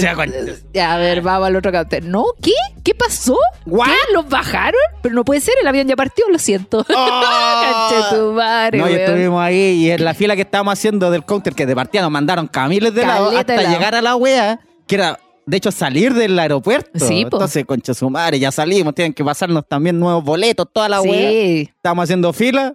Ya, 0.73 0.94
a 0.94 0.97
ver, 0.99 1.21
vamos 1.21 1.47
al 1.49 1.56
otro 1.56 1.71
counter. 1.73 2.02
No, 2.04 2.25
¿qué? 2.42 2.52
¿Qué 2.83 2.94
pasó? 2.94 3.37
What? 3.66 3.87
¿Qué? 3.87 3.92
¿Los 4.14 4.28
bajaron? 4.28 4.80
Pero 5.02 5.14
no 5.14 5.25
puede 5.25 5.40
ser, 5.42 5.54
el 5.61 5.66
avión 5.68 5.87
ya 5.87 5.94
partió, 5.97 6.26
lo 6.30 6.38
siento. 6.38 6.87
Oh. 6.88 6.88
Canche 7.90 8.16
tu 8.16 8.33
madre, 8.33 8.78
No, 8.78 8.88
y 8.88 8.94
estuvimos 8.94 9.42
ahí 9.42 9.56
y 9.85 9.90
en 9.90 10.04
la 10.04 10.14
fila 10.14 10.35
que 10.37 10.42
estábamos 10.42 10.73
haciendo 10.73 11.11
del 11.11 11.25
counter 11.25 11.54
que 11.54 11.66
de 11.66 11.75
partida 11.75 12.02
nos 12.04 12.12
mandaron 12.12 12.46
camiles 12.46 12.94
de 12.94 13.04
lado 13.06 13.37
hasta 13.37 13.56
lado. 13.56 13.68
llegar 13.68 13.94
a 13.94 14.02
la 14.02 14.14
wea, 14.16 14.61
que 14.87 14.94
era 14.96 15.18
de 15.46 15.56
hecho 15.56 15.70
salir 15.73 16.14
del 16.14 16.38
aeropuerto. 16.38 16.90
Sí, 16.99 17.25
po. 17.26 17.37
Entonces, 17.37 17.64
concha 17.64 17.94
su 17.94 18.08
madre, 18.11 18.38
ya 18.38 18.52
salimos, 18.52 18.94
tienen 18.94 19.12
que 19.12 19.25
pasarnos 19.25 19.64
también 19.68 19.99
nuevos 19.99 20.23
boletos, 20.25 20.66
toda 20.73 20.88
la 20.88 21.00
wea. 21.00 21.30
Sí. 21.30 21.70
Estábamos 21.75 22.04
haciendo 22.04 22.32
fila 22.32 22.75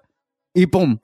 y 0.54 0.66
pum. 0.68 0.98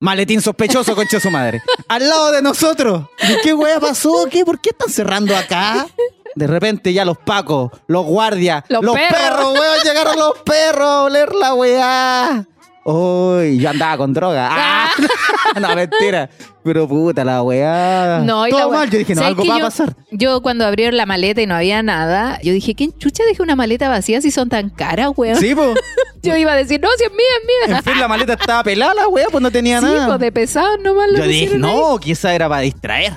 Maletín 0.00 0.40
sospechoso, 0.40 0.96
concha 0.96 1.20
su 1.20 1.30
madre. 1.30 1.62
Al 1.88 2.08
lado 2.08 2.32
de 2.32 2.42
nosotros. 2.42 3.04
¿Y 3.22 3.40
qué 3.42 3.54
wea 3.54 3.78
pasó? 3.78 4.26
¿Qué? 4.30 4.44
¿Por 4.44 4.60
qué 4.60 4.70
están 4.70 4.88
cerrando 4.88 5.36
acá? 5.36 5.86
De 6.34 6.46
repente 6.46 6.92
ya 6.92 7.04
los 7.04 7.18
pacos, 7.18 7.70
los 7.86 8.04
guardias, 8.06 8.64
Los 8.68 8.82
los, 8.82 8.94
perros. 8.94 9.10
perros, 9.20 9.52
weón, 9.52 9.78
llegaron 9.84 10.16
los 10.18 10.38
perros 10.38 10.86
a 10.88 11.02
oler 11.02 11.32
la 11.34 11.54
weá. 11.54 12.46
Uy, 12.84 13.58
yo 13.58 13.70
andaba 13.70 13.96
con 13.96 14.12
droga. 14.12 14.50
Ah, 15.54 15.60
no, 15.60 15.74
mentira. 15.74 16.30
Pero 16.64 16.86
puta 16.88 17.24
la 17.24 17.42
weá. 17.42 18.20
No, 18.24 18.46
y 18.46 18.50
Todo 18.50 18.70
la 18.70 18.78
mal. 18.78 18.90
Yo 18.90 18.98
dije, 18.98 19.14
no, 19.14 19.20
¿Sabes 19.22 19.36
algo 19.38 19.48
va 19.48 19.54
a 19.56 19.58
yo- 19.58 19.64
pasar. 19.64 19.96
Yo 20.10 20.40
cuando 20.42 20.64
abrieron 20.66 20.96
la 20.96 21.04
maleta 21.06 21.40
y 21.42 21.46
no 21.46 21.54
había 21.54 21.82
nada, 21.82 22.38
yo 22.42 22.52
dije, 22.52 22.74
¿quién 22.74 22.96
chucha 22.98 23.22
dejó 23.24 23.42
una 23.42 23.54
maleta 23.56 23.88
vacía 23.88 24.20
si 24.22 24.30
son 24.30 24.48
tan 24.48 24.70
caras, 24.70 25.10
weón? 25.16 25.36
Sí, 25.36 25.54
pues. 25.54 25.78
Yo 26.22 26.36
iba 26.36 26.52
a 26.52 26.56
decir, 26.56 26.80
no, 26.80 26.88
si 26.96 27.04
es 27.04 27.10
mía, 27.10 27.18
es 27.64 27.68
mía. 27.68 27.76
En 27.78 27.82
fin, 27.84 27.98
la 28.00 28.06
maleta 28.08 28.34
estaba 28.34 28.62
pelada, 28.62 28.94
la 28.94 29.08
weá, 29.08 29.26
pues 29.30 29.42
no 29.42 29.50
tenía 29.50 29.80
Sí, 29.80 29.86
nada. 29.86 30.06
pues 30.06 30.20
de 30.20 30.30
pesado 30.32 30.78
nomás 30.78 31.10
lo 31.10 31.18
Yo 31.18 31.24
dije, 31.24 31.46
pusieron 31.46 31.68
ahí. 31.68 31.76
no, 31.76 31.98
quizá 31.98 32.32
era 32.34 32.48
para 32.48 32.60
distraer. 32.62 33.12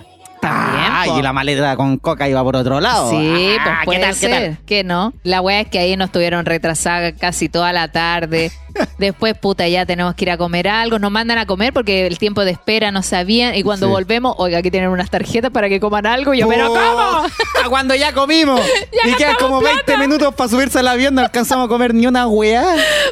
También, 0.49 0.85
Ah, 0.91 1.07
y 1.19 1.21
la 1.21 1.33
maleta 1.33 1.75
con 1.75 1.97
coca 1.97 2.27
iba 2.29 2.41
por 2.43 2.55
otro 2.55 2.79
lado. 2.79 3.09
Sí, 3.09 3.55
Ah, 3.59 3.63
pues 3.63 3.85
puede 3.85 3.99
¿qué 3.99 4.05
tal, 4.05 4.15
ser. 4.15 4.29
qué 4.29 4.37
tal? 4.55 4.57
Que 4.65 4.83
no. 4.83 5.13
La 5.23 5.41
wea 5.41 5.61
es 5.61 5.67
que 5.69 5.79
ahí 5.79 5.95
nos 5.97 6.11
tuvieron 6.11 6.45
retrasadas 6.45 7.13
casi 7.19 7.49
toda 7.49 7.73
la 7.73 7.91
tarde. 7.91 8.51
Después, 8.97 9.37
puta, 9.37 9.67
ya 9.69 9.85
tenemos 9.85 10.15
que 10.15 10.25
ir 10.25 10.31
a 10.31 10.37
comer 10.37 10.67
algo. 10.67 10.99
Nos 10.99 11.09
mandan 11.11 11.37
a 11.37 11.45
comer 11.45 11.71
porque 11.73 12.05
el 12.07 12.17
tiempo 12.17 12.43
de 12.43 12.51
espera 12.51 12.91
no 12.91 13.01
sabían. 13.03 13.55
Y 13.55 13.63
cuando 13.63 13.85
Sí. 13.87 13.91
volvemos, 13.91 14.35
oiga, 14.37 14.57
aquí 14.59 14.69
tienen 14.71 14.89
unas 14.89 15.09
tarjetas 15.09 15.49
para 15.51 15.69
que 15.69 15.79
coman 15.79 16.05
algo. 16.05 16.33
Y 16.33 16.39
yo, 16.39 16.47
¿pero 16.49 16.65
Oh, 16.71 16.75
cómo? 16.75 16.79
ah, 17.63 17.69
Cuando 17.69 17.95
ya 17.95 18.13
comimos. 18.13 18.59
y 19.05 19.13
quedan 19.13 19.35
como 19.39 19.61
20 19.61 19.97
minutos 19.97 20.33
para 20.35 20.49
subirse 20.49 20.79
al 20.79 20.87
avión, 20.89 21.15
no 21.15 21.21
alcanzamos 21.21 21.65
a 21.65 21.69
comer 21.69 21.93
ni 21.93 22.05
una 22.07 22.27
weá. 22.27 22.65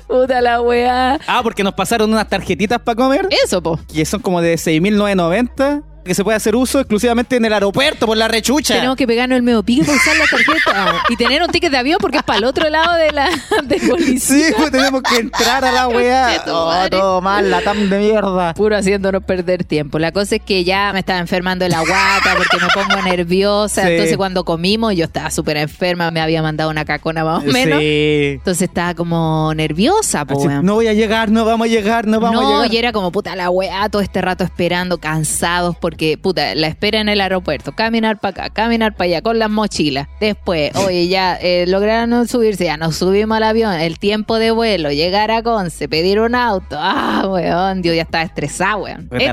Puta 0.07 0.41
la 0.41 0.61
wea. 0.61 1.19
Ah, 1.27 1.39
porque 1.43 1.63
nos 1.63 1.73
pasaron 1.73 2.11
unas 2.11 2.27
tarjetitas 2.27 2.79
para 2.79 2.95
comer, 2.95 3.27
Eso, 3.45 3.61
po. 3.63 3.79
que 3.93 4.03
son 4.05 4.19
como 4.21 4.41
de 4.41 4.55
6.990, 4.57 5.81
que 6.03 6.13
se 6.13 6.23
puede 6.23 6.35
hacer 6.35 6.55
uso 6.55 6.79
exclusivamente 6.79 7.35
en 7.37 7.45
el 7.45 7.53
aeropuerto 7.53 8.05
por 8.05 8.17
la 8.17 8.27
rechucha. 8.27 8.75
Tenemos 8.75 8.95
que 8.97 9.07
pegarnos 9.07 9.37
el 9.37 9.43
medio 9.43 9.63
pique 9.63 9.85
para 9.85 9.97
usar 9.97 10.17
la 10.17 10.25
tarjeta. 10.25 11.03
y 11.09 11.15
tener 11.15 11.41
un 11.41 11.49
ticket 11.49 11.71
de 11.71 11.77
avión 11.77 11.97
porque 12.01 12.17
es 12.17 12.23
para 12.23 12.39
el 12.39 12.45
otro 12.45 12.69
lado 12.69 12.95
de 12.95 13.11
la 13.11 13.29
del 13.63 13.89
policía. 13.89 14.47
Sí, 14.47 14.53
pues 14.57 14.71
tenemos 14.71 15.01
que 15.01 15.17
entrar 15.17 15.63
a 15.63 15.71
la 15.71 15.87
weá. 15.93 16.43
Oh, 16.47 16.89
todo 16.89 17.21
mal, 17.21 17.49
la 17.49 17.61
tam 17.61 17.89
de 17.89 17.99
mierda. 17.99 18.53
Puro 18.53 18.75
haciéndonos 18.75 19.23
perder 19.23 19.63
tiempo. 19.63 19.97
La 19.99 20.11
cosa 20.11 20.35
es 20.35 20.41
que 20.41 20.63
ya 20.63 20.91
me 20.93 20.99
estaba 20.99 21.19
enfermando 21.19 21.67
la 21.67 21.79
guata 21.79 22.35
porque 22.37 22.57
me 22.57 22.67
pongo 22.73 23.01
nerviosa. 23.03 23.83
Sí. 23.83 23.91
Entonces 23.93 24.17
cuando 24.17 24.43
comimos 24.43 24.95
yo 24.95 25.05
estaba 25.05 25.31
súper 25.31 25.57
enferma, 25.57 26.11
me 26.11 26.19
había 26.21 26.41
mandado 26.41 26.69
una 26.69 26.85
cacona 26.85 27.23
más 27.23 27.43
o 27.43 27.47
menos. 27.47 27.79
Sí. 27.79 28.31
Entonces 28.33 28.63
estaba 28.67 28.93
como 28.93 29.53
nerviosa, 29.55 30.25
po, 30.25 30.37
Así, 30.37 30.47
no 30.63 30.75
voy 30.75 30.87
a 30.87 30.93
llegar, 30.93 31.31
no 31.31 31.45
vamos 31.45 31.65
a 31.65 31.69
llegar, 31.69 32.07
no 32.07 32.19
vamos 32.19 32.39
a 32.39 32.43
No, 32.43 32.55
llegar. 32.57 32.73
y 32.73 32.77
era 32.77 32.91
como 32.91 33.11
puta 33.11 33.35
la 33.35 33.49
weá, 33.49 33.87
todo 33.89 34.01
este 34.01 34.21
rato 34.21 34.43
esperando, 34.43 34.97
cansados, 34.97 35.77
porque 35.93 36.17
puta, 36.17 36.55
la 36.55 36.65
espera 36.65 37.01
en 37.01 37.07
el 37.07 37.21
aeropuerto, 37.21 37.73
caminar 37.73 38.19
para 38.19 38.45
acá, 38.45 38.49
caminar 38.49 38.93
para 38.95 39.05
allá, 39.05 39.21
con 39.21 39.37
las 39.37 39.51
mochilas. 39.51 40.07
Después, 40.19 40.75
oye, 40.87 41.07
ya 41.07 41.35
eh, 41.35 41.65
lograron 41.67 42.27
subirse, 42.27 42.65
ya 42.65 42.77
nos 42.77 42.95
subimos 42.95 43.37
al 43.37 43.43
avión, 43.43 43.73
el 43.73 43.99
tiempo 43.99 44.39
de 44.39 44.49
vuelo, 44.49 44.91
llegar 44.91 45.29
a 45.29 45.43
Conce, 45.43 45.87
pedir 45.87 46.19
un 46.19 46.33
auto. 46.33 46.77
Ah, 46.79 47.27
weón, 47.27 47.83
Dios, 47.83 47.95
ya 47.95 48.01
estaba 48.01 48.23
estresada, 48.23 48.77
weón. 48.77 49.07
Vete 49.07 49.31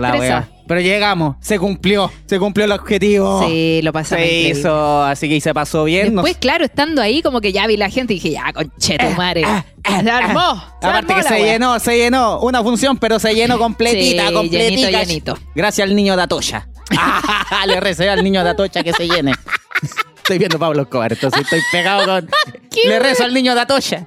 Pero 0.70 0.82
llegamos, 0.82 1.34
se 1.40 1.58
cumplió, 1.58 2.12
se 2.26 2.38
cumplió 2.38 2.64
el 2.64 2.70
objetivo. 2.70 3.44
Sí, 3.48 3.80
lo 3.82 3.92
pasamos 3.92 4.20
Se 4.24 4.28
increíble. 4.32 4.60
hizo, 4.60 5.02
así 5.02 5.28
que 5.28 5.40
se 5.40 5.52
pasó 5.52 5.82
bien. 5.82 6.14
Después, 6.14 6.34
nos- 6.34 6.38
claro, 6.40 6.64
estando 6.64 7.02
ahí, 7.02 7.22
como 7.22 7.40
que 7.40 7.50
ya 7.50 7.66
vi 7.66 7.76
la 7.76 7.90
gente 7.90 8.12
y 8.14 8.20
dije, 8.20 8.30
ya, 8.30 8.52
conchetumare. 8.52 9.42
ah, 9.44 9.64
se 9.82 10.08
armó. 10.08 10.54
se 10.80 10.86
Aparte 10.86 11.12
armó 11.12 11.16
que 11.16 11.22
la 11.22 11.28
se 11.36 11.42
wea. 11.42 11.52
llenó, 11.54 11.80
se 11.80 11.96
llenó. 11.98 12.38
Una 12.38 12.62
función, 12.62 12.96
pero 12.98 13.18
se 13.18 13.34
llenó 13.34 13.58
completita, 13.58 14.28
Sí, 14.28 14.32
completita. 14.32 14.90
llenito, 14.90 14.90
llenito. 15.34 15.38
Gracias 15.56 15.88
al 15.88 15.96
niño 15.96 16.16
de 16.16 16.22
Atocha. 16.22 16.68
Ah, 16.96 17.64
Le 17.66 17.80
recé 17.80 18.08
al 18.08 18.22
niño 18.22 18.44
de 18.44 18.50
Atocha 18.50 18.84
que 18.84 18.92
se 18.92 19.08
llene. 19.08 19.32
Estoy 20.18 20.38
viendo 20.38 20.56
Pablo 20.60 20.82
Escobar, 20.82 21.12
entonces 21.12 21.40
estoy 21.40 21.60
pegado 21.72 22.04
con. 22.06 22.30
Le 22.86 22.98
rezo 23.00 23.24
al 23.24 23.34
niño 23.34 23.56
de 23.56 23.60
Atocha. 23.62 24.06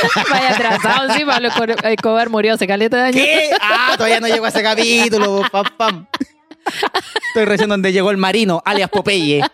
Vaya 0.30 0.50
atrasado, 0.50 1.12
sí, 1.14 1.24
Pablo 1.24 1.48
Escobar 1.84 2.30
murió 2.30 2.54
hace 2.54 2.66
caleta 2.66 2.96
de 2.98 3.02
años. 3.02 3.24
¿Qué? 3.24 3.50
Ah, 3.60 3.94
todavía 3.96 4.20
no 4.20 4.28
llegó 4.28 4.46
a 4.46 4.48
ese 4.48 4.62
capítulo. 4.62 5.42
Pam, 5.50 5.66
pam. 5.76 6.06
Estoy 7.28 7.44
recién 7.44 7.68
donde 7.68 7.92
llegó 7.92 8.10
el 8.10 8.16
marino, 8.16 8.62
alias 8.64 8.90
Popeye. 8.90 9.42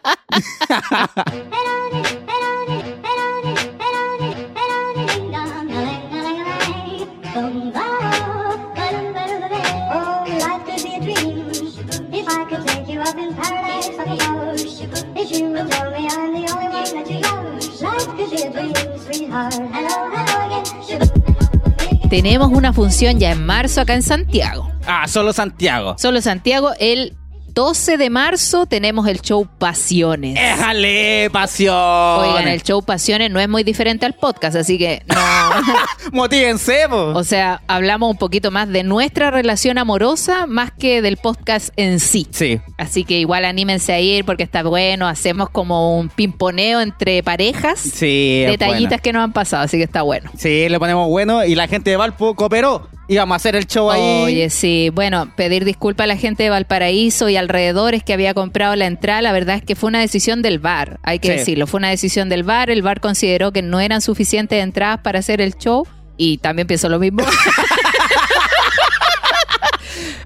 you 12.99 13.05
up 13.05 13.17
in 13.17 13.35
paradise 13.35 13.89
like 13.97 14.09
a 14.09 14.17
ghost. 14.17 14.83
If 15.15 15.31
you 15.39 15.51
would 15.51 15.71
tell 15.71 15.91
me 15.91 16.09
I'm 16.09 16.33
the 16.33 16.45
only 16.53 16.69
one 16.69 16.91
that 16.97 17.11
you 17.11 17.21
love, 17.21 17.81
life 17.83 18.07
could 18.17 18.31
be 18.31 18.43
a 18.43 18.51
dream, 18.51 18.75
sweetheart. 18.99 19.55
Hello, 19.55 20.11
hello 20.11 20.47
again. 20.47 22.09
tenemos 22.09 22.51
una 22.51 22.73
función 22.73 23.21
ya 23.21 23.33
en 23.33 23.45
marzo 23.45 23.83
acá 23.83 23.95
en 23.95 24.03
Santiago. 24.03 24.71
Ah, 24.87 25.07
solo 25.07 25.33
Santiago. 25.33 25.97
Solo 25.99 26.21
Santiago, 26.23 26.73
el 26.81 27.17
12 27.55 27.97
de 27.97 28.11
marzo 28.11 28.67
tenemos 28.67 29.09
el 29.09 29.21
show 29.21 29.49
Pasiones. 29.59 30.39
¡Éjale, 30.39 31.29
pasión! 31.33 31.75
Oigan, 31.75 32.49
el 32.49 32.63
show 32.63 32.83
Pasiones 32.83 33.31
no 33.31 33.41
es 33.41 33.49
muy 33.49 33.65
diferente 33.65 34.07
al 34.07 34.15
podcast, 34.15 34.57
así 34.57 34.79
que 34.79 35.03
no. 35.07 35.17
Motívense, 36.13 36.87
po. 36.89 37.13
o 37.15 37.25
sea, 37.25 37.63
hablamos 37.67 38.11
un 38.11 38.17
poquito 38.17 38.51
más 38.51 38.69
de 38.69 38.83
nuestra 38.83 39.31
relación 39.31 39.79
amorosa 39.79 40.47
más 40.47 40.71
que 40.71 41.03
del 41.03 41.17
podcast 41.17 41.71
en 41.77 42.01
sí. 42.01 42.27
Sí. 42.31 42.61
Así 42.77 43.05
que 43.05 43.19
igual 43.19 43.45
anímense 43.45 43.93
a 43.93 44.01
ir 44.01 44.25
porque 44.25 44.43
está 44.43 44.63
bueno. 44.63 45.09
Hacemos 45.09 45.51
como 45.51 45.99
un 45.99 46.09
pimponeo 46.09 46.81
entre 46.81 47.23
parejas. 47.23 47.81
Sí, 47.81 48.45
detallitas 48.47 48.89
bueno. 48.89 49.03
que 49.03 49.13
nos 49.13 49.25
han 49.25 49.33
pasado, 49.33 49.65
así 49.65 49.79
que 49.79 49.85
está 49.85 50.03
bueno. 50.03 50.31
Sí, 50.37 50.69
le 50.69 50.79
ponemos 50.79 51.09
bueno 51.09 51.45
y 51.45 51.55
la 51.55 51.67
gente 51.67 51.91
de 51.91 51.97
Valpo 51.97 52.35
cooperó. 52.35 52.89
Íbamos 53.11 53.35
a 53.35 53.37
hacer 53.37 53.57
el 53.57 53.67
show 53.67 53.91
ahí. 53.91 54.01
Oye, 54.25 54.51
sí, 54.51 54.91
bueno, 54.93 55.33
pedir 55.35 55.65
disculpas 55.65 56.05
a 56.05 56.09
la 56.09 56.17
gente 56.17 56.43
de 56.43 56.51
Valparaíso 56.51 57.31
y 57.31 57.37
alrededores 57.37 58.03
que 58.05 58.13
había 58.13 58.35
comprado 58.35 58.77
la 58.77 58.85
entrada, 58.87 59.23
la 59.23 59.33
verdad 59.33 59.57
es 59.57 59.63
que 59.63 59.75
fue 59.75 59.89
una 59.89 60.01
decisión 60.01 60.43
del 60.43 60.59
bar, 60.59 61.01
hay 61.03 61.19
que 61.19 61.29
Sí. 61.29 61.35
decirlo, 61.39 61.67
fue 61.67 61.79
una 61.79 61.89
decisión 61.89 62.29
del 62.29 62.43
bar, 62.43 62.69
el 62.71 62.83
bar 62.83 63.01
consideró 63.01 63.51
que 63.51 63.63
no 63.63 63.81
eran 63.81 64.03
suficientes 64.03 64.63
entradas 64.63 65.01
para 65.03 65.21
hacer 65.21 65.41
el 65.41 65.55
show 65.57 65.87
y 66.19 66.37
también 66.39 66.69
pienso 66.69 66.89
lo 66.91 66.99
mismo. 66.99 67.25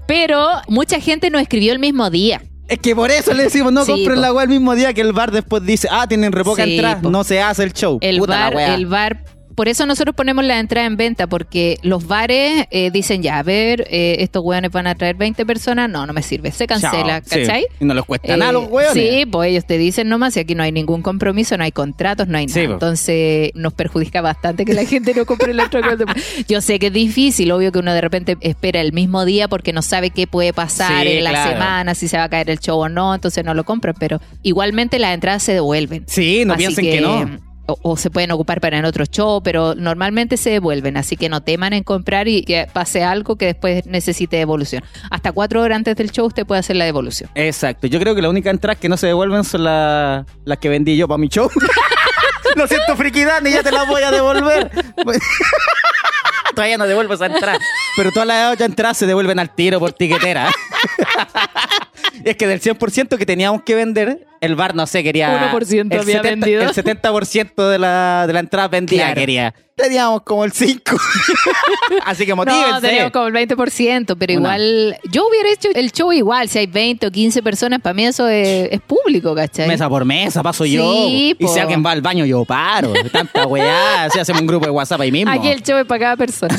Pero 0.05 0.47
mucha 0.67 0.99
gente 0.99 1.29
nos 1.29 1.41
escribió 1.41 1.71
el 1.71 1.79
mismo 1.79 2.09
día. 2.09 2.41
Es 2.67 2.79
que 2.79 2.95
por 2.95 3.11
eso 3.11 3.33
le 3.33 3.43
decimos, 3.43 3.71
no 3.73 3.85
Sí, 3.85 3.91
compren 3.91 4.15
po. 4.15 4.21
la 4.21 4.33
weá 4.33 4.43
el 4.43 4.49
mismo 4.49 4.73
día 4.75 4.93
que 4.93 5.01
el 5.01 5.13
bar 5.13 5.31
después 5.31 5.63
dice, 5.65 5.87
ah, 5.91 6.07
tienen 6.07 6.31
re 6.31 6.43
poca 6.43 6.63
Sí, 6.63 6.75
entrada, 6.75 7.01
no 7.09 7.23
se 7.23 7.41
hace 7.41 7.63
el 7.63 7.73
show. 7.73 7.97
El 8.01 8.17
Puta 8.19 8.49
bar, 8.49 8.69
el 8.71 8.85
bar, 8.87 9.23
por 9.55 9.67
eso 9.67 9.85
nosotros 9.85 10.15
ponemos 10.15 10.43
la 10.45 10.59
entrada 10.59 10.87
en 10.87 10.97
venta, 10.97 11.27
porque 11.27 11.77
los 11.83 12.07
bares 12.07 12.65
eh, 12.71 12.91
dicen 12.91 13.21
ya, 13.21 13.39
a 13.39 13.43
ver, 13.43 13.87
eh, 13.89 14.17
estos 14.19 14.43
hueones 14.43 14.71
van 14.71 14.87
a 14.87 14.95
traer 14.95 15.15
20 15.15 15.45
personas, 15.45 15.89
no, 15.89 16.05
no 16.05 16.13
me 16.13 16.21
sirve, 16.23 16.51
se 16.51 16.67
cancela, 16.67 17.21
Chao, 17.21 17.39
sí. 17.39 17.45
¿cachai? 17.45 17.65
Y 17.79 17.85
no 17.85 17.93
les 17.93 18.03
cuesta 18.05 18.33
Eh, 18.33 18.37
nada 18.37 18.49
a 18.49 18.53
los 18.53 18.67
weones. 18.69 18.93
Sí, 18.93 19.25
pues 19.25 19.49
ellos 19.51 19.65
te 19.65 19.77
dicen 19.77 20.09
nomás, 20.09 20.35
y 20.37 20.39
aquí 20.39 20.55
no 20.55 20.63
hay 20.63 20.71
ningún 20.71 21.01
compromiso, 21.01 21.57
no 21.57 21.63
hay 21.63 21.71
contratos, 21.71 22.27
no 22.27 22.37
hay 22.37 22.47
nada. 22.47 22.59
Sí, 22.61 22.67
po. 22.67 22.73
Entonces 22.73 23.51
nos 23.55 23.73
perjudica 23.73 24.21
bastante 24.21 24.65
que 24.65 24.73
la 24.73 24.85
gente 24.85 25.13
no 25.13 25.25
compre 25.25 25.53
la 25.53 25.63
entrada. 25.71 26.05
Yo 26.47 26.61
sé 26.61 26.79
que 26.79 26.87
es 26.87 26.93
difícil, 26.93 27.51
obvio 27.51 27.71
que 27.71 27.79
uno 27.79 27.93
de 27.93 28.01
repente 28.01 28.37
espera 28.41 28.81
el 28.81 28.93
mismo 28.93 29.25
día 29.25 29.47
porque 29.47 29.73
no 29.73 29.81
sabe 29.81 30.09
qué 30.09 30.27
puede 30.27 30.53
pasar 30.53 31.03
Sí, 31.05 31.13
en 31.13 31.23
la 31.23 31.29
claro. 31.31 31.51
semana, 31.51 31.95
si 31.95 32.07
se 32.07 32.17
va 32.17 32.23
a 32.25 32.29
caer 32.29 32.49
el 32.49 32.59
show 32.59 32.79
o 32.79 32.89
no, 32.89 33.13
entonces 33.15 33.43
no 33.45 33.53
lo 33.53 33.63
compran, 33.63 33.95
pero 33.99 34.19
igualmente 34.41 34.99
las 34.99 35.13
entradas 35.13 35.43
se 35.43 35.53
devuelven. 35.53 36.03
Sí, 36.07 36.43
no 36.45 36.53
Así 36.53 36.59
piensen 36.65 36.85
que, 36.85 37.01
no. 37.01 37.52
O, 37.65 37.95
se 37.95 38.09
pueden 38.09 38.29
ocupar 38.31 38.59
para 38.59 38.77
en 38.77 38.83
otro 38.83 39.05
show, 39.05 39.41
pero 39.41 39.73
normalmente 39.73 40.35
se 40.35 40.49
devuelven, 40.49 40.97
así 40.97 41.15
que 41.15 41.29
no 41.29 41.41
teman 41.41 41.71
en 41.71 41.83
comprar 41.83 42.27
y 42.27 42.43
que 42.43 42.67
pase 42.73 43.03
algo 43.05 43.37
que 43.37 43.45
después 43.45 43.85
necesite 43.85 44.35
devolución. 44.35 44.83
Hasta 45.09 45.31
cuatro 45.31 45.61
horas 45.61 45.77
antes 45.77 45.95
del 45.95 46.11
show 46.11 46.25
usted 46.27 46.45
puede 46.45 46.59
hacer 46.59 46.75
la 46.75 46.83
devolución. 46.83 47.29
Exacto. 47.35 47.87
Yo 47.87 47.99
creo 48.01 48.15
que 48.15 48.21
la 48.21 48.29
única 48.29 48.49
entrada 48.49 48.77
que 48.77 48.89
no 48.89 48.97
se 48.97 49.07
devuelven 49.07 49.45
son 49.45 49.63
la- 49.63 50.25
las 50.43 50.57
que 50.57 50.67
vendí 50.67 50.97
yo 50.97 51.07
para 51.07 51.17
mi 51.17 51.29
show. 51.29 51.49
Lo 52.55 52.67
siento, 52.67 52.95
Friki 52.97 53.23
Dani, 53.23 53.49
ya 53.51 53.63
te 53.63 53.71
las 53.71 53.87
voy 53.87 54.03
a 54.03 54.11
devolver. 54.11 54.69
Todavía 56.55 56.77
no 56.77 56.85
devuelvo 56.85 57.13
esa 57.15 57.25
entrada. 57.25 57.57
Pero 57.97 58.11
todas 58.11 58.27
las 58.27 58.53
otras 58.53 58.69
entradas 58.69 58.97
se 58.97 59.07
devuelven 59.07 59.39
al 59.39 59.49
tiro 59.55 59.79
por 59.79 59.93
tiquetera. 59.93 60.51
es 62.23 62.35
que 62.35 62.47
del 62.47 62.61
100% 62.61 63.17
que 63.17 63.25
teníamos 63.25 63.63
que 63.63 63.75
vender, 63.75 64.25
el 64.41 64.55
bar, 64.55 64.75
no 64.75 64.85
sé, 64.87 65.03
quería... 65.03 65.51
1% 65.53 65.87
el 65.93 65.99
había 65.99 66.21
vendido. 66.21 66.61
El 66.63 66.69
70% 66.73 67.69
de 67.69 67.79
la, 67.79 68.25
de 68.27 68.33
la 68.33 68.39
entrada 68.39 68.67
vendida 68.67 69.03
Claro. 69.05 69.19
quería. 69.21 69.53
Teníamos 69.75 70.21
como 70.21 70.45
el 70.45 70.51
5. 70.51 70.81
Así 72.05 72.25
que 72.25 72.31
No, 72.31 72.35
motívense. 72.37 72.81
tenemos 72.81 73.11
como 73.11 73.25
el 73.27 73.33
20%, 73.33 74.15
pero 74.19 74.33
Una. 74.33 74.57
igual, 74.57 74.97
yo 75.09 75.27
hubiera 75.27 75.49
hecho 75.49 75.69
el 75.73 75.91
show 75.91 76.11
igual, 76.13 76.47
si 76.47 76.59
hay 76.59 76.67
20 76.67 77.07
o 77.07 77.11
15 77.11 77.41
personas, 77.41 77.79
para 77.81 77.93
mí 77.95 78.05
eso 78.05 78.27
es, 78.27 78.67
es 78.71 78.81
público, 78.81 79.33
¿cachai? 79.33 79.67
Mesa 79.67 79.89
por 79.89 80.05
mesa, 80.05 80.43
paso 80.43 80.63
Sí, 80.65 80.73
yo. 80.73 80.93
Y 81.07 81.33
po. 81.39 81.47
si 81.51 81.59
alguien 81.59 81.83
va 81.83 81.89
al 81.91 82.01
baño, 82.03 82.23
yo 82.25 82.45
paro. 82.45 82.93
Tanta 83.11 83.47
weá. 83.47 84.09
Si 84.13 84.19
hacemos 84.19 84.41
un 84.41 84.47
grupo 84.47 84.65
de 84.65 84.71
WhatsApp 84.71 85.01
ahí 85.01 85.11
mismo. 85.11 85.31
Aquí 85.31 85.47
el 85.47 85.63
show 85.63 85.79
es 85.79 85.85
para 85.85 85.99
cada 85.99 86.17
persona. 86.17 86.55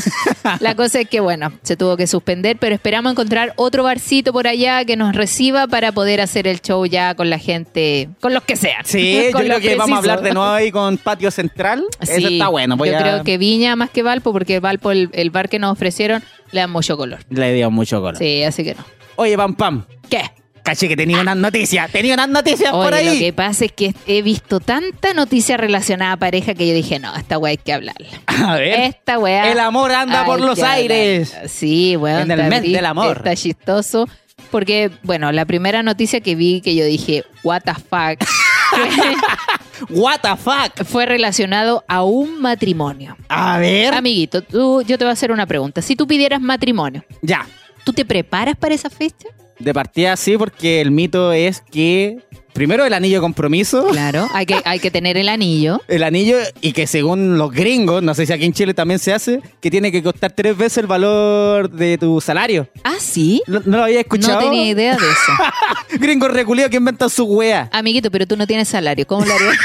La 0.58 0.74
cosa 0.74 1.00
es 1.00 1.08
que, 1.08 1.20
bueno, 1.20 1.52
se 1.62 1.76
tuvo 1.76 1.96
que 1.96 2.06
suspender, 2.08 2.56
pero 2.58 2.74
esperamos 2.74 3.12
encontrar 3.12 3.52
otro 3.56 3.84
barcito 3.84 4.13
por 4.22 4.46
allá 4.46 4.84
que 4.84 4.96
nos 4.96 5.14
reciba 5.14 5.66
para 5.66 5.92
poder 5.92 6.20
hacer 6.20 6.46
el 6.46 6.60
show 6.60 6.84
ya 6.86 7.14
con 7.14 7.30
la 7.30 7.38
gente, 7.38 8.08
con 8.20 8.32
los 8.34 8.42
que 8.44 8.56
sean. 8.56 8.84
Sí, 8.84 9.20
yo 9.32 9.38
creo 9.38 9.60
que 9.60 9.74
vamos 9.74 9.96
a 9.96 9.98
hablar 9.98 10.22
de 10.22 10.32
nuevo 10.32 10.48
ahí 10.52 10.70
con 10.70 10.96
Patio 10.98 11.30
Central. 11.30 11.84
Eso 12.00 12.28
está 12.28 12.48
bueno. 12.48 12.76
Voy 12.76 12.90
yo 12.90 12.96
a- 12.98 13.00
creo 13.00 13.24
que 13.24 13.38
Viña 13.38 13.76
más 13.76 13.90
que 13.90 14.02
Valpo, 14.02 14.32
porque 14.32 14.60
Valpo, 14.60 14.90
el, 14.92 15.10
el 15.12 15.30
bar 15.30 15.48
que 15.48 15.58
nos 15.58 15.72
ofrecieron, 15.72 16.22
le 16.52 16.60
dan 16.60 16.70
mucho 16.70 16.96
color. 16.96 17.20
Le 17.30 17.52
dio 17.54 17.70
mucho 17.70 18.00
color. 18.00 18.16
Sí, 18.16 18.42
así 18.42 18.62
que 18.64 18.74
no. 18.74 18.84
Oye, 19.16 19.36
Pam 19.36 19.54
Pam. 19.54 19.84
¿Qué? 20.10 20.22
Caché 20.64 20.88
que 20.88 20.96
tenía 20.96 21.20
unas 21.20 21.36
noticias. 21.36 21.90
Tenía 21.92 22.14
unas 22.14 22.28
noticias 22.30 22.72
por 22.72 22.92
Oye, 22.92 22.96
ahí. 22.96 23.14
lo 23.14 23.20
que 23.20 23.32
pasa 23.32 23.66
es 23.66 23.72
que 23.72 23.94
he 24.06 24.22
visto 24.22 24.58
tanta 24.60 25.12
noticia 25.14 25.56
relacionada 25.56 26.12
a 26.12 26.16
pareja 26.16 26.54
que 26.54 26.66
yo 26.66 26.74
dije, 26.74 26.98
no, 26.98 27.14
esta 27.14 27.38
weá 27.38 27.50
hay 27.50 27.56
que 27.58 27.72
hablarla. 27.72 28.08
A 28.26 28.56
ver. 28.56 28.80
Esta 28.80 29.18
weá. 29.18 29.52
El 29.52 29.60
amor 29.60 29.92
anda 29.92 30.24
por 30.24 30.40
los 30.40 30.58
aires. 30.62 31.36
Sí, 31.48 31.96
weón. 31.96 32.30
En 32.30 32.40
el 32.40 32.48
mes 32.48 32.62
del 32.62 32.86
amor. 32.86 33.18
Está 33.18 33.36
chistoso. 33.36 34.08
Porque, 34.50 34.90
bueno, 35.02 35.30
la 35.32 35.44
primera 35.44 35.82
noticia 35.82 36.20
que 36.20 36.34
vi 36.34 36.60
que 36.60 36.74
yo 36.74 36.84
dije, 36.84 37.24
what 37.42 37.62
the 37.62 37.74
fuck, 37.74 38.26
What 39.90 40.20
the 40.22 40.36
fuck. 40.36 40.84
fue 40.86 41.06
relacionado 41.06 41.84
a 41.88 42.04
un 42.04 42.40
matrimonio. 42.40 43.16
A 43.28 43.58
ver. 43.58 43.92
Amiguito, 43.94 44.42
tú, 44.42 44.82
yo 44.82 44.96
te 44.96 45.04
voy 45.04 45.10
a 45.10 45.12
hacer 45.12 45.30
una 45.32 45.46
pregunta. 45.46 45.82
Si 45.82 45.96
tú 45.96 46.06
pidieras 46.06 46.40
matrimonio, 46.40 47.04
Ya. 47.22 47.46
¿tú 47.84 47.92
te 47.92 48.04
preparas 48.04 48.56
para 48.56 48.74
esa 48.74 48.88
fecha? 48.90 49.28
De 49.58 49.72
partida 49.72 50.16
sí, 50.16 50.36
porque 50.36 50.80
el 50.80 50.90
mito 50.90 51.32
es 51.32 51.60
que 51.60 52.18
primero 52.54 52.86
el 52.86 52.94
anillo 52.94 53.16
de 53.16 53.20
compromiso. 53.20 53.88
Claro, 53.88 54.28
hay 54.32 54.46
que, 54.46 54.62
hay 54.64 54.78
que 54.78 54.90
tener 54.90 55.18
el 55.18 55.28
anillo. 55.28 55.82
El 55.88 56.02
anillo, 56.02 56.38
y 56.60 56.72
que 56.72 56.86
según 56.86 57.36
los 57.38 57.52
gringos, 57.52 58.02
no 58.02 58.14
sé 58.14 58.26
si 58.26 58.32
aquí 58.32 58.44
en 58.44 58.52
Chile 58.52 58.74
también 58.74 58.98
se 58.98 59.12
hace, 59.12 59.40
que 59.60 59.70
tiene 59.70 59.92
que 59.92 60.02
costar 60.02 60.32
tres 60.32 60.56
veces 60.56 60.78
el 60.78 60.86
valor 60.86 61.70
de 61.70 61.98
tu 61.98 62.20
salario. 62.20 62.68
Ah, 62.84 62.96
sí. 62.98 63.42
¿No, 63.46 63.60
no 63.64 63.78
lo 63.78 63.84
había 63.84 64.00
escuchado? 64.00 64.40
No 64.40 64.46
tenía 64.46 64.66
idea 64.66 64.96
de 64.96 65.06
eso. 65.06 65.98
Gringos 65.98 66.30
reculiados 66.30 66.70
que 66.70 66.76
inventan 66.76 67.10
su 67.10 67.24
wea. 67.24 67.68
Amiguito, 67.72 68.10
pero 68.10 68.26
tú 68.26 68.36
no 68.36 68.46
tienes 68.46 68.68
salario. 68.68 69.06
¿Cómo 69.06 69.24
lo 69.24 69.34
harías? 69.34 69.56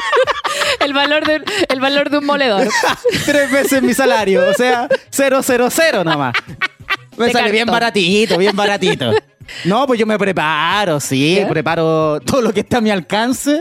el, 0.80 0.92
valor 0.92 1.26
de, 1.26 1.42
el 1.68 1.80
valor 1.80 2.10
de 2.10 2.18
un 2.18 2.26
moledor. 2.26 2.68
tres 3.24 3.50
veces 3.50 3.82
mi 3.82 3.94
salario, 3.94 4.48
o 4.48 4.54
sea, 4.54 4.88
cero, 5.10 5.40
cero, 5.42 5.68
cero 5.70 6.04
nomás. 6.04 6.34
Me 7.26 7.32
sale 7.32 7.50
bien 7.52 7.66
baratito, 7.66 8.36
bien 8.38 8.54
baratito. 8.56 9.12
No, 9.64 9.84
pues 9.84 9.98
yo 9.98 10.06
me 10.06 10.16
preparo, 10.16 11.00
sí, 11.00 11.40
preparo 11.48 12.20
todo 12.20 12.40
lo 12.40 12.52
que 12.52 12.60
está 12.60 12.78
a 12.78 12.80
mi 12.80 12.90
alcance. 12.90 13.60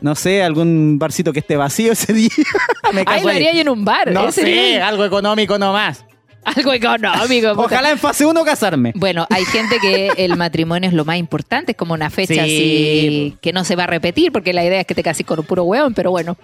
No 0.00 0.14
sé, 0.14 0.40
algún 0.40 1.00
barcito 1.00 1.32
que 1.32 1.40
esté 1.40 1.56
vacío 1.56 1.92
ese 1.92 2.12
día. 2.12 2.28
me 2.92 3.02
Ay, 3.06 3.22
lo 3.22 3.28
ahí. 3.30 3.36
haría 3.36 3.52
yo 3.54 3.60
en 3.62 3.68
un 3.70 3.84
bar. 3.84 4.12
No 4.12 4.28
Ese 4.28 4.42
sé, 4.42 4.80
algo 4.80 5.04
económico 5.04 5.58
nomás. 5.58 6.04
Algo 6.44 6.72
económico. 6.72 7.48
puta. 7.56 7.62
Ojalá 7.66 7.90
en 7.90 7.98
fase 7.98 8.24
1 8.24 8.44
casarme. 8.44 8.92
Bueno, 8.94 9.26
hay 9.30 9.44
gente 9.46 9.78
que 9.80 10.12
el 10.16 10.36
matrimonio 10.36 10.88
es 10.88 10.94
lo 10.94 11.04
más 11.04 11.16
importante, 11.16 11.72
es 11.72 11.76
como 11.76 11.92
una 11.94 12.08
fecha 12.08 12.34
Sí. 12.34 12.38
así 12.40 13.36
que 13.42 13.52
no 13.52 13.64
se 13.64 13.74
va 13.74 13.84
a 13.84 13.88
repetir, 13.88 14.30
porque 14.30 14.52
la 14.52 14.64
idea 14.64 14.80
es 14.80 14.86
que 14.86 14.94
te 14.94 15.02
cases 15.02 15.26
con 15.26 15.40
un 15.40 15.44
puro 15.44 15.64
hueón, 15.64 15.92
pero 15.92 16.12
bueno. 16.12 16.36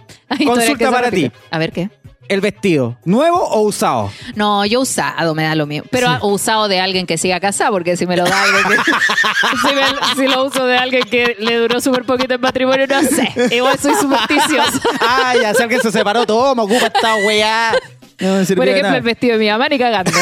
Consulta 0.45 0.91
para 0.91 1.11
ti. 1.13 1.31
A 1.53 1.59
ver 1.59 1.71
qué. 1.71 1.89
El 2.29 2.41
vestido, 2.41 2.97
¿nuevo 3.05 3.39
o 3.39 3.61
usado? 3.61 4.11
No, 4.35 4.65
yo 4.67 4.81
usado 4.81 5.35
me 5.35 5.45
da 5.45 5.55
lo 5.55 5.67
mío. 5.67 5.85
Pero 5.91 6.19
usado 6.23 6.67
de 6.69 6.81
alguien 6.81 7.07
que 7.07 7.19
siga 7.19 7.39
casado, 7.41 7.73
porque 7.73 7.97
si 7.97 8.07
me 8.07 8.17
lo 8.17 8.25
da 8.25 8.43
alguien 8.43 8.65
que. 8.65 8.77
si, 9.69 9.75
me- 9.75 10.15
si 10.17 10.29
lo 10.35 10.45
uso 10.45 10.67
de 10.67 10.77
alguien 10.77 11.03
que 11.05 11.37
le 11.39 11.57
duró 11.57 11.81
súper 11.81 12.05
poquito 12.05 12.35
el 12.35 12.41
matrimonio, 12.41 12.87
no 12.87 13.03
sé. 13.03 13.33
Igual 13.55 13.79
soy 13.79 13.95
supersticiosa. 13.95 14.81
Ah, 15.01 15.35
ya, 15.41 15.55
si 15.55 15.63
alguien 15.63 15.81
se 15.81 15.93
separó, 15.93 16.27
toma, 16.27 16.65
ocupa 16.65 16.87
esta 16.87 17.15
weá. 17.17 17.73
No 18.19 18.43
Por 18.57 18.67
ejemplo, 18.67 18.97
el 18.97 19.03
vestido 19.03 19.35
de 19.35 19.39
mi 19.45 19.51
mamá 19.51 19.69
ni 19.69 19.79
cagando. 19.79 20.11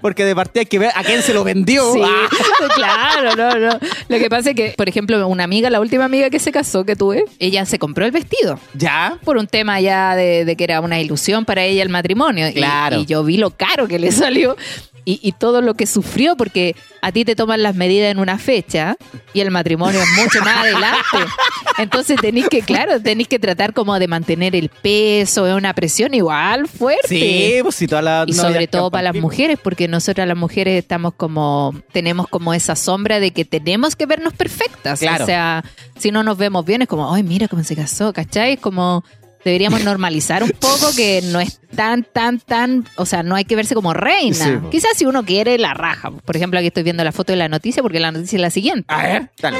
Porque 0.00 0.24
de 0.24 0.34
partida 0.34 0.60
hay 0.60 0.66
que 0.66 0.78
ver 0.78 0.90
a 0.94 1.02
quién 1.04 1.22
se 1.22 1.34
lo 1.34 1.44
vendió. 1.44 1.92
Sí, 1.92 2.00
Ah. 2.04 2.28
claro, 2.74 3.36
no, 3.36 3.58
no. 3.58 3.78
Lo 4.08 4.18
que 4.18 4.28
pasa 4.28 4.50
es 4.50 4.56
que, 4.56 4.74
por 4.76 4.88
ejemplo, 4.88 5.26
una 5.28 5.44
amiga, 5.44 5.70
la 5.70 5.80
última 5.80 6.04
amiga 6.04 6.30
que 6.30 6.38
se 6.38 6.52
casó 6.52 6.84
que 6.84 6.96
tuve, 6.96 7.24
ella 7.38 7.64
se 7.66 7.78
compró 7.78 8.04
el 8.04 8.12
vestido. 8.12 8.58
¿Ya? 8.74 9.18
Por 9.24 9.36
un 9.36 9.46
tema 9.46 9.80
ya 9.80 10.14
de, 10.16 10.44
de 10.44 10.56
que 10.56 10.64
era 10.64 10.80
una 10.80 11.00
ilusión 11.00 11.44
para 11.44 11.64
ella 11.64 11.82
el 11.82 11.88
matrimonio. 11.88 12.46
Claro. 12.52 13.00
Y, 13.00 13.06
yo 13.06 13.24
vi 13.24 13.36
lo 13.36 13.50
caro 13.50 13.88
que 13.88 13.98
le 13.98 14.12
salió 14.12 14.56
y, 15.04 15.20
y 15.22 15.32
todo 15.32 15.60
lo 15.62 15.74
que 15.74 15.86
sufrió, 15.86 16.36
porque 16.36 16.74
a 17.00 17.12
ti 17.12 17.24
te 17.24 17.36
toman 17.36 17.62
las 17.62 17.76
medidas 17.76 18.10
en 18.10 18.18
una 18.18 18.38
fecha 18.38 18.96
y 19.32 19.40
el 19.40 19.50
matrimonio 19.52 20.00
es 20.00 20.08
mucho 20.22 20.40
más 20.40 20.56
adelante. 20.58 21.30
Entonces 21.78 22.18
tenéis 22.20 22.48
que, 22.48 22.62
claro, 22.62 23.00
tenéis 23.00 23.28
que 23.28 23.38
tratar 23.38 23.72
como 23.72 23.98
de 23.98 24.08
mantener 24.08 24.56
el 24.56 24.68
peso, 24.68 25.46
es 25.46 25.54
una 25.54 25.74
presión 25.74 26.14
igual 26.14 26.66
fuerte. 26.66 27.06
Sí, 27.08 27.58
pues 27.62 27.74
si 27.76 27.86
todas 27.86 28.02
las 28.02 28.28
Y 28.28 28.32
sobre 28.32 28.66
todo 28.66 28.90
para 28.90 29.12
las 29.12 29.14
mujeres, 29.14 29.58
porque 29.62 29.75
nosotras 29.88 30.26
las 30.26 30.36
mujeres 30.36 30.78
estamos 30.78 31.14
como, 31.14 31.74
tenemos 31.92 32.28
como 32.28 32.54
esa 32.54 32.76
sombra 32.76 33.20
de 33.20 33.30
que 33.30 33.44
tenemos 33.44 33.96
que 33.96 34.06
vernos 34.06 34.32
perfectas. 34.32 35.00
Claro. 35.00 35.24
O 35.24 35.26
sea, 35.26 35.64
si 35.98 36.10
no 36.10 36.22
nos 36.22 36.38
vemos 36.38 36.64
bien 36.64 36.82
es 36.82 36.88
como, 36.88 37.12
ay, 37.12 37.22
mira 37.22 37.48
cómo 37.48 37.62
se 37.62 37.76
casó, 37.76 38.12
¿cachai? 38.12 38.54
Es 38.54 38.60
como, 38.60 39.04
Deberíamos 39.46 39.84
normalizar 39.84 40.42
un 40.42 40.50
poco 40.50 40.88
que 40.96 41.22
no 41.22 41.38
es 41.38 41.60
tan, 41.76 42.02
tan, 42.02 42.40
tan, 42.40 42.84
o 42.96 43.06
sea, 43.06 43.22
no 43.22 43.36
hay 43.36 43.44
que 43.44 43.54
verse 43.54 43.76
como 43.76 43.94
reina. 43.94 44.34
Sí. 44.34 44.50
Quizás 44.72 44.96
si 44.96 45.06
uno 45.06 45.24
quiere, 45.24 45.56
la 45.56 45.72
raja. 45.72 46.10
Por 46.10 46.34
ejemplo, 46.34 46.58
aquí 46.58 46.66
estoy 46.66 46.82
viendo 46.82 47.04
la 47.04 47.12
foto 47.12 47.32
de 47.32 47.36
la 47.36 47.48
noticia 47.48 47.80
porque 47.80 48.00
la 48.00 48.10
noticia 48.10 48.38
es 48.38 48.42
la 48.42 48.50
siguiente. 48.50 48.92
A 48.92 49.02
ver, 49.04 49.30
dale. 49.40 49.58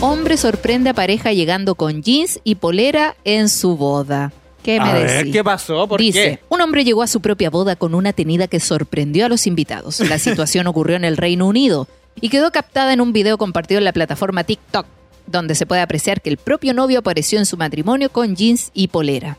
Hombre 0.00 0.38
sorprende 0.38 0.88
a 0.88 0.94
pareja 0.94 1.34
llegando 1.34 1.74
con 1.74 2.02
jeans 2.02 2.40
y 2.44 2.54
polera 2.54 3.14
en 3.24 3.50
su 3.50 3.76
boda. 3.76 4.32
¿Qué 4.64 4.80
me 4.80 4.88
A 4.90 4.94
ver, 4.94 5.10
decís? 5.18 5.32
¿qué 5.32 5.44
pasó? 5.44 5.86
¿Por 5.86 6.00
Dice, 6.00 6.38
qué? 6.40 6.40
un 6.48 6.60
hombre 6.60 6.84
llegó 6.84 7.02
a 7.02 7.06
su 7.06 7.20
propia 7.20 7.50
boda 7.50 7.76
con 7.76 7.94
una 7.94 8.12
tenida 8.12 8.48
que 8.48 8.58
sorprendió 8.60 9.26
a 9.26 9.28
los 9.28 9.46
invitados. 9.46 10.00
La 10.00 10.18
situación 10.18 10.66
ocurrió 10.66 10.96
en 10.96 11.04
el 11.04 11.16
Reino 11.18 11.46
Unido 11.46 11.86
y 12.20 12.30
quedó 12.30 12.50
captada 12.50 12.92
en 12.92 13.00
un 13.00 13.12
video 13.12 13.36
compartido 13.38 13.78
en 13.78 13.84
la 13.84 13.92
plataforma 13.92 14.42
TikTok, 14.44 14.86
donde 15.26 15.54
se 15.54 15.66
puede 15.66 15.82
apreciar 15.82 16.20
que 16.22 16.30
el 16.30 16.38
propio 16.38 16.72
novio 16.74 17.00
apareció 17.00 17.38
en 17.38 17.46
su 17.46 17.56
matrimonio 17.56 18.10
con 18.10 18.34
jeans 18.36 18.70
y 18.74 18.88
polera. 18.88 19.36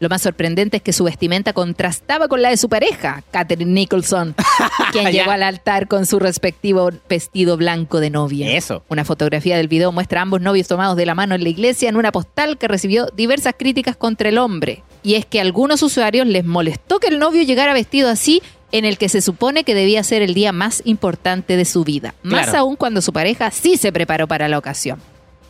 Lo 0.00 0.08
más 0.08 0.22
sorprendente 0.22 0.76
es 0.76 0.82
que 0.82 0.92
su 0.92 1.04
vestimenta 1.04 1.52
contrastaba 1.52 2.28
con 2.28 2.40
la 2.40 2.50
de 2.50 2.56
su 2.56 2.68
pareja, 2.68 3.22
Katherine 3.30 3.72
Nicholson, 3.72 4.34
quien 4.92 5.10
llegó 5.10 5.30
al 5.32 5.42
altar 5.42 5.88
con 5.88 6.06
su 6.06 6.18
respectivo 6.18 6.90
vestido 7.08 7.56
blanco 7.56 7.98
de 8.00 8.10
novia. 8.10 8.56
Eso. 8.56 8.84
Una 8.88 9.04
fotografía 9.04 9.56
del 9.56 9.68
video 9.68 9.90
muestra 9.90 10.20
a 10.20 10.22
ambos 10.22 10.40
novios 10.40 10.68
tomados 10.68 10.96
de 10.96 11.06
la 11.06 11.14
mano 11.14 11.34
en 11.34 11.42
la 11.42 11.48
iglesia 11.48 11.88
en 11.88 11.96
una 11.96 12.12
postal 12.12 12.58
que 12.58 12.68
recibió 12.68 13.06
diversas 13.14 13.54
críticas 13.58 13.96
contra 13.96 14.28
el 14.28 14.38
hombre. 14.38 14.82
Y 15.02 15.14
es 15.14 15.26
que 15.26 15.38
a 15.38 15.42
algunos 15.42 15.82
usuarios 15.82 16.26
les 16.26 16.44
molestó 16.44 17.00
que 17.00 17.08
el 17.08 17.18
novio 17.18 17.42
llegara 17.42 17.72
vestido 17.72 18.08
así 18.08 18.42
en 18.70 18.84
el 18.84 18.98
que 18.98 19.08
se 19.08 19.22
supone 19.22 19.64
que 19.64 19.74
debía 19.74 20.02
ser 20.04 20.22
el 20.22 20.34
día 20.34 20.52
más 20.52 20.82
importante 20.84 21.56
de 21.56 21.64
su 21.64 21.84
vida. 21.84 22.14
Más 22.22 22.44
Claro. 22.44 22.58
aún 22.58 22.76
cuando 22.76 23.00
su 23.00 23.12
pareja 23.12 23.50
sí 23.50 23.76
se 23.76 23.92
preparó 23.92 24.28
para 24.28 24.48
la 24.48 24.58
ocasión. 24.58 25.00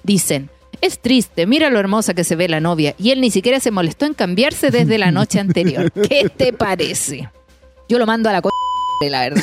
Dicen, 0.02 0.50
es 0.80 0.98
triste, 1.00 1.46
mira 1.46 1.70
lo 1.70 1.78
hermosa 1.78 2.14
que 2.14 2.24
se 2.24 2.36
ve 2.36 2.48
la 2.48 2.60
novia 2.60 2.94
y 2.98 3.10
él 3.10 3.20
ni 3.20 3.30
siquiera 3.30 3.60
se 3.60 3.70
molestó 3.70 4.06
en 4.06 4.14
cambiarse 4.14 4.70
desde 4.70 4.98
la 4.98 5.10
noche 5.10 5.40
anterior. 5.40 5.90
¿Qué 5.92 6.28
te 6.34 6.52
parece? 6.52 7.28
Yo 7.88 7.98
lo 7.98 8.06
mando 8.06 8.28
a 8.28 8.32
la 8.32 8.42
co... 8.42 8.50
la 9.08 9.20
verdad. 9.22 9.42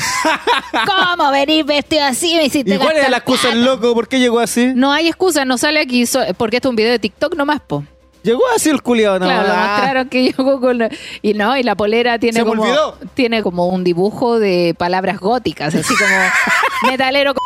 ¿Cómo 0.85 1.31
venir 1.31 1.65
vestido 1.65 2.03
así? 2.03 2.35
Me 2.35 2.45
hiciste 2.45 2.75
¿Y 2.75 2.77
cuál 2.77 2.97
es 2.97 3.09
la 3.09 3.17
excusa 3.17 3.43
plata. 3.43 3.55
el 3.57 3.65
loco? 3.65 3.93
¿Por 3.93 4.07
qué 4.07 4.19
llegó 4.19 4.39
así? 4.39 4.71
No 4.75 4.91
hay 4.91 5.07
excusa, 5.07 5.45
no 5.45 5.57
sale 5.57 5.79
aquí 5.79 6.05
so- 6.05 6.19
porque 6.37 6.57
esto 6.57 6.67
es 6.67 6.71
un 6.71 6.75
video 6.75 6.91
de 6.91 6.99
TikTok 6.99 7.35
nomás, 7.35 7.61
po. 7.61 7.83
Llegó 8.23 8.41
así 8.55 8.69
el 8.71 8.81
culiado, 8.81 9.19
¿no? 9.19 9.25
Claro, 9.27 9.49
Ah. 9.51 9.67
mostraron 9.77 10.09
que 10.09 10.23
llegó 10.23 10.59
con 10.59 10.79
y 11.21 11.33
no, 11.35 11.55
y 11.57 11.61
la 11.63 11.75
polera 11.75 12.17
tiene 12.17 12.43
como 12.43 12.63
olvidó. 12.63 12.97
tiene 13.13 13.43
como 13.43 13.67
un 13.67 13.83
dibujo 13.83 14.39
de 14.39 14.73
palabras 14.77 15.19
góticas, 15.19 15.75
así 15.75 15.93
como 15.95 16.89
metalero 16.91 17.33
con 17.35 17.43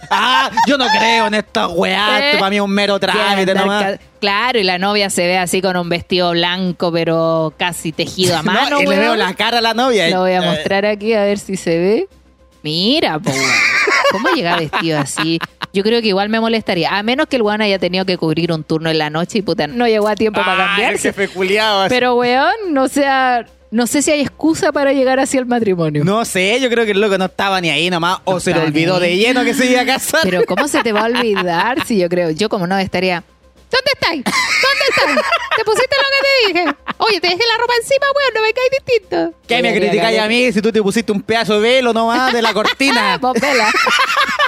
Ah, 0.09 0.49
yo 0.67 0.77
no 0.77 0.87
creo 0.87 1.27
en 1.27 1.33
esta 1.35 1.67
weá. 1.67 2.19
Eh. 2.19 2.25
Esto 2.27 2.39
para 2.39 2.49
mí 2.49 2.55
es 2.57 2.61
un 2.61 2.71
mero 2.71 2.99
trámite 2.99 3.53
nomás. 3.53 3.99
Claro, 4.19 4.59
y 4.59 4.63
la 4.63 4.77
novia 4.77 5.09
se 5.09 5.25
ve 5.27 5.37
así 5.37 5.61
con 5.61 5.77
un 5.77 5.87
vestido 5.89 6.31
blanco, 6.31 6.91
pero 6.91 7.53
casi 7.57 7.91
tejido 7.91 8.37
a 8.37 8.43
mano. 8.43 8.69
No, 8.77 8.81
y 8.81 8.85
le 8.87 8.97
veo 8.97 9.15
la 9.15 9.33
cara 9.33 9.59
a 9.59 9.61
la 9.61 9.73
novia. 9.73 10.09
Lo 10.09 10.21
voy 10.21 10.31
a 10.31 10.37
Eh, 10.43 10.45
mostrar 10.49 10.85
aquí 10.85 11.13
a 11.13 11.23
ver 11.23 11.37
si 11.39 11.55
se 11.57 11.77
ve. 11.77 12.07
Mira, 12.61 13.19
po. 13.19 13.31
¿cómo 14.11 14.29
llega 14.35 14.57
vestido 14.57 14.99
así? 14.99 15.39
Yo 15.71 15.83
creo 15.83 16.01
que 16.01 16.07
igual 16.09 16.27
me 16.29 16.39
molestaría. 16.41 16.97
A 16.97 17.03
menos 17.03 17.27
que 17.27 17.37
el 17.37 17.41
weón 17.43 17.61
haya 17.61 17.79
tenido 17.79 18.03
que 18.05 18.17
cubrir 18.17 18.51
un 18.51 18.63
turno 18.63 18.89
en 18.89 18.97
la 18.97 19.09
noche 19.09 19.37
y 19.37 19.41
puta, 19.41 19.67
no 19.67 19.87
llegó 19.87 20.07
a 20.09 20.15
tiempo 20.15 20.41
para 20.41 20.51
ah, 20.53 20.61
el 20.63 20.67
cambiarse. 20.67 21.13
jefe 21.13 21.27
culiado. 21.29 21.83
así. 21.83 21.89
Pero 21.93 22.15
weón, 22.15 22.51
no 22.71 22.89
sea, 22.89 23.45
no 23.71 23.85
sé 23.87 24.01
si 24.01 24.11
hay 24.11 24.21
excusa 24.21 24.71
para 24.71 24.93
llegar 24.93 25.19
así 25.19 25.37
al 25.37 25.45
matrimonio. 25.45 26.03
No 26.03 26.25
sé, 26.25 26.59
yo 26.59 26.69
creo 26.69 26.85
que 26.85 26.91
el 26.91 27.01
loco 27.01 27.17
no 27.17 27.25
estaba 27.25 27.61
ni 27.61 27.69
ahí 27.69 27.89
nomás. 27.89 28.19
O 28.25 28.39
se 28.39 28.53
le 28.53 28.59
olvidó 28.61 28.95
ahí. 28.95 29.01
de 29.01 29.17
lleno 29.17 29.43
que 29.43 29.53
se 29.53 29.69
iba 29.69 29.81
a 29.81 29.85
casar. 29.85 30.21
Pero 30.23 30.43
¿cómo 30.45 30.67
se 30.67 30.81
te 30.81 30.91
va 30.91 31.01
a 31.01 31.05
olvidar 31.05 31.85
si 31.85 31.97
yo 31.99 32.09
creo, 32.09 32.31
yo 32.31 32.49
como 32.49 32.67
no 32.67 32.77
estaría... 32.77 33.23
¿Dónde 33.71 33.91
estáis? 33.93 34.23
¿Dónde 34.23 34.85
estáis? 34.89 35.27
¿Te 35.55 35.63
pusiste 35.63 35.95
lo 35.95 36.03
que 36.09 36.21
te 36.23 36.59
dije? 36.59 36.75
Oye, 36.97 37.21
te 37.21 37.27
dejé 37.27 37.43
la 37.47 37.57
ropa 37.61 37.73
encima, 37.79 38.05
weón, 38.15 38.33
no 38.33 38.41
me 38.41 38.53
caes 38.53 38.69
distinto. 38.71 39.33
¿Qué 39.47 39.61
me 39.61 39.75
criticáis 39.75 40.19
a 40.19 40.27
mí 40.27 40.51
si 40.51 40.59
tú 40.59 40.71
te 40.71 40.81
pusiste 40.81 41.11
un 41.11 41.21
pedazo 41.21 41.53
de 41.53 41.59
velo 41.59 41.93
nomás 41.93 42.33
de 42.33 42.41
la 42.41 42.51
cortina? 42.51 43.17
vos 43.21 43.39
vela. 43.39 43.71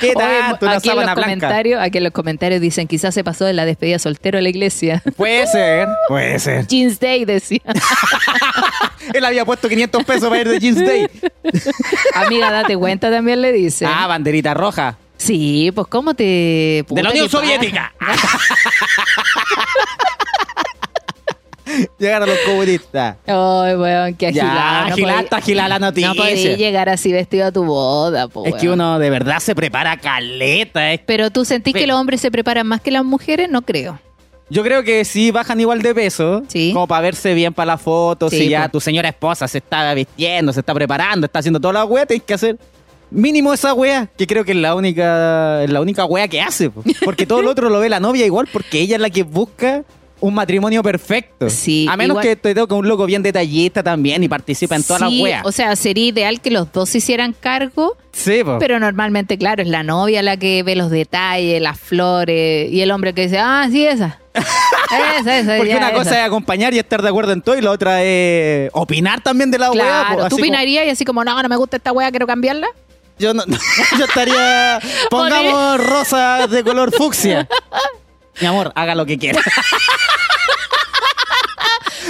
¿Qué 0.00 0.12
Oye, 0.14 0.14
tanto? 0.14 0.66
Una 0.66 0.76
aquí, 0.76 0.90
en 0.90 0.96
los 0.96 1.14
comentarios, 1.14 1.82
aquí 1.82 1.98
en 1.98 2.04
los 2.04 2.12
comentarios 2.12 2.60
dicen, 2.60 2.86
quizás 2.86 3.14
se 3.14 3.24
pasó 3.24 3.44
de 3.44 3.52
la 3.52 3.64
despedida 3.64 3.98
soltero 3.98 4.38
a 4.38 4.40
la 4.40 4.48
iglesia. 4.48 5.02
Puede 5.16 5.46
ser, 5.46 5.88
puede 6.08 6.38
ser. 6.38 6.66
Jeans 6.66 7.00
Day 7.00 7.24
decía. 7.24 7.60
Él 9.14 9.24
había 9.24 9.44
puesto 9.44 9.68
500 9.68 10.04
pesos 10.04 10.28
para 10.28 10.40
ir 10.40 10.48
de 10.48 10.58
Jeans 10.58 10.84
Day. 10.84 11.08
Amiga, 12.14 12.50
date 12.50 12.76
cuenta 12.76 13.10
también 13.10 13.40
le 13.40 13.52
dice. 13.52 13.86
Ah, 13.86 14.06
banderita 14.06 14.54
roja. 14.54 14.98
Sí, 15.16 15.72
pues 15.74 15.88
¿cómo 15.88 16.14
te... 16.14 16.22
De 16.22 16.84
puta, 16.86 17.02
la 17.02 17.10
Unión 17.10 17.28
qué 17.28 17.36
Soviética. 21.76 21.92
Llegaron 21.98 22.28
los 22.28 22.38
comunistas. 22.46 23.16
Ay, 23.26 23.74
weón, 23.76 24.14
qué 24.14 24.26
agilado. 24.28 24.50
Ya, 24.54 24.80
no 24.88 24.92
agilada, 24.94 25.22
podí- 25.22 25.36
agilada 25.38 25.68
la 25.68 25.78
noticia. 25.78 26.14
No 26.14 26.56
llegar 26.56 26.88
así 26.88 27.12
vestido 27.12 27.46
a 27.46 27.52
tu 27.52 27.64
boda, 27.64 28.28
po, 28.28 28.44
Es 28.46 28.54
que 28.54 28.68
uno 28.68 28.98
de 28.98 29.10
verdad 29.10 29.38
se 29.40 29.54
prepara 29.54 29.96
caleta. 29.96 30.92
es- 30.92 31.00
Pero 31.06 31.30
tú 31.30 31.44
sentís 31.44 31.74
que 31.74 31.86
los 31.86 31.98
hombres 31.98 32.20
se 32.20 32.30
preparan 32.30 32.66
más 32.66 32.80
que 32.80 32.90
las 32.90 33.04
mujeres, 33.04 33.48
no 33.50 33.62
creo. 33.62 33.98
Yo 34.50 34.62
creo 34.62 34.82
que 34.82 35.04
sí 35.04 35.30
bajan 35.30 35.60
igual 35.60 35.82
de 35.82 35.94
peso. 35.94 36.42
Sí. 36.48 36.70
Como 36.72 36.86
para 36.86 37.02
verse 37.02 37.34
bien 37.34 37.52
para 37.52 37.66
la 37.66 37.76
foto. 37.78 38.30
Sí, 38.30 38.38
si 38.38 38.48
ya 38.48 38.68
tu 38.70 38.80
señora 38.80 39.10
esposa 39.10 39.46
se 39.46 39.58
está 39.58 39.92
vistiendo, 39.92 40.54
se 40.54 40.60
está 40.60 40.72
preparando, 40.72 41.26
está 41.26 41.40
haciendo 41.40 41.60
toda 41.60 41.74
la 41.74 41.84
wea, 41.84 42.06
tienes 42.06 42.24
que 42.24 42.32
hacer 42.32 42.56
mínimo 43.10 43.52
esa 43.52 43.74
wea, 43.74 44.08
que 44.16 44.26
creo 44.26 44.44
que 44.46 44.52
es 44.52 44.56
la 44.58 44.74
única, 44.74 45.62
es 45.64 45.70
la 45.70 45.82
única 45.82 46.06
wea 46.06 46.28
que 46.28 46.40
hace. 46.40 46.70
po. 46.70 46.82
Porque 47.04 47.26
todo 47.26 47.42
lo 47.42 47.50
otro 47.50 47.68
lo 47.68 47.78
ve 47.80 47.90
la 47.90 48.00
novia 48.00 48.24
igual, 48.24 48.48
porque 48.50 48.80
ella 48.80 48.96
es 48.96 49.02
la 49.02 49.10
que 49.10 49.22
busca 49.22 49.82
un 50.20 50.34
matrimonio 50.34 50.82
perfecto. 50.82 51.48
Sí, 51.50 51.86
A 51.88 51.96
menos 51.96 52.14
igual- 52.14 52.24
que 52.26 52.36
te 52.36 52.54
toque 52.54 52.74
un 52.74 52.88
loco 52.88 53.06
bien 53.06 53.22
detallista 53.22 53.82
también 53.82 54.22
y 54.24 54.28
participa 54.28 54.76
en 54.76 54.82
todas 54.82 55.02
las 55.02 55.10
Sí, 55.10 55.22
weas. 55.22 55.44
O 55.46 55.52
sea, 55.52 55.74
sería 55.76 56.06
ideal 56.06 56.40
que 56.40 56.50
los 56.50 56.72
dos 56.72 56.88
se 56.88 56.98
hicieran 56.98 57.32
cargo, 57.38 57.96
sí, 58.12 58.42
po. 58.44 58.58
pero 58.58 58.78
normalmente, 58.80 59.38
claro, 59.38 59.62
es 59.62 59.68
la 59.68 59.82
novia 59.82 60.22
la 60.22 60.36
que 60.36 60.62
ve 60.62 60.74
los 60.76 60.90
detalles, 60.90 61.60
las 61.62 61.78
flores, 61.78 62.70
y 62.70 62.80
el 62.80 62.90
hombre 62.90 63.12
que 63.14 63.22
dice, 63.22 63.38
ah, 63.38 63.68
sí, 63.70 63.86
esa. 63.86 64.18
esa, 65.20 65.38
esa. 65.38 65.56
Porque 65.56 65.70
ya, 65.72 65.78
una 65.78 65.92
cosa 65.92 66.20
es 66.20 66.26
acompañar 66.26 66.72
y 66.74 66.78
estar 66.78 67.02
de 67.02 67.08
acuerdo 67.08 67.32
en 67.32 67.42
todo 67.42 67.56
y 67.56 67.60
la 67.60 67.70
otra 67.70 68.02
es 68.02 68.70
opinar 68.72 69.20
también 69.20 69.50
de 69.50 69.58
la 69.58 69.70
wea. 69.72 69.78
po. 69.80 69.84
Claro, 69.84 70.20
Así 70.22 70.28
tú 70.30 70.36
como- 70.36 70.42
opinarías 70.42 70.86
y 70.86 70.90
así 70.90 71.04
como, 71.04 71.24
no, 71.24 71.42
no 71.42 71.48
me 71.48 71.56
gusta 71.56 71.76
esta 71.76 71.92
wea, 71.92 72.10
quiero 72.10 72.26
cambiarla. 72.26 72.68
Yo, 73.18 73.34
no, 73.34 73.42
yo 73.98 74.04
estaría. 74.04 74.78
Pongamos 75.10 75.84
rosa 75.84 76.46
de 76.46 76.62
color 76.62 76.92
fucsia. 76.94 77.48
Mi 78.40 78.46
amor, 78.46 78.72
haga 78.74 78.94
lo 78.94 79.06
que 79.06 79.18
quiera. 79.18 79.40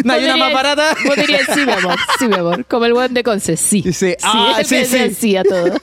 No 0.04 0.12
hay 0.12 0.24
una 0.24 0.36
más 0.36 0.52
barata. 0.52 0.94
Vos 1.04 1.16
dirías, 1.16 1.42
sí, 1.52 1.66
mi 1.66 1.72
amor, 1.72 1.96
sí, 2.20 2.28
mi 2.28 2.36
amor. 2.36 2.64
Como 2.66 2.84
el 2.84 2.92
buen 2.92 3.12
de 3.14 3.24
Conce, 3.24 3.56
sí. 3.56 3.82
Ah, 4.22 4.54
él 4.60 4.64
sí, 4.64 4.74
me 4.76 4.80
decía 4.82 5.08
sí. 5.08 5.14
sí 5.14 5.36
a 5.36 5.42
todo. 5.42 5.74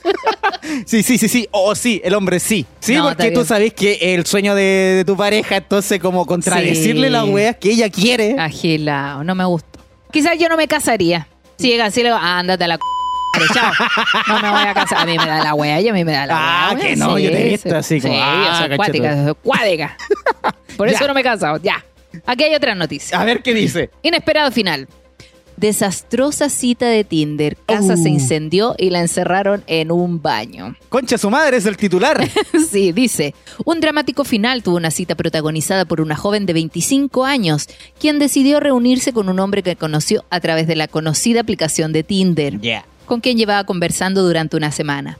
Sí, 0.86 1.02
sí, 1.02 1.16
sí, 1.18 1.28
sí. 1.28 1.46
O 1.52 1.74
sí, 1.74 2.00
el 2.02 2.12
hombre 2.14 2.40
sí. 2.40 2.66
Sí, 2.80 2.94
No, 2.94 3.04
porque 3.08 3.30
tú 3.30 3.44
sabes 3.44 3.72
que 3.74 4.14
el 4.14 4.26
sueño 4.26 4.54
de, 4.54 4.62
de 4.96 5.04
tu 5.04 5.16
pareja, 5.16 5.56
entonces, 5.58 6.00
como 6.00 6.26
contradecirle 6.26 7.06
Sí. 7.08 7.12
las 7.12 7.24
weas 7.24 7.56
que 7.56 7.70
ella 7.70 7.88
quiere. 7.90 8.36
Agilado, 8.38 9.22
no 9.22 9.34
me 9.34 9.44
gustó. 9.44 9.78
Quizás 10.10 10.38
yo 10.38 10.48
no 10.48 10.56
me 10.56 10.66
casaría. 10.66 11.28
Si 11.58 11.68
llega 11.68 11.84
así, 11.84 12.02
le 12.02 12.08
digo, 12.08 12.18
ah, 12.20 12.38
ándate 12.40 12.64
a 12.64 12.68
la 12.68 12.76
c 12.76 12.80
chao. 13.52 13.72
No 14.28 14.40
me 14.42 14.50
voy 14.50 14.62
a 14.68 14.74
casar. 14.74 14.98
A 14.98 15.06
mí 15.06 15.16
me 15.18 15.26
da 15.26 15.42
la 15.44 15.54
wea 15.54 15.80
y 15.80 15.88
a 15.88 15.92
mí 15.92 16.04
me 16.04 16.12
da 16.12 16.26
la 16.26 16.34
Ah, 16.36 16.72
wea. 16.74 16.86
que 16.86 16.96
no, 16.96 17.18
yo 17.18 17.30
te 17.30 17.46
he 17.46 17.50
visto 17.50 17.68
sí. 17.70 17.74
así 17.74 18.00
como, 18.00 18.14
Sí, 18.14 18.20
ah, 18.22 18.42
yo 18.44 18.50
soy 18.50 18.54
cachete. 18.56 18.76
cuática, 18.76 19.24
soy 19.24 19.34
cuática. 19.42 19.96
Por 20.76 20.88
eso 20.88 21.00
Ya. 21.00 21.06
no 21.08 21.14
me 21.14 21.20
he 21.20 21.24
casado. 21.24 21.58
Ya. 21.62 21.84
Aquí 22.26 22.44
hay 22.44 22.54
otra 22.54 22.74
noticia. 22.74 23.20
A 23.20 23.24
ver 23.24 23.42
qué 23.42 23.52
dice. 23.54 23.90
Inesperado 24.02 24.50
final. 24.50 24.88
Desastrosa 25.56 26.50
cita 26.50 26.84
de 26.86 27.02
Tinder. 27.02 27.56
Casa 27.64 27.94
Uh. 27.94 28.02
se 28.02 28.10
incendió 28.10 28.74
y 28.76 28.90
la 28.90 29.00
encerraron 29.00 29.64
en 29.66 29.90
un 29.90 30.20
baño. 30.20 30.76
Concha 30.90 31.16
su 31.16 31.30
madre 31.30 31.56
es 31.56 31.64
el 31.66 31.78
titular. 31.78 32.20
Sí, 32.70 32.92
dice, 32.92 33.34
un 33.64 33.80
dramático 33.80 34.24
final 34.24 34.62
tuvo 34.62 34.76
una 34.76 34.90
cita 34.90 35.14
protagonizada 35.14 35.84
por 35.86 36.00
una 36.02 36.14
joven 36.16 36.44
de 36.46 36.52
25 36.52 37.24
años, 37.24 37.68
quien 37.98 38.18
decidió 38.18 38.60
reunirse 38.60 39.12
con 39.14 39.28
un 39.30 39.38
hombre 39.40 39.62
que 39.62 39.76
conoció 39.76 40.24
a 40.30 40.40
través 40.40 40.66
de 40.66 40.76
la 40.76 40.88
conocida 40.88 41.40
aplicación 41.40 41.92
de 41.92 42.02
Tinder, 42.02 42.60
Yeah. 42.60 42.84
Con 43.06 43.20
quien 43.20 43.38
llevaba 43.38 43.64
conversando 43.64 44.22
durante 44.22 44.56
una 44.56 44.72
semana. 44.72 45.18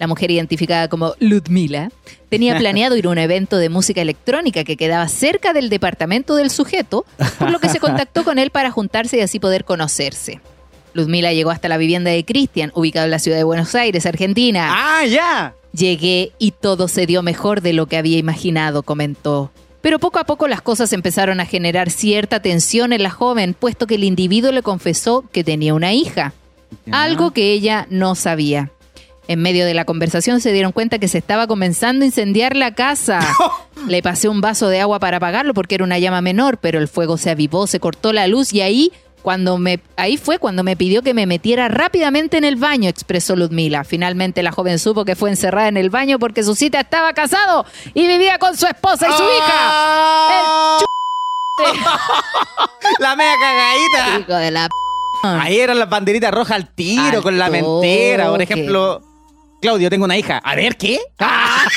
La 0.00 0.06
mujer 0.06 0.30
identificada 0.30 0.88
como 0.88 1.14
Ludmila 1.18 1.90
tenía 2.28 2.56
planeado 2.58 2.96
ir 2.96 3.06
a 3.06 3.10
un 3.10 3.18
evento 3.18 3.58
de 3.58 3.68
música 3.68 4.00
electrónica 4.00 4.64
que 4.64 4.76
quedaba 4.76 5.06
cerca 5.08 5.52
del 5.52 5.68
departamento 5.68 6.34
del 6.34 6.50
sujeto, 6.50 7.04
por 7.38 7.50
lo 7.50 7.58
que 7.58 7.68
se 7.68 7.80
contactó 7.80 8.24
con 8.24 8.38
él 8.38 8.50
para 8.50 8.70
juntarse 8.70 9.18
y 9.18 9.20
así 9.20 9.38
poder 9.38 9.64
conocerse. 9.64 10.40
Ludmila 10.94 11.32
llegó 11.32 11.50
hasta 11.50 11.68
la 11.68 11.76
vivienda 11.76 12.10
de 12.10 12.24
Cristian, 12.24 12.70
ubicado 12.74 13.04
en 13.04 13.10
la 13.10 13.18
ciudad 13.18 13.36
de 13.36 13.44
Buenos 13.44 13.74
Aires, 13.74 14.06
Argentina. 14.06 14.68
Ah, 14.70 15.04
ya. 15.04 15.54
Llegué 15.72 16.32
y 16.38 16.52
todo 16.52 16.86
se 16.86 17.06
dio 17.06 17.22
mejor 17.22 17.60
de 17.60 17.72
lo 17.72 17.86
que 17.86 17.96
había 17.96 18.16
imaginado, 18.16 18.84
comentó. 18.84 19.50
Pero 19.80 19.98
poco 19.98 20.18
a 20.18 20.24
poco 20.24 20.48
las 20.48 20.62
cosas 20.62 20.92
empezaron 20.92 21.40
a 21.40 21.46
generar 21.46 21.90
cierta 21.90 22.40
tensión 22.40 22.92
en 22.92 23.02
la 23.02 23.10
joven, 23.10 23.54
puesto 23.58 23.86
que 23.86 23.96
el 23.96 24.04
individuo 24.04 24.52
le 24.52 24.62
confesó 24.62 25.24
que 25.32 25.44
tenía 25.44 25.74
una 25.74 25.92
hija, 25.92 26.32
algo 26.92 27.30
que 27.32 27.52
ella 27.52 27.86
no 27.90 28.14
sabía. 28.14 28.70
En 29.26 29.40
medio 29.40 29.64
de 29.64 29.72
la 29.72 29.86
conversación 29.86 30.40
se 30.42 30.52
dieron 30.52 30.72
cuenta 30.72 30.98
que 30.98 31.08
se 31.08 31.16
estaba 31.16 31.46
comenzando 31.46 32.02
a 32.02 32.06
incendiar 32.06 32.56
la 32.56 32.74
casa. 32.74 33.20
Le 33.88 34.02
pasé 34.02 34.28
un 34.28 34.40
vaso 34.42 34.68
de 34.68 34.80
agua 34.80 34.98
para 34.98 35.16
apagarlo 35.16 35.54
porque 35.54 35.76
era 35.76 35.84
una 35.84 35.98
llama 35.98 36.20
menor, 36.20 36.58
pero 36.58 36.78
el 36.78 36.88
fuego 36.88 37.16
se 37.16 37.30
avivó, 37.30 37.66
se 37.66 37.80
cortó 37.80 38.12
la 38.12 38.26
luz 38.26 38.52
y 38.52 38.60
ahí 38.60 38.92
cuando 39.22 39.56
me 39.56 39.80
ahí 39.96 40.18
fue 40.18 40.38
cuando 40.38 40.62
me 40.62 40.76
pidió 40.76 41.00
que 41.00 41.14
me 41.14 41.24
metiera 41.24 41.68
rápidamente 41.68 42.36
en 42.36 42.44
el 42.44 42.56
baño, 42.56 42.90
expresó 42.90 43.34
Ludmila. 43.34 43.82
Finalmente 43.84 44.42
la 44.42 44.52
joven 44.52 44.78
supo 44.78 45.06
que 45.06 45.16
fue 45.16 45.30
encerrada 45.30 45.68
en 45.68 45.78
el 45.78 45.88
baño 45.88 46.18
porque 46.18 46.42
su 46.42 46.54
cita 46.54 46.78
estaba 46.80 47.14
casado 47.14 47.64
y 47.94 48.06
vivía 48.06 48.38
con 48.38 48.54
su 48.58 48.66
esposa 48.66 49.08
y 49.08 49.12
su 49.14 49.22
Ah. 49.22 50.78
hija. 50.78 50.84
La 52.98 53.16
media 53.16 53.32
cagadita. 53.40 54.18
Hijo 54.20 54.34
de 54.38 54.50
la 54.50 54.68
p- 54.68 54.74
Ahí 55.24 55.58
eran 55.58 55.78
las 55.78 55.88
banderitas 55.88 56.32
rojas 56.32 56.56
al 56.56 56.74
tiro 56.74 57.18
Al 57.18 57.22
con 57.22 57.38
la 57.38 57.48
mentira. 57.50 58.28
Por 58.28 58.42
ejemplo, 58.42 59.02
Claudio, 59.60 59.88
tengo 59.90 60.04
una 60.04 60.16
hija. 60.16 60.38
A 60.44 60.54
ver, 60.54 60.76
¿qué? 60.76 61.00
Ah, 61.18 61.64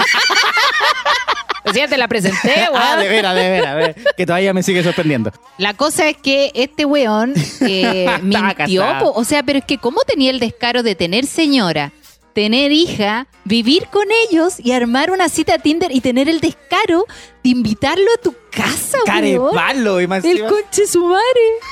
Pues 1.63 1.75
ya 1.75 1.87
te 1.89 1.97
la 1.97 2.07
presenté, 2.07 2.63
ah, 2.63 2.69
weón. 2.71 2.99
de 3.01 3.09
veras, 3.09 3.35
de 3.35 3.49
veras, 3.49 3.75
de 3.75 3.81
veras. 3.87 3.95
Que 4.15 4.25
todavía 4.25 4.53
me 4.53 4.63
sigue 4.63 4.83
sorprendiendo. 4.83 5.33
La 5.57 5.73
cosa 5.73 6.07
es 6.07 6.15
que 6.15 6.49
este 6.53 6.85
weón 6.85 7.33
eh, 7.59 8.07
mintió, 8.21 8.85
po. 9.01 9.11
o 9.11 9.25
sea, 9.25 9.43
pero 9.43 9.59
es 9.59 9.65
que 9.65 9.77
¿cómo 9.77 9.99
tenía 10.03 10.31
el 10.31 10.39
descaro 10.39 10.81
de 10.81 10.95
tener 10.95 11.25
señora, 11.25 11.91
tener 12.31 12.71
hija, 12.71 13.27
vivir 13.43 13.87
con 13.91 14.05
ellos 14.29 14.61
y 14.61 14.71
armar 14.71 15.11
una 15.11 15.27
cita 15.27 15.57
Tinder 15.57 15.91
y 15.91 15.99
tener 15.99 16.29
el 16.29 16.39
descaro 16.39 17.05
de 17.43 17.49
invitarlo 17.49 18.07
a 18.17 18.21
tu 18.21 18.33
casa, 18.49 18.99
weón? 19.05 19.53
palo 19.53 19.99
y 19.99 20.07
más 20.07 20.23
El 20.23 20.45
conche 20.45 20.87
su 20.87 21.03
madre. 21.05 21.21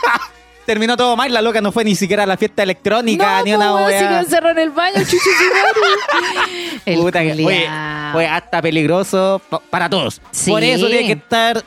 Terminó 0.65 0.97
todo 0.97 1.15
mal, 1.15 1.32
la 1.32 1.41
loca 1.41 1.62
no 1.62 1.71
fue 1.71 1.84
ni 1.84 1.95
siquiera 1.95 2.23
a 2.23 2.25
la 2.25 2.38
fiesta 2.38 2.63
electrónica, 2.63 3.39
no, 3.39 3.45
ni 3.45 3.54
una 3.54 3.73
weón, 3.75 3.89
se 3.91 4.19
encerrado 4.19 4.49
en 4.51 4.60
el 4.60 4.71
baño, 4.71 4.95
chuchu. 4.99 5.17
El 6.86 6.99
Puta 6.99 7.21
que- 7.21 7.32
oye, 7.34 7.67
fue 8.12 8.28
hasta 8.28 8.62
peligroso 8.62 9.41
pa- 9.49 9.60
para 9.69 9.89
todos. 9.89 10.21
Sí. 10.32 10.51
Por 10.51 10.63
eso 10.63 10.88
tiene 10.88 11.06
que 11.08 11.13
estar 11.13 11.63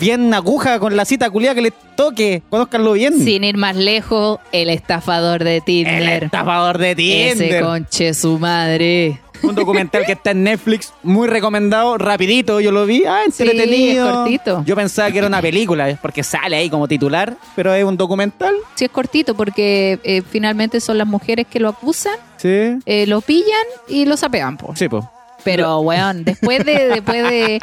bien 0.00 0.32
aguja 0.34 0.78
con 0.80 0.96
la 0.96 1.04
cita 1.04 1.30
culiada 1.30 1.54
que 1.54 1.62
le 1.62 1.72
toque. 1.96 2.42
Conózcanlo 2.50 2.92
bien. 2.92 3.18
Sin 3.22 3.44
ir 3.44 3.56
más 3.56 3.76
lejos, 3.76 4.38
el 4.52 4.70
estafador 4.70 5.44
de 5.44 5.56
El 5.58 5.64
Tinder. 5.64 6.24
estafador 6.24 6.78
de 6.78 6.92
Ese 7.30 7.36
Tinder. 7.44 7.62
conche 7.64 8.14
su 8.14 8.38
madre. 8.38 9.20
Un 9.42 9.54
documental 9.54 10.04
que 10.06 10.12
está 10.12 10.30
en 10.32 10.44
Netflix, 10.44 10.92
muy 11.02 11.28
recomendado, 11.28 11.98
rapidito, 11.98 12.60
yo 12.60 12.72
lo 12.72 12.86
vi, 12.86 13.04
ah, 13.06 13.22
entretenido. 13.24 14.06
es 14.08 14.14
cortito. 14.14 14.62
Yo 14.66 14.74
pensaba 14.76 15.10
que 15.10 15.18
era 15.18 15.26
una 15.26 15.40
película, 15.42 15.98
porque 16.00 16.22
sale 16.22 16.56
ahí 16.56 16.70
como 16.70 16.88
titular, 16.88 17.36
pero 17.54 17.72
es 17.74 17.84
un 17.84 17.96
documental. 17.96 18.54
Sí, 18.74 18.84
es 18.86 18.90
cortito 18.90 19.34
porque 19.34 19.98
eh, 20.04 20.22
finalmente 20.28 20.80
son 20.80 20.98
las 20.98 21.06
mujeres 21.06 21.46
que 21.48 21.60
lo 21.60 21.68
acusan, 21.68 22.16
Sí. 22.36 22.78
eh, 22.86 23.06
lo 23.06 23.20
pillan 23.20 23.46
y 23.88 24.04
lo 24.06 24.16
sapean, 24.16 24.56
po. 24.56 24.74
Sí, 24.76 24.88
pues. 24.88 25.04
Pero, 25.44 25.78
weón, 25.80 26.24
después 26.24 26.64
de, 26.64 26.88
después 26.88 27.22
de 27.30 27.60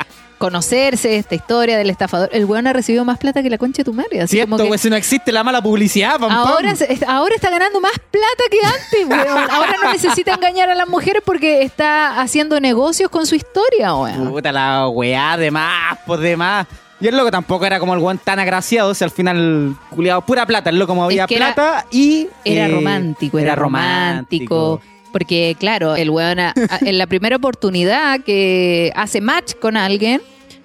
conocerse 0.47 1.15
esta 1.15 1.35
historia 1.35 1.77
del 1.77 1.89
estafador, 1.89 2.29
el 2.33 2.43
weón 2.43 2.67
ha 2.67 2.73
recibido 2.73 3.05
más 3.05 3.17
plata 3.17 3.41
que 3.41 3.49
la 3.49 3.57
concha 3.57 3.77
de 3.77 3.85
tu 3.85 3.93
madre. 3.93 4.19
Así 4.19 4.35
Cierto, 4.35 4.51
como 4.51 4.63
que 4.63 4.67
pues 4.67 4.81
si 4.81 4.89
no 4.89 4.97
existe 4.97 5.31
la 5.31 5.41
mala 5.41 5.61
publicidad, 5.63 6.19
pam, 6.19 6.27
pam. 6.27 6.31
ahora, 6.37 6.75
se- 6.75 6.99
ahora 7.07 7.33
está 7.35 7.49
ganando 7.49 7.79
más 7.79 7.93
plata 8.11 8.43
que 8.51 8.59
antes, 8.65 9.25
weón. 9.25 9.49
Ahora 9.49 9.75
no 9.81 9.93
necesita 9.93 10.33
engañar 10.33 10.69
a 10.69 10.75
las 10.75 10.87
mujeres 10.89 11.21
porque 11.25 11.61
está 11.63 12.19
haciendo 12.19 12.59
negocios 12.59 13.09
con 13.09 13.25
su 13.25 13.35
historia, 13.35 13.95
weón. 13.95 14.31
Puta 14.31 14.51
la 14.51 14.87
weá, 14.89 15.37
de 15.37 15.49
más, 15.49 15.97
pues 16.05 16.19
de 16.19 16.35
más. 16.35 16.67
Y 16.99 17.07
el 17.07 17.15
loco 17.15 17.31
tampoco 17.31 17.65
era 17.65 17.79
como 17.79 17.93
el 17.93 17.99
weón 18.01 18.17
tan 18.17 18.39
agraciado, 18.39 18.89
o 18.89 18.93
sea, 18.93 19.05
al 19.05 19.11
final, 19.11 19.75
culiado, 19.91 20.21
pura 20.25 20.45
plata, 20.45 20.69
el 20.71 20.77
loco 20.77 20.93
movía 20.93 21.23
Es 21.23 21.27
que 21.29 21.35
era- 21.37 21.53
plata 21.53 21.85
y... 21.89 22.27
Era 22.43 22.65
eh, 22.65 22.71
romántico, 22.71 23.39
era, 23.39 23.55
romántico. 23.55 24.81
Porque, 25.13 25.55
claro, 25.59 25.95
el 25.95 26.09
weón 26.09 26.39
en 26.39 26.97
la 26.97 27.05
primera 27.05 27.35
oportunidad 27.35 28.21
que 28.21 28.91
hace 28.95 29.21
match 29.21 29.53
con 29.61 29.77
alguien, 29.77 30.21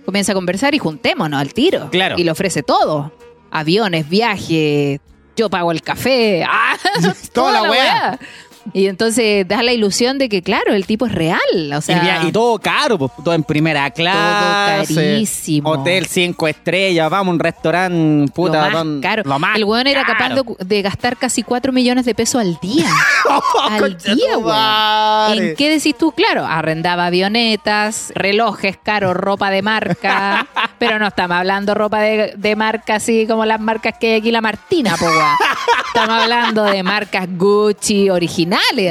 comienza 0.08 0.32
a 0.32 0.34
conversar 0.34 0.74
y 0.74 0.78
juntémonos 0.78 1.38
al 1.38 1.52
tiro. 1.52 1.90
Claro. 1.90 2.14
Y 2.16 2.24
le 2.24 2.30
ofrece 2.30 2.62
todo. 2.62 3.12
Aviones, 3.50 4.08
viaje, 4.08 5.02
yo 5.36 5.50
pago 5.50 5.70
el 5.70 5.82
café, 5.82 6.44
¡ah! 6.48 6.78
Toda 7.30 7.52
la 7.52 7.70
weá. 7.70 8.18
Y 8.72 8.86
entonces 8.86 9.46
da 9.48 9.62
la 9.62 9.72
ilusión 9.72 10.18
de 10.18 10.28
que, 10.28 10.42
claro, 10.42 10.72
el 10.74 10.86
tipo 10.86 11.06
es 11.06 11.12
real. 11.12 11.38
O 11.76 11.80
sea, 11.80 11.96
y, 11.98 12.00
via- 12.00 12.24
y 12.24 12.32
todo 12.32 12.58
caro, 12.58 12.98
pues, 12.98 13.12
todo 13.24 13.34
en 13.34 13.42
primera 13.42 13.90
clase. 13.90 14.94
carísimo. 14.94 15.70
Hotel 15.70 16.06
cinco 16.06 16.46
estrellas, 16.48 17.10
vamos 17.10 17.34
un 17.34 17.40
restaurante, 17.40 18.32
puta. 18.32 18.56
lo 18.58 18.62
más 18.64 18.72
don- 18.72 19.00
caro. 19.00 19.22
Lo 19.24 19.38
más 19.38 19.56
el 19.56 19.64
weón 19.64 19.86
era 19.86 20.04
capaz 20.04 20.30
de, 20.30 20.42
de 20.60 20.82
gastar 20.82 21.16
casi 21.16 21.42
4 21.42 21.72
millones 21.72 22.04
de 22.04 22.14
pesos 22.14 22.40
al 22.40 22.58
día. 22.60 22.86
al 23.70 23.96
día, 23.98 24.38
weón. 24.38 25.38
¿En 25.50 25.56
qué 25.56 25.70
decís 25.70 25.96
tú? 25.98 26.12
Claro, 26.12 26.44
arrendaba 26.46 27.06
avionetas, 27.06 28.12
relojes 28.14 28.76
caros, 28.82 29.14
ropa 29.16 29.50
de 29.50 29.62
marca, 29.62 30.46
pero 30.78 30.98
no 30.98 31.06
estamos 31.08 31.36
hablando 31.36 31.74
ropa 31.74 32.00
de, 32.00 32.34
de 32.36 32.56
marca 32.56 32.96
así 32.96 33.26
como 33.26 33.44
las 33.44 33.60
marcas 33.60 33.94
que 33.98 34.14
hay 34.14 34.20
aquí 34.20 34.30
la 34.30 34.40
Martina, 34.40 34.96
po, 34.96 35.06
weón. 35.06 35.34
Estamos 35.88 36.22
hablando 36.22 36.64
de 36.64 36.82
marcas 36.82 37.26
Gucci 37.36 38.08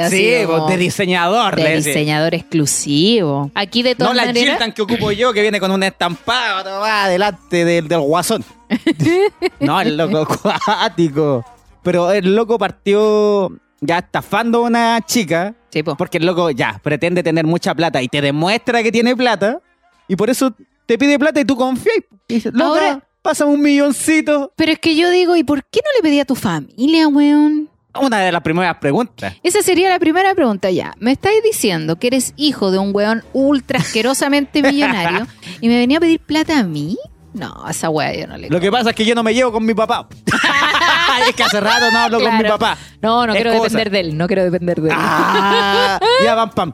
así 0.00 0.16
Sí, 0.16 0.46
como 0.46 0.66
de 0.68 0.76
diseñador. 0.76 1.56
de 1.56 1.76
diseñador 1.76 2.34
exclusivo. 2.34 3.50
Aquí 3.54 3.82
de 3.82 3.90
No 3.90 3.96
todas 3.96 4.16
la 4.16 4.26
maneras, 4.26 4.50
Gildan 4.54 4.72
que 4.72 4.82
ocupo 4.82 5.10
yo, 5.12 5.32
que 5.32 5.42
viene 5.42 5.60
con 5.60 5.70
un 5.70 5.82
estampado 5.82 6.64
tomá, 6.64 7.08
delante 7.08 7.64
del, 7.64 7.88
del 7.88 8.00
guasón. 8.00 8.44
no, 9.60 9.80
el 9.80 9.96
loco 9.96 10.18
acuático. 10.50 11.44
Pero 11.82 12.10
el 12.12 12.34
loco 12.34 12.58
partió 12.58 13.50
ya 13.80 13.98
estafando 13.98 14.58
a 14.58 14.62
una 14.62 15.00
chica, 15.06 15.54
Sí, 15.70 15.82
po. 15.82 15.96
porque 15.96 16.18
el 16.18 16.26
loco 16.26 16.50
ya 16.50 16.80
pretende 16.82 17.22
tener 17.22 17.46
mucha 17.46 17.74
plata 17.74 18.02
y 18.02 18.08
te 18.08 18.20
demuestra 18.20 18.82
que 18.82 18.90
tiene 18.92 19.16
plata, 19.16 19.60
y 20.08 20.16
por 20.16 20.28
eso 20.30 20.52
te 20.86 20.98
pide 20.98 21.18
plata 21.18 21.40
y 21.40 21.44
tú 21.44 21.56
confías. 21.56 21.96
Y 22.28 22.34
dices, 22.34 22.52
Ahora- 22.60 23.02
pásame 23.22 23.52
un 23.52 23.60
milloncito. 23.62 24.52
Pero 24.56 24.72
es 24.72 24.78
que 24.78 24.96
yo 24.96 25.10
digo, 25.10 25.36
¿y 25.36 25.44
por 25.44 25.62
qué 25.64 25.80
no 25.84 25.90
le 25.96 26.02
pedí 26.08 26.20
a 26.20 26.24
tu 26.24 26.34
familia, 26.34 27.08
weón? 27.08 27.68
Una 28.00 28.20
de 28.20 28.30
las 28.30 28.42
primeras 28.42 28.76
preguntas. 28.76 29.34
Esa 29.42 29.62
sería 29.62 29.88
la 29.88 29.98
primera 29.98 30.34
pregunta 30.34 30.70
ya. 30.70 30.94
Me 31.00 31.12
estáis 31.12 31.42
diciendo 31.42 31.96
que 31.98 32.08
eres 32.08 32.32
hijo 32.36 32.70
de 32.70 32.78
un 32.78 32.94
weón 32.94 33.24
ultra 33.32 33.80
asquerosamente 33.80 34.62
millonario 34.62 35.26
y 35.60 35.68
me 35.68 35.78
venía 35.78 35.98
a 35.98 36.00
pedir 36.00 36.20
plata 36.20 36.58
a 36.58 36.62
mí. 36.64 36.96
No, 37.34 37.54
a 37.64 37.70
esa 37.70 37.90
weá 37.90 38.14
yo 38.14 38.26
no 38.26 38.36
le 38.36 38.48
Lo 38.50 38.58
que 38.60 38.70
pasa 38.70 38.90
es 38.90 38.96
que 38.96 39.04
yo 39.04 39.14
no 39.14 39.22
me 39.22 39.34
llevo 39.34 39.52
con 39.52 39.64
mi 39.64 39.74
papá. 39.74 40.08
es 41.28 41.34
que 41.34 41.42
hace 41.42 41.60
rato 41.60 41.90
no 41.90 41.98
hablo 41.98 42.20
con 42.20 42.32
mi 42.34 42.40
Claro. 42.40 42.58
papá. 42.58 42.78
No, 43.02 43.26
no 43.26 43.32
Es 43.32 43.36
quiero 43.42 43.58
cosa. 43.58 43.64
depender 43.64 43.90
de 43.90 44.00
él, 44.00 44.16
no 44.16 44.26
quiero 44.26 44.44
depender 44.44 44.80
de 44.80 44.88
él. 44.90 44.96
Ah, 44.98 46.00
ya, 46.24 46.34
pam, 46.36 46.50
pam. 46.50 46.72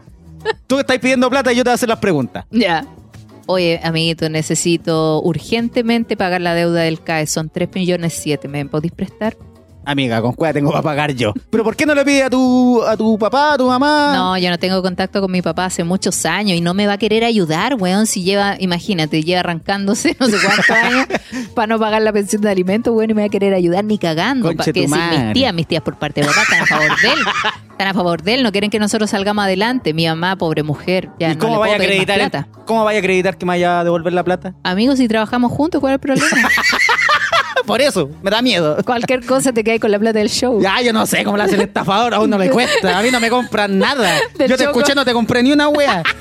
Tú 0.67 0.79
estás 0.79 0.99
pidiendo 0.99 1.31
plata 1.31 1.53
y 1.53 1.57
yo 1.57 1.65
te 1.65 1.69
voy 1.71 1.73
a 1.73 1.75
hacer 1.75 1.89
las 1.89 1.99
preguntas. 1.99 2.45
Ya. 2.51 2.85
Oye, 3.47 3.81
amiguito, 3.83 4.29
necesito 4.29 5.21
urgentemente 5.23 6.17
pagar 6.17 6.41
la 6.41 6.55
deuda 6.55 6.81
del 6.83 7.03
CAE. 7.03 7.27
Son 7.27 7.51
3 7.51 7.69
millones 7.75 8.15
7. 8.23 8.49
¿Me 8.49 8.65
podéis 8.67 8.93
prestar? 8.93 9.37
Amiga, 9.87 10.21
con 10.23 10.33
cuál 10.33 10.53
tengo 10.55 10.71
para 10.71 10.83
pagar 10.83 11.13
yo. 11.15 11.33
¿Pero 11.51 11.65
por 11.65 11.77
qué 11.77 11.87
no 11.87 11.95
le 11.95 12.05
pides 12.05 12.25
a 12.25 12.31
tu, 12.31 12.83
a 12.83 12.97
tu 12.97 13.19
papá, 13.19 13.55
a 13.55 13.59
tu 13.59 13.67
mamá? 13.67 14.13
No, 14.15 14.39
yo 14.39 14.51
no 14.51 14.59
tengo 14.59 14.83
contacto 14.83 15.21
con 15.21 15.31
mi 15.31 15.43
papá 15.43 15.67
hace 15.67 15.85
muchos 15.85 16.25
años 16.27 16.57
y 16.57 16.61
no 16.61 16.75
me 16.75 16.87
va 16.87 16.95
a 16.95 16.99
querer 16.99 17.25
ayudar, 17.25 17.75
weón, 17.75 18.07
si 18.07 18.23
lleva, 18.23 18.57
imagínate, 18.59 19.23
lleva 19.23 19.41
arrancándose 19.41 20.17
no 20.21 20.27
sé 20.27 20.37
cuántos 20.45 20.71
años 20.71 21.07
para 21.55 21.67
no 21.67 21.79
pagar 21.79 22.03
la 22.03 22.13
pensión 22.13 22.43
de 22.43 22.51
alimentos, 22.51 22.95
weón, 22.95 23.11
y 23.11 23.15
me 23.15 23.23
va 23.23 23.27
a 23.27 23.31
querer 23.31 23.55
ayudar 23.55 23.85
ni 23.85 23.99
cagando. 23.99 24.49
Conche 24.49 24.73
que 24.73 24.89
mis 24.89 25.33
tías, 25.33 25.55
mis 25.55 25.67
tías 25.67 25.83
por 25.83 25.97
parte 25.97 26.21
de 26.21 26.27
papá 26.27 26.43
están 26.43 26.63
a 26.63 26.67
favor 26.67 27.01
de 27.01 27.09
él. 27.09 27.19
Están 27.73 27.89
a 27.89 27.95
favor 27.95 28.23
de 28.23 28.35
él, 28.35 28.43
no 28.45 28.53
quieren 28.53 28.71
que 28.71 28.79
nosotros 28.79 29.11
salgamos 29.11 29.45
adelante. 29.45 29.95
Mi 29.95 30.07
mamá, 30.07 30.37
pobre 30.37 30.63
mujer, 30.63 31.11
ya 31.19 31.31
¿Y 31.31 31.35
no 31.35 31.41
cómo 31.41 31.55
le 31.55 31.59
vaya 31.61 31.75
a 31.75 31.79
más 31.79 31.87
acreditar? 31.87 32.17
plata. 32.19 32.49
¿Cómo 32.67 32.85
vaya 32.85 32.99
a 32.99 33.01
acreditar 33.01 33.37
que 33.37 33.45
me 33.45 33.51
vaya 33.51 33.81
a 33.81 33.85
devolver 33.85 34.13
la 34.13 34.23
plata? 34.23 34.55
Amigos, 34.63 34.99
si 34.99 35.09
trabajamos 35.09 35.51
juntos, 35.53 35.81
¿cuál 35.81 35.93
es 35.93 35.95
el 35.97 36.01
problema? 36.01 36.49
Por 37.67 37.81
eso, 37.81 38.11
me 38.23 38.31
da 38.31 38.43
miedo. 38.43 38.77
Cualquier 38.85 39.25
cosa 39.25 39.53
te 39.53 39.65
cae 39.65 39.81
con 39.81 39.91
la 39.91 39.99
plata 39.99 40.19
del 40.19 40.29
show. 40.29 40.61
Ya, 40.61 40.83
yo 40.83 40.93
no 40.93 41.07
sé 41.07 41.25
cómo 41.25 41.37
le 41.39 41.45
hace 41.45 41.55
el 41.55 41.63
estafador, 41.63 42.13
a 42.15 42.21
uno 42.21 42.37
le 42.37 42.51
cuesta. 42.51 42.99
A 42.99 43.03
mí 43.03 43.11
no 43.11 43.21
me 43.21 43.31
compran 43.31 43.79
nada. 43.79 44.19
Del 44.37 44.51
yo 44.51 44.57
te 44.57 44.65
choco. 44.65 44.79
escuché, 44.79 44.95
no 44.95 45.05
te 45.05 45.13
compré 45.13 45.43
ni 45.43 45.51
una 45.53 45.69
wea. 45.69 46.03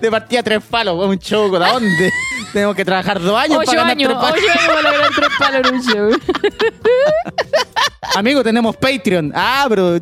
De 0.00 0.10
partida 0.10 0.42
tres 0.42 0.62
palos, 0.68 1.06
un 1.06 1.18
choco, 1.18 1.58
¿de 1.58 1.66
dónde? 1.66 2.10
Tenemos 2.52 2.74
que 2.74 2.84
trabajar 2.84 3.20
dos 3.20 3.38
años 3.38 3.58
Ocho 3.58 3.66
para 3.66 3.78
ganar 3.80 3.96
años, 3.96 4.08
tres 4.08 4.18
palos. 4.20 4.38
ocho 4.38 4.50
años 4.50 4.66
para 4.66 4.82
lograr 4.92 5.10
tres 5.14 5.28
palos 5.38 5.68
en 5.68 5.74
un 5.74 5.82
show. 5.82 6.10
Amigo, 8.16 8.42
tenemos 8.42 8.76
Patreon. 8.76 9.32
Ah, 9.34 9.66
pero. 9.68 9.92
¿De 9.92 10.00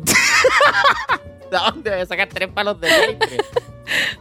dónde 1.51 1.89
voy 1.91 1.99
a 1.99 2.05
sacar 2.05 2.27
tres 2.27 2.49
palos 2.49 2.79
de 2.81 2.87
Patreon? 2.89 3.41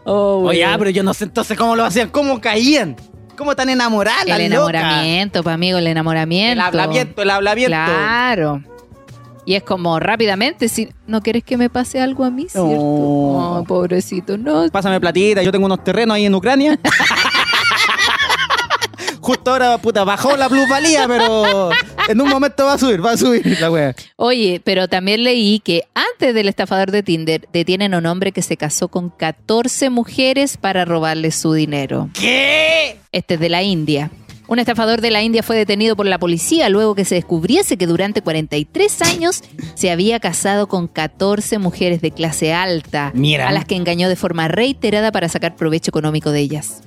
Oh, 0.04 0.44
Oye, 0.46 0.64
ah, 0.64 0.76
pero 0.78 0.90
yo 0.90 1.02
no 1.02 1.14
sé 1.14 1.24
entonces 1.24 1.56
cómo 1.56 1.74
lo 1.76 1.84
hacían, 1.84 2.10
cómo 2.10 2.40
caían, 2.40 2.96
cómo 3.42 3.56
tan 3.56 3.68
enamoradas. 3.68 4.22
El 4.22 4.28
las 4.28 4.38
locas? 4.38 4.74
enamoramiento, 4.74 5.42
pa' 5.42 5.52
amigo, 5.52 5.78
el 5.78 5.86
enamoramiento. 5.88 6.52
El 6.52 6.60
hablamiento, 6.60 7.22
el 7.22 7.30
hablamiento. 7.30 7.74
Claro. 7.74 8.62
Y 9.44 9.54
es 9.54 9.64
como 9.64 9.98
rápidamente, 9.98 10.68
si 10.68 10.90
no 11.08 11.20
quieres 11.20 11.42
que 11.42 11.56
me 11.56 11.68
pase 11.68 12.00
algo 12.00 12.24
a 12.24 12.30
mí, 12.30 12.46
¿cierto? 12.48 12.70
No. 12.70 13.64
Pobrecito, 13.66 14.38
no. 14.38 14.68
Pásame 14.70 15.00
platita, 15.00 15.42
yo 15.42 15.50
tengo 15.50 15.66
unos 15.66 15.82
terrenos 15.82 16.14
ahí 16.14 16.26
en 16.26 16.34
Ucrania. 16.34 16.78
Justo 19.22 19.52
ahora, 19.52 19.78
puta, 19.78 20.02
bajó 20.02 20.36
la 20.36 20.48
plusvalía, 20.48 21.06
pero 21.06 21.70
En 22.08 22.20
un 22.20 22.28
momento 22.28 22.64
va 22.66 22.74
a 22.74 22.78
subir, 22.78 23.04
va 23.04 23.12
a 23.12 23.16
subir 23.16 23.58
la 23.60 23.70
wea. 23.70 23.94
Oye, 24.16 24.60
pero 24.64 24.88
también 24.88 25.22
leí 25.22 25.60
que 25.60 25.84
antes 25.94 26.34
del 26.34 26.48
estafador 26.48 26.90
de 26.90 27.04
Tinder 27.04 27.46
detienen 27.52 27.94
a 27.94 27.98
un 27.98 28.06
hombre 28.06 28.32
que 28.32 28.42
se 28.42 28.56
casó 28.56 28.88
con 28.88 29.10
14 29.10 29.90
mujeres 29.90 30.56
para 30.56 30.84
robarle 30.84 31.30
su 31.30 31.52
dinero. 31.52 32.10
¿Qué? 32.14 32.98
Este 33.12 33.34
es 33.34 33.40
de 33.40 33.48
la 33.48 33.62
India. 33.62 34.10
Un 34.48 34.58
estafador 34.58 35.00
de 35.00 35.10
la 35.12 35.22
India 35.22 35.42
fue 35.42 35.56
detenido 35.56 35.94
por 35.96 36.04
la 36.06 36.18
policía 36.18 36.68
luego 36.68 36.94
que 36.94 37.04
se 37.04 37.14
descubriese 37.14 37.76
que 37.76 37.86
durante 37.86 38.20
43 38.22 39.02
años 39.02 39.42
se 39.74 39.90
había 39.90 40.18
casado 40.18 40.66
con 40.66 40.88
14 40.88 41.58
mujeres 41.58 42.02
de 42.02 42.10
clase 42.10 42.52
alta, 42.52 43.12
Mira. 43.14 43.48
a 43.48 43.52
las 43.52 43.64
que 43.64 43.76
engañó 43.76 44.08
de 44.08 44.16
forma 44.16 44.48
reiterada 44.48 45.12
para 45.12 45.28
sacar 45.28 45.54
provecho 45.54 45.90
económico 45.90 46.32
de 46.32 46.40
ellas. 46.40 46.82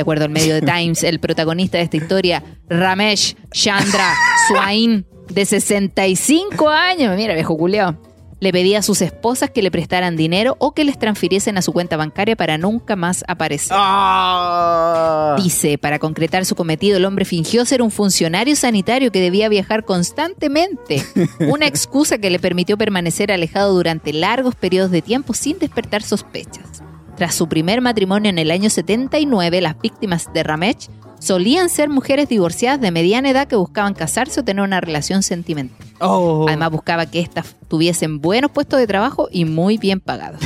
De 0.00 0.02
acuerdo 0.02 0.24
al 0.24 0.30
medio 0.30 0.54
de 0.54 0.62
Times, 0.78 1.04
el 1.04 1.20
protagonista 1.20 1.76
de 1.76 1.84
esta 1.84 1.98
historia, 1.98 2.42
Ramesh 2.70 3.36
Chandra 3.52 4.14
Swain, 4.48 5.04
de 5.28 5.44
65 5.44 6.70
años, 6.70 7.14
mira, 7.18 7.34
viejo 7.34 7.54
culiao, 7.54 7.98
le 8.40 8.50
pedía 8.50 8.78
a 8.78 8.82
sus 8.82 9.02
esposas 9.02 9.50
que 9.50 9.60
le 9.60 9.70
prestaran 9.70 10.16
dinero 10.16 10.56
o 10.58 10.72
que 10.72 10.84
les 10.84 10.98
transfiriesen 10.98 11.58
a 11.58 11.60
su 11.60 11.74
cuenta 11.74 11.98
bancaria 11.98 12.34
para 12.34 12.56
nunca 12.56 12.96
más 12.96 13.22
aparecer. 13.28 13.76
Ah. 13.78 15.36
Dice, 15.36 15.76
para 15.76 15.98
concretar 15.98 16.46
su 16.46 16.54
cometido, 16.54 16.96
el 16.96 17.04
hombre 17.04 17.26
fingió 17.26 17.66
ser 17.66 17.82
un 17.82 17.90
funcionario 17.90 18.56
sanitario 18.56 19.12
que 19.12 19.20
debía 19.20 19.50
viajar 19.50 19.84
constantemente. 19.84 21.04
Una 21.40 21.66
excusa 21.66 22.16
que 22.16 22.30
le 22.30 22.38
permitió 22.38 22.78
permanecer 22.78 23.30
alejado 23.30 23.74
durante 23.74 24.14
largos 24.14 24.54
periodos 24.54 24.92
de 24.92 25.02
tiempo 25.02 25.34
sin 25.34 25.58
despertar 25.58 26.02
sospechas. 26.02 26.82
Tras 27.20 27.34
su 27.34 27.50
primer 27.50 27.82
matrimonio 27.82 28.30
en 28.30 28.38
el 28.38 28.50
año 28.50 28.70
79, 28.70 29.60
las 29.60 29.78
víctimas 29.78 30.32
de 30.32 30.42
Ramesh 30.42 30.88
solían 31.18 31.68
ser 31.68 31.90
mujeres 31.90 32.30
divorciadas 32.30 32.80
de 32.80 32.90
mediana 32.90 33.28
edad 33.28 33.46
que 33.46 33.56
buscaban 33.56 33.92
casarse 33.92 34.40
o 34.40 34.42
tener 34.42 34.64
una 34.64 34.80
relación 34.80 35.22
sentimental. 35.22 35.86
Oh. 36.00 36.46
Además 36.48 36.70
buscaba 36.70 37.04
que 37.04 37.20
éstas 37.20 37.56
tuviesen 37.68 38.22
buenos 38.22 38.50
puestos 38.50 38.80
de 38.80 38.86
trabajo 38.86 39.28
y 39.30 39.44
muy 39.44 39.76
bien 39.76 40.00
pagados. 40.00 40.40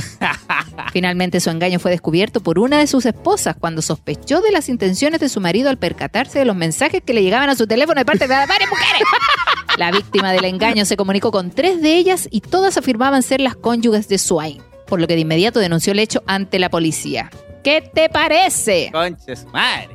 Finalmente 0.93 1.39
su 1.39 1.51
engaño 1.51 1.79
fue 1.79 1.93
descubierto 1.93 2.41
por 2.41 2.59
una 2.59 2.79
de 2.79 2.89
sus 2.89 3.07
esposas 3.07 3.55
cuando 3.55 3.81
sospechó 3.81 4.41
de 4.41 4.51
las 4.51 4.68
intenciones 4.68 5.20
de 5.20 5.29
su 5.29 5.41
marido 5.41 5.70
al 5.70 5.79
percatarse 5.79 6.41
de 6.41 6.45
los 6.45 6.57
mensajes 6.57 7.03
que 7.07 7.14
le 7.14 7.22
llegaban 7.22 7.51
a 7.51 7.55
su 7.55 7.68
teléfono 7.68 8.01
de 8.01 8.05
parte 8.05 8.27
de 8.27 8.35
varias 8.35 8.68
mujeres. 8.68 9.03
La 9.79 9.93
víctima 9.93 10.33
del 10.33 10.45
engaño 10.45 10.85
se 10.87 10.97
comunicó 10.97 11.31
con 11.31 11.53
tres 11.53 11.81
de 11.81 11.95
ellas 11.97 12.27
y 12.33 12.41
todas 12.41 12.77
afirmaban 12.79 13.22
ser 13.22 13.41
las 13.41 13.55
cónyuges 13.55 14.09
de 14.09 14.18
Swain, 14.18 14.61
por 14.95 15.01
lo 15.01 15.09
que 15.09 15.14
de 15.16 15.22
inmediato 15.22 15.59
denunció 15.59 15.92
el 15.92 15.99
hecho 15.99 16.22
ante 16.28 16.61
la 16.61 16.70
policía. 16.70 17.28
¿Qué 17.64 17.80
te 17.92 18.09
parece? 18.09 18.90
Conches, 18.92 19.45
madre. 19.53 19.88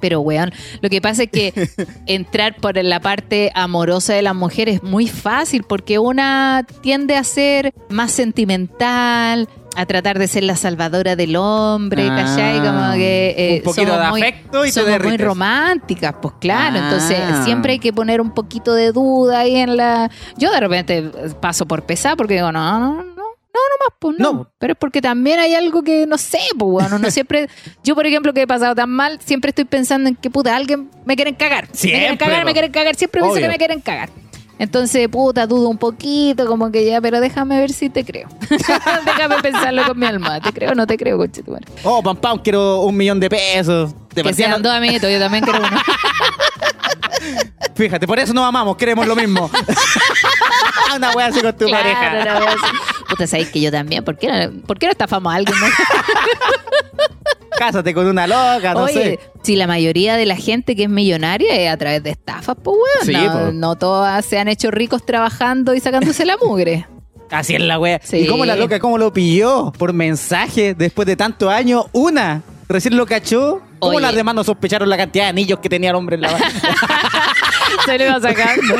Pero, 0.00 0.20
weón, 0.20 0.52
lo 0.80 0.88
que 0.90 1.00
pasa 1.00 1.24
es 1.24 1.30
que 1.30 1.52
entrar 2.06 2.54
por 2.56 2.76
la 2.80 3.00
parte 3.00 3.50
amorosa 3.54 4.14
de 4.14 4.22
la 4.22 4.32
mujer 4.32 4.68
es 4.68 4.82
muy 4.84 5.08
fácil 5.08 5.64
porque 5.64 5.98
una 5.98 6.64
tiende 6.82 7.16
a 7.16 7.24
ser 7.24 7.72
más 7.88 8.12
sentimental, 8.12 9.48
a 9.76 9.86
tratar 9.86 10.18
de 10.20 10.28
ser 10.28 10.44
la 10.44 10.54
salvadora 10.56 11.16
del 11.16 11.34
hombre, 11.36 12.06
Ah, 12.08 12.16
¿cachai? 12.16 12.58
Como 12.60 12.92
que 12.92 13.34
eh, 13.36 13.56
un 13.58 13.62
poquito 13.64 13.86
somos 13.92 14.04
de 14.04 14.10
muy- 14.10 14.22
afecto 14.22 14.66
y 14.66 14.70
somos 14.70 15.02
muy 15.02 15.16
románticas, 15.16 16.14
pues 16.22 16.34
claro. 16.38 16.76
Ah. 16.80 16.84
Entonces, 16.84 17.18
siempre 17.44 17.72
hay 17.72 17.78
que 17.80 17.92
poner 17.92 18.20
un 18.20 18.32
poquito 18.32 18.74
de 18.74 18.92
duda 18.92 19.40
ahí 19.40 19.56
en 19.56 19.76
la... 19.76 20.10
Yo 20.36 20.52
de 20.52 20.60
repente 20.60 21.02
paso 21.40 21.66
por 21.66 21.82
pesar 21.84 22.16
porque 22.16 22.34
digo, 22.34 22.52
no, 22.52 22.78
no, 22.78 23.13
no. 23.54 23.60
No, 23.60 23.84
más, 23.88 23.96
pues 23.98 24.18
no. 24.18 24.32
No. 24.32 24.50
Pero 24.58 24.72
es 24.72 24.78
porque 24.78 25.00
también 25.00 25.38
hay 25.38 25.54
algo 25.54 25.82
que 25.82 26.06
no 26.06 26.18
sé, 26.18 26.40
pues 26.58 26.70
bueno, 26.70 26.98
no 26.98 27.10
siempre. 27.12 27.48
Yo, 27.82 27.94
por 27.94 28.06
ejemplo, 28.06 28.32
que 28.34 28.42
he 28.42 28.46
pasado 28.46 28.74
tan 28.74 28.90
mal, 28.90 29.18
siempre 29.24 29.50
estoy 29.50 29.64
pensando 29.64 30.08
en 30.08 30.16
que 30.16 30.30
puta, 30.30 30.54
alguien 30.54 30.90
me 31.04 31.16
quieren 31.16 31.34
cagar. 31.34 31.68
me 31.68 31.78
quieren 31.78 32.00
Siempre, 32.00 32.18
cagar, 32.26 32.40
po. 32.42 32.46
me 32.46 32.52
quieren 32.52 32.72
cagar. 32.72 32.94
Siempre 32.96 33.20
pienso 33.20 33.34
Obvio. 33.34 33.42
que 33.46 33.48
me 33.52 33.58
quieren 33.58 33.80
cagar. 33.80 34.10
Entonces, 34.56 35.08
puta, 35.08 35.48
dudo 35.48 35.68
un 35.68 35.78
poquito, 35.78 36.46
como 36.46 36.70
que 36.70 36.84
ya, 36.86 37.00
pero 37.00 37.20
déjame 37.20 37.58
ver 37.58 37.72
si 37.72 37.90
te 37.90 38.04
creo. 38.04 38.28
déjame 39.04 39.36
pensarlo 39.42 39.84
con 39.84 39.98
mi 39.98 40.06
alma. 40.06 40.40
¿Te 40.40 40.52
creo 40.52 40.70
o 40.70 40.74
no 40.76 40.86
te 40.86 40.96
creo, 40.96 41.18
coche 41.18 41.42
tu 41.42 41.50
madre? 41.50 41.66
Oh, 41.82 42.00
pam, 42.04 42.16
pam, 42.16 42.38
quiero 42.38 42.82
un 42.82 42.96
millón 42.96 43.18
de 43.18 43.28
pesos. 43.28 43.92
De 44.14 44.22
Que 44.22 44.32
sean 44.32 44.62
dos 44.62 44.72
amiguitos, 44.72 45.10
yo 45.10 45.18
también 45.18 45.42
quiero 45.42 45.58
uno. 45.58 45.70
Fíjate, 47.74 48.06
por 48.06 48.18
eso 48.18 48.32
nos 48.32 48.44
amamos, 48.46 48.76
queremos 48.76 49.06
lo 49.06 49.16
mismo. 49.16 49.50
Una 50.96 51.10
wea 51.12 51.26
así 51.26 51.40
con 51.40 51.56
tu 51.56 51.66
Claro, 51.66 51.82
pareja. 51.82 52.24
la 52.24 52.38
wea 52.40 52.48
así. 52.52 52.76
Puta, 53.08 53.26
sabéis 53.26 53.48
que 53.50 53.60
yo 53.60 53.70
también. 53.72 54.04
¿Por 54.04 54.16
qué 54.16 54.28
no, 54.28 54.62
¿por 54.62 54.78
qué 54.78 54.86
no 54.86 54.92
estafamos 54.92 55.32
a 55.32 55.36
alguien? 55.36 55.56
no? 55.58 55.66
Cásate 57.58 57.94
con 57.94 58.06
una 58.06 58.26
loca, 58.26 58.74
no 58.74 58.82
Oye, 58.84 58.92
sé. 58.92 59.20
si 59.42 59.54
la 59.56 59.66
mayoría 59.68 60.16
de 60.16 60.26
la 60.26 60.34
gente 60.36 60.74
que 60.74 60.84
es 60.84 60.88
millonaria 60.88 61.54
es 61.54 61.70
a 61.72 61.76
través 61.76 62.02
de 62.02 62.10
estafas, 62.10 62.56
pues 62.62 62.76
weón. 62.76 63.06
Sí, 63.06 63.26
no, 63.26 63.32
po. 63.32 63.52
no 63.52 63.76
todas 63.76 64.24
se 64.24 64.38
han 64.38 64.48
hecho 64.48 64.70
ricos 64.72 65.06
trabajando 65.06 65.72
y 65.74 65.80
sacándose 65.80 66.24
la 66.24 66.36
mugre. 66.36 66.86
Así 67.30 67.54
es 67.54 67.60
la 67.60 67.78
wea. 67.78 68.00
Sí. 68.02 68.18
¿Y 68.18 68.26
cómo 68.26 68.44
la 68.44 68.56
loca, 68.56 68.78
cómo 68.80 68.98
lo 68.98 69.12
pilló? 69.12 69.72
Por 69.78 69.92
mensaje, 69.92 70.74
después 70.74 71.06
de 71.06 71.16
tantos 71.16 71.48
años, 71.50 71.86
una. 71.92 72.42
Recién 72.68 72.96
lo 72.96 73.06
cachó. 73.06 73.60
¿Cómo 73.78 73.96
Oye. 73.96 74.02
las 74.06 74.14
demás 74.14 74.34
no 74.34 74.44
sospecharon 74.44 74.88
la 74.88 74.96
cantidad 74.96 75.24
de 75.24 75.30
anillos 75.30 75.58
que 75.58 75.68
tenía 75.68 75.90
el 75.90 75.96
hombre 75.96 76.16
en 76.16 76.22
la 76.22 76.32
mano? 76.32 76.44
se 77.86 77.98
lo 77.98 78.04
iba 78.04 78.20
sacando. 78.20 78.76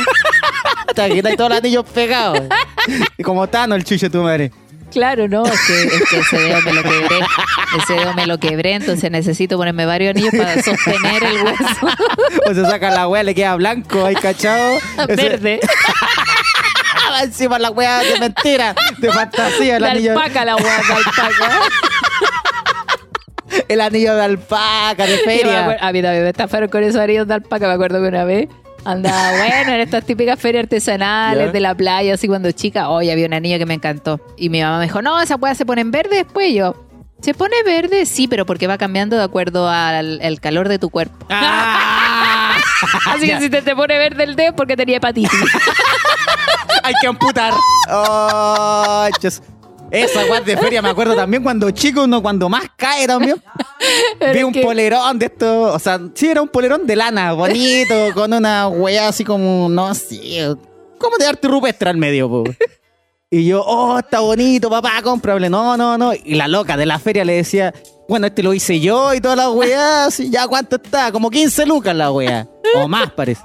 Hasta 0.88 1.08
que 1.08 1.22
hay 1.26 1.36
todos 1.36 1.50
los 1.50 1.58
anillos 1.58 1.84
pegados. 1.92 2.40
Y 3.18 3.22
como 3.22 3.46
Tano, 3.48 3.74
el 3.74 3.84
chucho 3.84 4.06
de 4.06 4.10
tu 4.10 4.22
madre. 4.22 4.52
Claro, 4.92 5.26
no, 5.26 5.44
es 5.44 5.60
que, 5.66 5.82
es 5.82 6.08
que 6.08 6.18
ese 6.20 6.38
dedo 6.38 6.60
me 6.62 6.72
lo 6.72 6.82
quebré. 6.84 7.18
Ese 7.82 7.94
dedo 7.94 8.14
me 8.14 8.26
lo 8.28 8.38
quebré, 8.38 8.74
entonces 8.74 9.10
necesito 9.10 9.56
ponerme 9.56 9.86
varios 9.86 10.10
anillos 10.14 10.32
para 10.36 10.54
sostener 10.62 11.24
el 11.24 11.42
hueso 11.42 11.88
O 12.50 12.54
se 12.54 12.62
saca 12.64 12.90
la 12.92 13.08
wea, 13.08 13.24
le 13.24 13.34
queda 13.34 13.56
blanco 13.56 14.04
ahí 14.04 14.14
cachado. 14.14 14.78
Ese- 15.08 15.16
verde. 15.16 15.60
Encima 17.22 17.58
la 17.58 17.70
wea 17.70 17.98
de 18.00 18.18
mentira, 18.18 18.74
de 18.98 19.10
fantasía, 19.12 19.76
el 19.76 19.82
La 19.82 19.92
anillo, 19.92 20.12
alpaca, 20.12 20.44
la 20.44 20.56
hueá, 20.56 20.80
la 20.88 20.96
alpaca. 20.96 21.60
el 23.68 23.80
anillo 23.80 24.14
de 24.14 24.22
alpaca, 24.22 25.06
de 25.06 25.18
feria. 25.24 25.62
acuerdo- 25.64 25.82
a 25.84 25.92
mí 25.92 26.02
también 26.02 26.22
me 26.24 26.30
estafaron 26.30 26.68
con 26.68 26.82
esos 26.82 27.00
anillos 27.00 27.26
de 27.28 27.34
alpaca. 27.34 27.66
Me 27.68 27.74
acuerdo 27.74 28.00
que 28.02 28.08
una 28.08 28.24
vez 28.24 28.48
andaba, 28.84 29.32
bueno, 29.38 29.72
en 29.72 29.80
estas 29.80 30.04
típicas 30.04 30.38
ferias 30.38 30.64
artesanales 30.64 31.46
Ya. 31.46 31.52
de 31.52 31.60
la 31.60 31.74
playa, 31.74 32.14
así 32.14 32.28
cuando 32.28 32.50
chica. 32.52 32.88
Hoy 32.90 33.10
había 33.10 33.26
un 33.26 33.34
anillo 33.34 33.58
que 33.58 33.66
me 33.66 33.74
encantó. 33.74 34.20
Y 34.36 34.48
mi 34.50 34.60
mamá 34.62 34.78
me 34.78 34.84
dijo, 34.84 35.00
no, 35.02 35.20
esa 35.20 35.36
hueá 35.36 35.54
se 35.54 35.64
pone 35.66 35.80
en 35.80 35.90
verde 35.90 36.16
después. 36.16 36.52
Yo, 36.54 36.74
¿se 37.20 37.32
pone 37.34 37.54
verde? 37.64 38.04
Sí, 38.06 38.28
pero 38.28 38.44
porque 38.46 38.66
va 38.66 38.76
cambiando 38.78 39.16
de 39.16 39.22
acuerdo 39.24 39.68
al 39.68 40.38
calor 40.40 40.68
de 40.68 40.78
tu 40.78 40.90
cuerpo. 40.90 41.26
Ah, 41.30 42.56
Así 43.08 43.26
que 43.26 43.40
si 43.40 43.48
te, 43.50 43.62
te 43.62 43.74
pone 43.74 43.96
verde 43.96 44.24
el 44.24 44.36
dedo 44.36 44.54
porque 44.54 44.76
tenía 44.76 44.98
hepatitis. 44.98 45.30
hay 46.82 46.92
que 47.00 47.06
amputar. 47.06 47.54
Oh, 47.90 49.08
chos. 49.20 49.40
Esa 49.94 50.24
guas 50.26 50.44
de 50.44 50.56
feria 50.56 50.82
me 50.82 50.88
acuerdo 50.88 51.14
también 51.14 51.42
cuando 51.42 51.70
chico, 51.70 52.04
uno 52.04 52.20
cuando 52.22 52.48
más 52.48 52.64
cae 52.76 53.06
también. 53.06 53.42
Vi 54.32 54.42
un 54.42 54.52
que- 54.52 54.62
polerón 54.62 55.18
de 55.18 55.26
esto, 55.26 55.72
o 55.74 55.78
sea, 55.78 56.00
sí 56.14 56.28
era 56.28 56.42
un 56.42 56.48
polerón 56.48 56.86
de 56.86 56.96
lana, 56.96 57.32
bonito, 57.32 57.94
con 58.14 58.32
una 58.32 58.68
wea 58.68 59.08
así 59.08 59.24
como, 59.24 59.68
no 59.68 59.94
sé, 59.94 60.56
como 60.98 61.16
de 61.18 61.26
arte 61.26 61.48
rupestre 61.48 61.90
al 61.90 61.96
medio, 61.96 62.28
po. 62.28 62.44
Y 63.30 63.46
yo, 63.46 63.62
oh, 63.66 63.98
está 63.98 64.20
bonito, 64.20 64.70
papá, 64.70 65.00
cómprale. 65.02 65.50
No, 65.50 65.76
no, 65.76 65.98
no. 65.98 66.12
Y 66.14 66.34
la 66.34 66.46
loca 66.46 66.76
de 66.76 66.86
la 66.86 67.00
feria 67.00 67.24
le 67.24 67.32
decía, 67.34 67.74
bueno, 68.08 68.26
este 68.28 68.42
lo 68.44 68.54
hice 68.54 68.78
yo 68.78 69.12
y 69.12 69.20
toda 69.20 69.34
la 69.34 69.50
weá, 69.50 70.04
así, 70.06 70.30
ya 70.30 70.46
cuánto 70.46 70.76
está, 70.76 71.10
como 71.10 71.30
15 71.30 71.66
lucas 71.66 71.96
la 71.96 72.12
weá, 72.12 72.46
o 72.76 72.86
más 72.86 73.10
parece. 73.10 73.42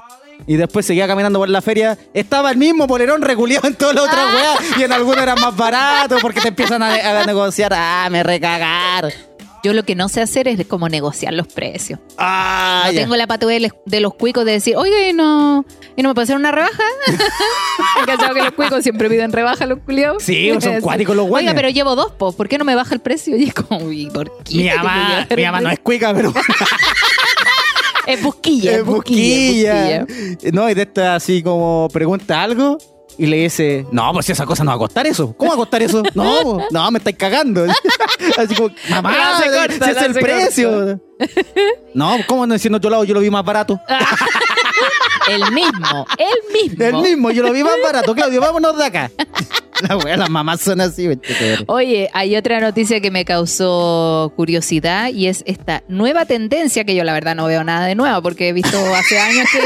Y 0.48 0.56
después 0.56 0.86
seguía 0.86 1.08
caminando 1.08 1.40
por 1.40 1.50
la 1.50 1.62
feria. 1.62 1.98
Estaba 2.14 2.52
el 2.52 2.58
mismo 2.58 2.88
polerón 2.88 3.22
reculeado 3.22 3.68
en 3.68 3.76
todas 3.76 3.96
las 3.96 4.06
otras 4.06 4.34
weas. 4.34 4.80
Y 4.80 4.84
en 4.84 4.92
algunos 4.92 5.22
eran 5.22 5.40
más 5.40 5.56
baratos 5.56 6.22
porque 6.22 6.42
te 6.42 6.48
empiezan 6.50 6.82
a, 6.82 7.22
a 7.22 7.26
negociar. 7.26 7.72
Ah, 7.76 8.08
me 8.10 8.24
recagar. 8.24 9.14
Yo 9.62 9.74
lo 9.74 9.84
que 9.84 9.94
no 9.94 10.08
sé 10.08 10.22
hacer 10.22 10.48
es 10.48 10.66
como 10.68 10.88
negociar 10.88 11.34
los 11.34 11.46
precios. 11.48 12.00
Ah, 12.18 12.84
No 12.86 12.92
ya. 12.94 13.02
tengo 13.02 13.18
la 13.18 13.28
patué 13.28 13.60
de, 13.86 14.00
los 14.00 14.14
cuicos 14.14 14.46
de 14.46 14.54
decir, 14.54 14.78
oiga, 14.78 15.06
¿y 15.06 15.12
no, 15.12 15.66
¿y 15.98 16.02
no 16.02 16.08
me 16.10 16.16
puede 16.16 16.24
hacer 16.24 16.38
una 16.38 16.50
rebaja? 16.52 16.82
¿Has 18.00 18.06
cachado 18.06 18.34
que 18.36 18.42
los 18.42 18.54
cuicos 18.54 18.82
siempre 18.84 19.10
piden 19.10 19.34
rebaja 19.34 19.66
los 19.66 19.80
culiados? 19.80 20.24
Sí, 20.24 20.50
son 20.62 20.80
cuáticos 20.82 21.14
los 21.14 21.26
Oiga, 21.26 21.32
güeyes. 21.34 21.54
pero 21.56 21.70
llevo 21.70 21.98
dos, 21.98 22.14
po, 22.14 22.32
¿por 22.32 22.48
qué 22.48 22.58
no 22.58 22.64
me 22.64 22.74
baja 22.74 22.96
el 22.96 23.02
precio? 23.02 23.36
Y 23.40 23.50
es 23.50 23.54
como, 23.54 23.84
uy, 23.84 24.10
¿por 24.10 24.32
qué? 24.46 24.56
Mi 24.56 24.70
mamá, 24.70 25.28
mi 25.36 25.44
mamá 25.44 25.60
no 25.60 25.70
es 25.72 25.80
cuica, 25.80 26.14
pero 26.14 26.34
Es 28.06 28.22
busquilla, 28.24 28.78
es 28.78 28.86
busquilla. 28.86 30.02
es 30.02 30.02
busquilla. 30.02 30.06
busquilla. 30.06 30.52
No, 30.52 30.70
y 30.70 30.74
de 30.74 30.82
esta 30.84 31.16
así 31.16 31.44
como 31.44 31.88
pregunta 31.92 32.42
algo 32.42 32.78
y 33.20 33.26
le 33.26 33.36
dice, 33.36 33.86
no, 33.92 34.14
pues 34.14 34.26
si 34.26 34.32
esa 34.32 34.46
cosa 34.46 34.64
no 34.64 34.72
va 34.72 34.76
a 34.76 34.80
costar 34.80 35.06
eso. 35.06 35.36
¿Cómo 35.36 35.50
va 35.52 35.56
a 35.56 35.58
costar 35.58 35.82
eso? 35.82 36.02
No, 36.16 36.40
po, 36.44 36.64
no, 36.72 36.90
me 36.90 37.00
estáis 37.00 37.18
cagando. 37.18 37.66
Así 38.38 38.56
como, 38.56 38.74
mamá, 38.90 39.12
La 39.12 39.38
hace 39.38 39.50
corta, 39.52 39.86
si 39.86 39.92
es 39.92 40.02
el 40.02 40.14
precio. 40.14 41.02
No, 41.94 42.16
¿cómo 42.28 42.48
no 42.48 42.54
diciendo 42.54 42.78
otro 42.78 42.90
lado? 42.90 43.04
Yo 43.04 43.14
lo 43.14 43.20
vi 43.20 43.30
más 43.30 43.44
barato. 43.44 43.78
El 45.30 45.52
mismo, 45.52 46.06
el 46.18 46.54
mismo. 46.54 46.84
El 46.86 46.96
mismo, 46.98 47.32
yo 47.32 47.44
lo 47.44 47.52
vi 47.54 47.64
más 47.64 47.74
barato. 47.84 48.14
Claudio, 48.16 48.42
vámonos 48.42 48.78
de 48.78 48.86
acá. 48.86 49.12
La 49.88 49.96
wea, 49.96 50.18
las 50.18 50.30
mamás 50.30 50.60
son 50.60 50.82
así. 50.82 51.08
Oye, 51.68 52.10
hay 52.14 52.36
otra 52.36 52.60
noticia 52.60 53.00
que 53.00 53.12
me 53.12 53.24
causó 53.24 54.34
curiosidad 54.36 55.10
y 55.10 55.28
es 55.28 55.42
esta 55.48 55.84
nueva 55.88 56.26
tendencia 56.26 56.84
que 56.84 56.96
yo 56.96 57.06
la 57.06 57.14
verdad 57.14 57.34
no 57.34 57.46
veo 57.46 57.64
nada 57.64 57.86
de 57.86 57.96
nuevo 57.96 58.22
porque 58.22 58.50
he 58.50 58.54
visto 58.54 58.78
hace 58.94 59.18
años 59.20 59.48
que... 59.54 59.60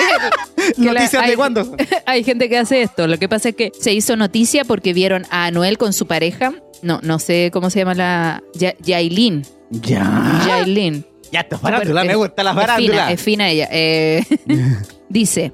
que 0.76 0.82
la- 0.84 0.94
¿Noticias 0.94 1.24
de 1.26 1.32
hay- 1.32 1.36
cuándo? 1.36 1.76
Hay 2.06 2.24
gente 2.24 2.48
que 2.48 2.60
hace 2.60 2.84
esto. 2.84 3.08
Lo 3.08 3.18
que 3.18 3.28
pasa 3.28 3.50
es 3.50 3.56
que 3.56 3.72
se 3.80 3.92
hizo 3.92 4.16
noticia 4.16 4.66
porque 4.66 4.94
vieron 4.94 5.26
a 5.32 5.46
Anuel 5.46 5.80
con 5.80 5.94
su 5.94 6.06
pareja. 6.06 6.54
No, 6.84 7.00
no 7.02 7.18
sé 7.18 7.50
cómo 7.52 7.72
se 7.72 7.80
llama 7.80 7.96
la... 7.96 8.44
Ya- 8.54 8.76
Yailin. 8.84 9.44
Ya. 9.72 10.44
Yailin. 10.46 11.06
Ya, 11.32 11.40
esto 11.40 11.56
es 11.56 11.62
farándula, 11.62 12.04
me 12.04 12.14
gusta 12.14 12.44
la 12.44 12.52
es 12.52 12.76
fina. 12.76 13.12
Es 13.12 13.20
fina 13.22 13.50
ella. 13.50 13.68
Eh, 13.72 14.24
dice, 15.14 15.54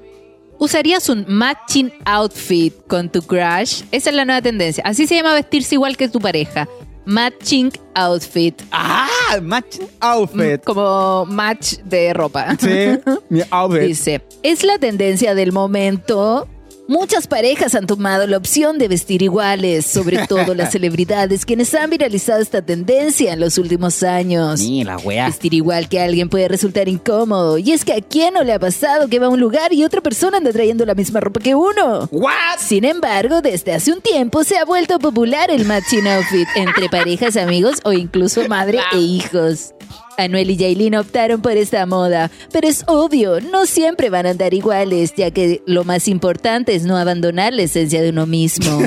¿usarías 0.58 1.08
un 1.08 1.24
matching 1.28 1.92
outfit 2.04 2.74
con 2.88 3.08
tu 3.10 3.22
crush? 3.22 3.82
Esa 3.92 4.10
es 4.10 4.16
la 4.16 4.24
nueva 4.24 4.42
tendencia. 4.42 4.82
Así 4.86 5.06
se 5.06 5.14
llama 5.16 5.34
vestirse 5.34 5.76
igual 5.76 5.96
que 5.96 6.08
tu 6.08 6.18
pareja. 6.18 6.66
Matching 7.06 7.72
outfit. 7.94 8.60
Ah, 8.72 9.08
match 9.42 9.78
Mm, 9.78 9.84
outfit. 10.00 10.64
Como 10.64 11.26
match 11.26 11.74
de 11.84 12.12
ropa. 12.12 12.56
Sí, 12.58 12.98
mi 13.28 13.40
outfit. 13.50 13.80
Dice, 13.88 14.22
es 14.42 14.62
la 14.64 14.78
tendencia 14.78 15.34
del 15.34 15.52
momento. 15.52 16.46
Muchas 16.90 17.28
parejas 17.28 17.76
han 17.76 17.86
tomado 17.86 18.26
la 18.26 18.36
opción 18.36 18.76
de 18.76 18.88
vestir 18.88 19.22
iguales, 19.22 19.86
sobre 19.86 20.26
todo 20.26 20.56
las 20.56 20.72
celebridades, 20.72 21.46
quienes 21.46 21.72
han 21.72 21.88
viralizado 21.88 22.42
esta 22.42 22.62
tendencia 22.62 23.32
en 23.32 23.38
los 23.38 23.58
últimos 23.58 24.02
años. 24.02 24.58
Ni 24.58 24.82
la 24.82 24.96
wea. 24.96 25.26
Vestir 25.26 25.54
igual 25.54 25.88
que 25.88 26.00
alguien 26.00 26.28
puede 26.28 26.48
resultar 26.48 26.88
incómodo. 26.88 27.58
Y 27.58 27.70
es 27.70 27.84
que 27.84 27.92
a 27.92 28.00
quién 28.00 28.34
no 28.34 28.42
le 28.42 28.54
ha 28.54 28.58
pasado 28.58 29.06
que 29.06 29.20
va 29.20 29.26
a 29.26 29.28
un 29.28 29.38
lugar 29.38 29.72
y 29.72 29.84
otra 29.84 30.00
persona 30.00 30.38
anda 30.38 30.50
trayendo 30.50 30.84
la 30.84 30.96
misma 30.96 31.20
ropa 31.20 31.38
que 31.38 31.54
uno. 31.54 32.08
What? 32.10 32.58
Sin 32.58 32.84
embargo, 32.84 33.40
desde 33.40 33.72
hace 33.72 33.92
un 33.92 34.00
tiempo 34.00 34.42
se 34.42 34.58
ha 34.58 34.64
vuelto 34.64 34.98
popular 34.98 35.48
el 35.52 35.66
matching 35.66 36.08
outfit 36.08 36.48
entre 36.56 36.88
parejas, 36.88 37.36
amigos 37.36 37.76
o 37.84 37.92
incluso 37.92 38.48
madre 38.48 38.80
e 38.92 38.98
hijos. 38.98 39.74
Anuel 40.16 40.50
y 40.50 40.56
Yailin 40.56 40.94
optaron 40.96 41.40
por 41.40 41.52
esta 41.52 41.86
moda, 41.86 42.30
pero 42.52 42.68
es 42.68 42.84
obvio, 42.86 43.40
no 43.40 43.64
siempre 43.66 44.10
van 44.10 44.26
a 44.26 44.30
andar 44.30 44.52
iguales, 44.52 45.14
ya 45.16 45.30
que 45.30 45.62
lo 45.66 45.84
más 45.84 46.08
importante 46.08 46.74
es 46.74 46.84
no 46.84 46.96
abandonar 46.98 47.52
la 47.54 47.62
esencia 47.62 48.02
de 48.02 48.10
uno 48.10 48.26
mismo. 48.26 48.80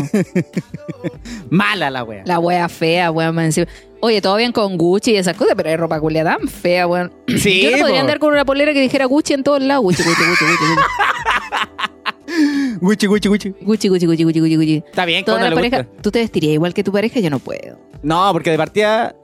Mala 1.50 1.90
la 1.90 2.04
wea. 2.04 2.24
La 2.26 2.40
wea 2.40 2.70
fea, 2.70 3.12
más 3.12 3.46
encima. 3.46 3.68
Oye, 4.02 4.22
todo 4.22 4.36
bien 4.36 4.52
con 4.52 4.78
Gucci 4.78 5.12
y 5.12 5.16
esas 5.16 5.36
cosas, 5.38 5.54
pero 5.56 5.70
hay 5.70 5.78
ropa 5.78 6.00
culia 6.00 6.24
tan 6.24 6.48
fea, 6.48 6.88
weón. 6.88 7.12
Sí, 7.38 7.62
Yo 7.64 7.72
no 7.72 7.78
podría 7.78 7.96
po. 7.98 8.02
andar 8.02 8.20
con 8.20 8.34
una 8.34 8.44
polera 8.46 8.74
que 8.74 8.82
dijera 8.82 9.06
Gucci 9.06 9.34
en 9.34 9.44
todos 9.44 9.62
lados. 9.62 9.84
Gucci, 9.84 10.04
Gucci, 10.04 10.24
Gucci, 10.26 10.46
Gucci, 12.82 13.08
Gucci, 13.08 13.08
Gucci, 13.08 13.28
Gucci. 13.30 13.50
Gucci, 13.62 13.88
Gucci, 13.88 14.06
Gucci, 14.06 14.24
Gucci, 14.24 14.40
Gucci, 14.40 14.56
Gucci. 14.56 14.84
Está 14.90 15.06
bien, 15.06 15.24
Toda 15.24 15.50
la 15.50 15.56
pareja, 15.56 15.84
gusta. 15.84 16.02
tú 16.02 16.12
te 16.12 16.20
vestirías 16.20 16.54
igual 16.54 16.74
que 16.74 16.84
tu 16.84 16.92
pareja, 16.92 17.20
yo 17.20 17.30
no 17.30 17.40
puedo. 17.40 17.78
No, 18.02 18.30
porque 18.34 18.52
de 18.52 18.58
partida 18.58 19.16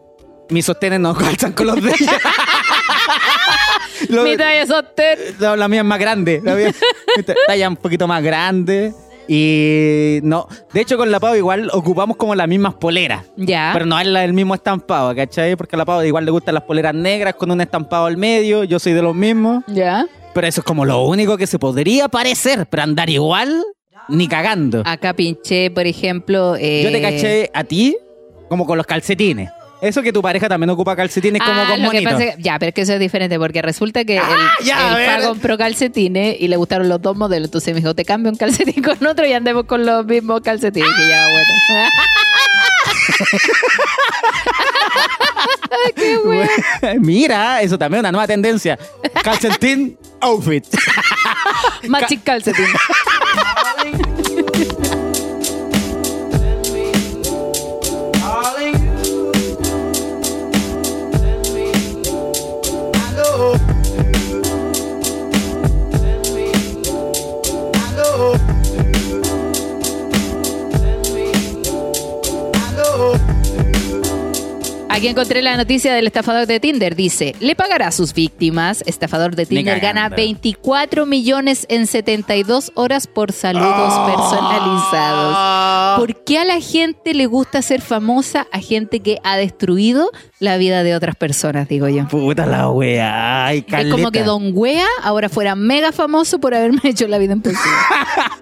mis 0.50 0.66
sostenes 0.66 1.00
no 1.00 1.14
calzan 1.16 1.54
con 1.54 1.68
los 1.68 1.82
de 1.82 1.91
ella. 1.91 2.20
Lo- 4.10 4.24
Mi 4.24 4.38
talla 4.38 4.66
sostén. 4.66 5.18
la, 5.39 5.56
la 5.56 5.68
mía 5.68 5.82
es 5.82 5.86
más 5.86 6.00
grande. 6.00 6.41
La 6.43 6.56
mía 6.56 6.74
talla 7.47 7.68
un 7.70 7.76
poquito 7.76 8.08
más 8.08 8.24
grande. 8.24 8.93
Y 9.28 10.20
no, 10.24 10.47
de 10.74 10.82
hecho 10.82 10.97
con 10.97 11.12
la 11.12 11.20
Pau 11.20 11.36
igual 11.36 11.70
ocupamos 11.74 12.18
como 12.18 12.34
las 12.34 12.47
mismas 12.47 12.74
poleras. 12.76 13.26
Ya. 13.36 13.70
Pero 13.74 13.86
no 13.86 14.00
es 14.00 14.08
la 14.08 14.22
del 14.22 14.34
mismo 14.34 14.56
estampado, 14.56 15.14
¿cachai? 15.16 15.56
Porque 15.56 15.76
a 15.76 15.78
la 15.80 15.86
Pau 15.86 16.02
igual 16.04 16.26
le 16.26 16.32
gustan 16.32 16.56
las 16.56 16.64
poleras 16.64 16.95
negras 16.95 17.36
con 17.36 17.52
un 17.52 17.62
estampado 17.62 18.06
al 18.08 18.18
medio. 18.18 18.64
Yo 18.64 18.80
soy 18.80 18.93
de 18.93 19.02
los 19.04 19.14
mismos. 19.16 19.64
Ya. 19.68 20.08
Pero 20.34 20.47
eso 20.47 20.62
es 20.62 20.66
como 20.66 20.84
lo 20.86 21.04
único 21.04 21.38
que 21.38 21.45
se 21.45 21.60
podría 21.60 22.08
parecer. 22.08 22.66
Pero 22.72 22.82
andar 22.84 23.10
igual, 23.10 23.64
ni 24.08 24.28
cagando. 24.28 24.82
Acá 24.86 25.14
pinché, 25.14 25.70
por 25.70 25.86
ejemplo. 25.86 26.56
eh, 26.56 26.82
Yo 26.84 26.91
te 26.91 27.02
caché 27.02 27.52
a 27.54 27.64
ti 27.64 27.97
como 28.47 28.66
con 28.66 28.78
los 28.78 28.88
calcetines. 28.88 29.52
Eso 29.82 30.02
que 30.02 30.12
tu 30.12 30.22
pareja 30.22 30.50
también 30.50 30.70
ocupa 30.72 30.96
calcetines 30.96 31.42
como 31.42 31.54
Ah, 31.62 31.66
con 31.70 31.82
lo 31.82 31.90
que 31.90 32.02
monitos. 32.02 32.14
pasa 32.14 32.26
es 32.26 32.36
que- 32.36 32.42
ya, 32.44 32.60
pero 32.60 32.70
es 32.70 32.76
que 32.76 32.82
eso 32.82 32.94
es 32.94 33.00
diferente 33.00 33.40
porque 33.40 33.62
resulta 33.62 34.04
que 34.04 34.20
Ah, 34.20 34.52
el, 34.60 34.66
ya, 34.66 34.78
a 34.96 35.00
el 35.00 35.06
Fa 35.10 35.18
ver. 35.20 35.28
compró 35.28 35.58
calcetines 35.58 36.36
y 36.40 36.48
le 36.50 36.58
gustaron 36.58 36.90
los 36.90 37.02
dos 37.02 37.16
modelos. 37.16 37.48
Entonces 37.48 37.74
me 37.74 37.80
dijo, 37.80 37.94
te 37.96 38.04
cambio 38.04 38.30
un 38.32 38.38
calcetín 38.38 38.84
con 38.84 39.06
otro 39.08 39.26
y 39.26 39.32
andemos 39.34 39.64
con 39.66 39.86
los 39.86 40.06
mismos 40.06 40.42
calcetines. 40.42 40.90
Que 40.98 41.08
ya, 41.10 41.26
bueno. 41.30 41.90
Qué 45.96 46.18
bueno. 46.18 46.50
Mira, 47.00 47.62
eso 47.62 47.78
también 47.78 48.00
es 48.00 48.02
una 48.02 48.12
nueva 48.12 48.28
tendencia. 48.28 48.78
Calcetín 49.24 49.98
outfit. 50.22 50.66
Matching 51.88 52.20
calcetín. 52.20 52.66
Aquí 75.00 75.08
encontré 75.08 75.41
la 75.41 75.56
noticia 75.56 75.93
del 75.93 76.08
estafador 76.08 76.45
de 76.45 76.60
Tinder. 76.60 76.93
Dice, 76.93 77.34
le 77.39 77.56
pagará 77.56 77.88
a 77.88 77.91
sus 77.91 78.14
víctimas. 78.14 78.84
Estafador 78.86 79.34
de 79.34 79.45
Tinder 79.45 79.80
gana 79.80 80.10
24 80.10 81.06
millones 81.06 81.66
en 81.70 81.88
72 81.88 82.74
horas 82.76 83.08
por 83.08 83.32
saludos 83.32 83.93
personalizados. 84.12 86.00
¿Por 86.00 86.22
qué 86.26 86.39
a 86.39 86.43
la 86.43 86.60
gente 86.60 87.14
le 87.14 87.28
gusta 87.28 87.62
ser 87.62 87.80
famosa 87.80 88.45
a 88.52 88.60
gente 88.60 89.00
que 89.00 89.20
ha 89.24 89.38
destruido 89.38 90.12
la 90.39 90.58
vida 90.58 90.84
de 90.84 90.93
otras 90.93 91.16
personas, 91.16 91.70
digo 91.70 91.88
yo? 91.88 92.06
Puta 92.10 92.45
la 92.45 92.70
wea. 92.70 93.45
Ay, 93.45 93.66
Es 93.70 93.88
como 93.89 94.12
que 94.12 94.26
Don 94.26 94.52
Wea 94.54 94.86
ahora 95.02 95.30
fuera 95.30 95.56
mega 95.56 95.93
famoso 95.93 96.39
por 96.39 96.54
haberme 96.54 96.82
hecho 96.84 97.08
la 97.08 97.20
vida 97.20 97.32
imposible. 97.32 97.64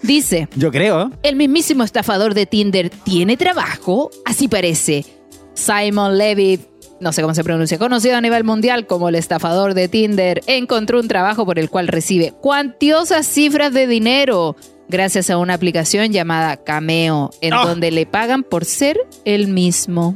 Dice, 0.01 0.49
Yo 0.55 0.71
creo. 0.71 1.11
el 1.21 1.35
mismísimo 1.35 1.83
estafador 1.83 2.33
de 2.33 2.47
Tinder 2.47 2.89
tiene 2.89 3.37
trabajo, 3.37 4.09
así 4.25 4.47
parece. 4.47 5.16
Simon 5.57 6.17
Levy, 6.17 6.59
no 6.99 7.11
sé 7.11 7.21
cómo 7.23 7.33
se 7.33 7.43
pronuncia, 7.43 7.77
conocido 7.79 8.15
a 8.15 8.21
nivel 8.21 8.43
mundial 8.43 8.85
como 8.85 9.09
el 9.09 9.15
estafador 9.15 9.73
de 9.73 9.87
Tinder, 9.87 10.41
encontró 10.47 10.99
un 10.99 11.07
trabajo 11.07 11.45
por 11.45 11.57
el 11.59 11.69
cual 11.69 11.87
recibe 11.87 12.31
cuantiosas 12.39 13.25
cifras 13.25 13.73
de 13.73 13.87
dinero 13.87 14.55
gracias 14.87 15.29
a 15.29 15.37
una 15.37 15.55
aplicación 15.55 16.11
llamada 16.13 16.57
Cameo, 16.57 17.31
en 17.41 17.53
Ah. 17.53 17.65
donde 17.65 17.91
le 17.91 18.05
pagan 18.05 18.43
por 18.43 18.63
ser 18.65 18.97
el 19.25 19.47
mismo. 19.47 20.15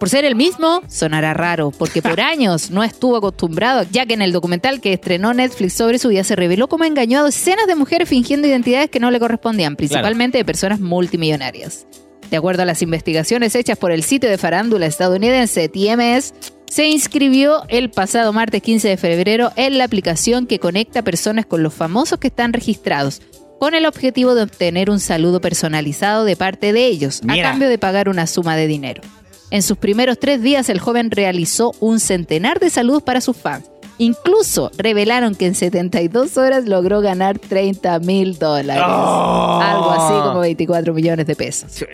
Por 0.00 0.08
ser 0.08 0.24
el 0.24 0.36
mismo, 0.36 0.80
sonará 0.88 1.34
raro, 1.34 1.72
porque 1.76 2.00
por 2.02 2.20
años 2.20 2.70
no 2.70 2.84
estuvo 2.84 3.16
acostumbrado, 3.16 3.84
ya 3.90 4.06
que 4.06 4.14
en 4.14 4.22
el 4.22 4.32
documental 4.32 4.80
que 4.80 4.92
estrenó 4.92 5.34
Netflix 5.34 5.74
sobre 5.74 5.98
su 5.98 6.08
vida 6.08 6.22
se 6.24 6.36
reveló 6.36 6.68
cómo 6.68 6.84
engañó 6.84 7.18
a 7.18 7.22
docenas 7.22 7.66
de 7.66 7.74
mujeres 7.74 8.08
fingiendo 8.08 8.46
identidades 8.46 8.90
que 8.90 9.00
no 9.00 9.10
le 9.10 9.18
correspondían, 9.20 9.74
principalmente 9.76 10.38
de 10.38 10.44
personas 10.44 10.78
multimillonarias. 10.80 11.86
De 12.30 12.36
acuerdo 12.36 12.62
a 12.62 12.66
las 12.66 12.82
investigaciones 12.82 13.54
hechas 13.54 13.78
por 13.78 13.92
el 13.92 14.02
sitio 14.02 14.28
de 14.28 14.38
farándula 14.38 14.86
estadounidense 14.86 15.68
TMS, 15.68 16.34
se 16.70 16.86
inscribió 16.88 17.64
el 17.68 17.90
pasado 17.90 18.32
martes 18.32 18.62
15 18.62 18.88
de 18.88 18.96
febrero 18.96 19.52
en 19.56 19.78
la 19.78 19.84
aplicación 19.84 20.46
que 20.46 20.58
conecta 20.58 21.02
personas 21.02 21.46
con 21.46 21.62
los 21.62 21.72
famosos 21.72 22.18
que 22.18 22.28
están 22.28 22.52
registrados, 22.52 23.22
con 23.58 23.74
el 23.74 23.86
objetivo 23.86 24.34
de 24.34 24.42
obtener 24.42 24.90
un 24.90 25.00
saludo 25.00 25.40
personalizado 25.40 26.24
de 26.24 26.36
parte 26.36 26.72
de 26.72 26.86
ellos, 26.86 27.22
Mira. 27.24 27.48
a 27.48 27.50
cambio 27.50 27.68
de 27.68 27.78
pagar 27.78 28.08
una 28.08 28.26
suma 28.26 28.56
de 28.56 28.66
dinero. 28.66 29.02
En 29.50 29.62
sus 29.62 29.78
primeros 29.78 30.18
tres 30.20 30.42
días, 30.42 30.68
el 30.68 30.78
joven 30.78 31.10
realizó 31.10 31.72
un 31.80 32.00
centenar 32.00 32.60
de 32.60 32.68
saludos 32.68 33.02
para 33.02 33.22
sus 33.22 33.36
fans. 33.36 33.64
Incluso 33.98 34.70
revelaron 34.76 35.34
que 35.34 35.46
en 35.46 35.54
72 35.54 36.36
horas 36.36 36.66
logró 36.66 37.00
ganar 37.00 37.38
30 37.38 37.98
mil 38.00 38.38
dólares. 38.38 38.84
Oh. 38.86 39.60
Algo 39.60 39.90
así 39.90 40.14
como 40.28 40.40
24 40.40 40.94
millones 40.94 41.26
de 41.26 41.34
pesos. 41.34 41.84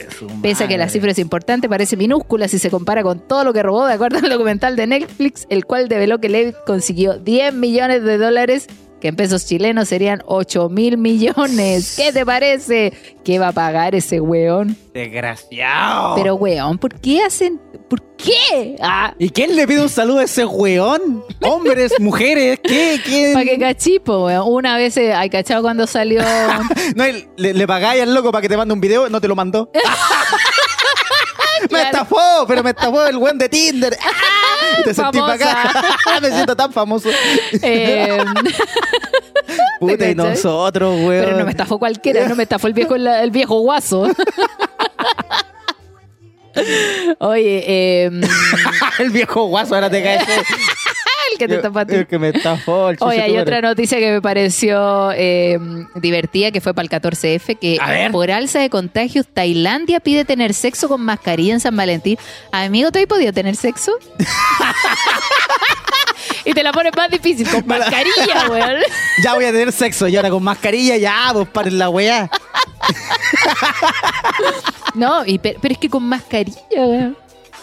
Pese 0.43 0.65
a 0.65 0.69
que 0.69 0.77
la 0.77 0.89
cifra 0.89 1.11
es 1.11 1.19
importante, 1.19 1.69
parece 1.69 1.97
minúscula 1.97 2.47
si 2.49 2.59
se 2.59 2.71
compara 2.71 3.03
con 3.03 3.21
todo 3.21 3.45
lo 3.45 3.53
que 3.53 3.63
robó, 3.63 3.87
de 3.87 3.95
acuerdo 3.95 4.19
al 4.19 4.29
documental 4.29 4.77
de 4.77 4.87
Netflix, 4.87 5.47
el 5.49 5.65
cual 5.65 5.89
develó 5.89 6.19
que 6.19 6.29
Levitt 6.29 6.57
consiguió 6.67 7.19
10 7.19 7.55
millones 7.55 8.03
de 8.05 8.19
dólares, 8.19 8.67
que 9.01 9.09
en 9.09 9.17
pesos 9.17 9.47
chilenos 9.47 9.89
serían 9.89 10.23
8 10.27 10.69
mil 10.69 10.99
millones. 10.99 11.95
¿Qué 11.97 12.13
te 12.13 12.25
parece? 12.25 12.93
¿Qué 13.23 13.39
va 13.39 13.49
a 13.49 13.53
pagar 13.53 13.95
ese 13.95 14.21
weón? 14.21 14.77
Desgraciado. 14.93 16.15
Pero 16.15 16.35
weón, 16.37 16.79
¿por 16.79 16.95
qué 17.01 17.23
hacen? 17.23 17.61
¿Por 17.89 18.01
qué? 18.17 18.77
Ah, 18.81 19.15
¿Y 19.19 19.29
quién 19.31 19.55
le 19.55 19.67
pide 19.67 19.83
un 19.83 19.89
saludo 19.89 20.19
a 20.21 20.25
ese 20.25 20.45
weón? 20.45 21.23
Hombres, 21.43 21.93
mujeres, 22.01 22.59
¿qué? 22.63 23.01
¿Quién? 23.05 23.35
para 23.35 23.45
que 23.45 23.59
cachipo, 23.59 24.25
weón. 24.27 24.45
Una 24.47 24.77
vez, 24.77 24.97
eh, 24.97 25.13
hay 25.15 25.29
cachado 25.31 25.63
cuando 25.63 25.87
salió... 25.87 26.23
No, 26.97 27.05
le, 27.37 27.55
le 27.55 27.67
pagáis 27.67 28.03
al 28.03 28.15
loco 28.15 28.33
para 28.33 28.43
que 28.43 28.49
te 28.49 28.57
mande 28.57 28.73
un 28.75 28.81
video, 28.81 29.09
no 29.09 29.21
te 29.21 29.29
lo 29.29 29.35
mandó. 29.37 29.71
me 31.71 31.83
estafó, 31.83 32.45
pero 32.47 32.63
me 32.63 32.71
estafó 32.71 33.07
el 33.07 33.17
weón 33.17 33.39
de 33.39 33.49
Tinder. 33.49 33.97
¡Ah! 34.03 34.83
Te 34.85 34.95
sentí 34.95 35.19
pa' 35.19 35.33
acá. 35.35 36.21
Me 36.21 36.31
siento 36.31 36.57
tan 36.57 36.73
famoso. 36.73 37.09
Eh, 37.63 38.19
Puta, 39.79 40.11
y 40.11 40.15
nosotros, 40.15 40.95
weón. 41.01 41.25
pero 41.25 41.39
no 41.39 41.45
me 41.45 41.51
estafó 41.51 41.79
cualquiera, 41.79 42.29
no 42.29 42.35
me 42.35 42.43
estafó 42.45 42.67
el 42.67 42.73
viejo, 42.73 42.95
el 42.97 43.31
viejo 43.31 43.61
guaso. 43.61 44.09
Oye, 47.19 47.65
eh, 47.67 48.11
el 48.99 49.11
viejo 49.11 49.45
guaso, 49.47 49.75
ahora 49.75 49.91
te 49.91 50.03
caes. 50.03 50.23
el 51.33 51.39
que 51.39 51.49
te 51.49 51.59
tapaste. 51.59 51.97
El 51.97 52.07
que 52.07 52.19
me 52.19 52.29
estafó. 52.29 52.91
el 52.91 52.97
Oye, 53.01 53.21
hay 53.21 53.37
otra 53.39 53.61
noticia 53.61 53.99
que 53.99 54.13
me 54.13 54.23
pareció 54.23 55.13
eh, 55.13 55.59
divertida, 55.95 56.51
que 56.51 56.61
fue 56.61 56.75
para 56.75 56.85
el 56.85 56.91
14F, 56.91 57.59
que 57.59 57.79
A 57.81 58.11
por 58.11 58.31
alza 58.31 58.61
de 58.61 58.71
contagios, 58.71 59.27
Tailandia 59.27 60.01
pide 60.01 60.25
tener 60.25 60.55
sexo 60.55 60.89
con 60.89 61.01
mascarilla 61.03 61.55
en 61.55 61.61
San 61.61 61.77
Valentín. 61.77 62.19
Amigo, 62.53 62.93
¿tú 62.93 62.99
has 62.99 63.07
podido 63.07 63.33
tener 63.33 63.57
sexo? 63.57 63.93
y 66.45 66.53
te 66.53 66.63
la 66.63 66.73
pones 66.73 66.93
más 66.97 67.11
difícil, 67.11 67.49
con 67.49 67.67
mascarilla, 67.67 68.49
weón. 68.51 68.83
Ya 69.23 69.35
voy 69.35 69.45
a 69.45 69.53
tener 69.53 69.73
sexo 69.73 70.09
y 70.09 70.17
ahora 70.17 70.31
con 70.31 70.43
mascarilla, 70.43 70.97
ya, 70.97 71.31
pues 71.33 71.49
paren 71.49 71.79
la 71.79 71.89
weá. 71.91 72.31
No, 74.95 75.25
y, 75.27 75.39
pe- 75.39 75.57
pero 75.61 75.73
es 75.73 75.79
que 75.79 75.89
con 75.89 76.05
mascarilla, 76.05 76.59
weón. 76.75 77.17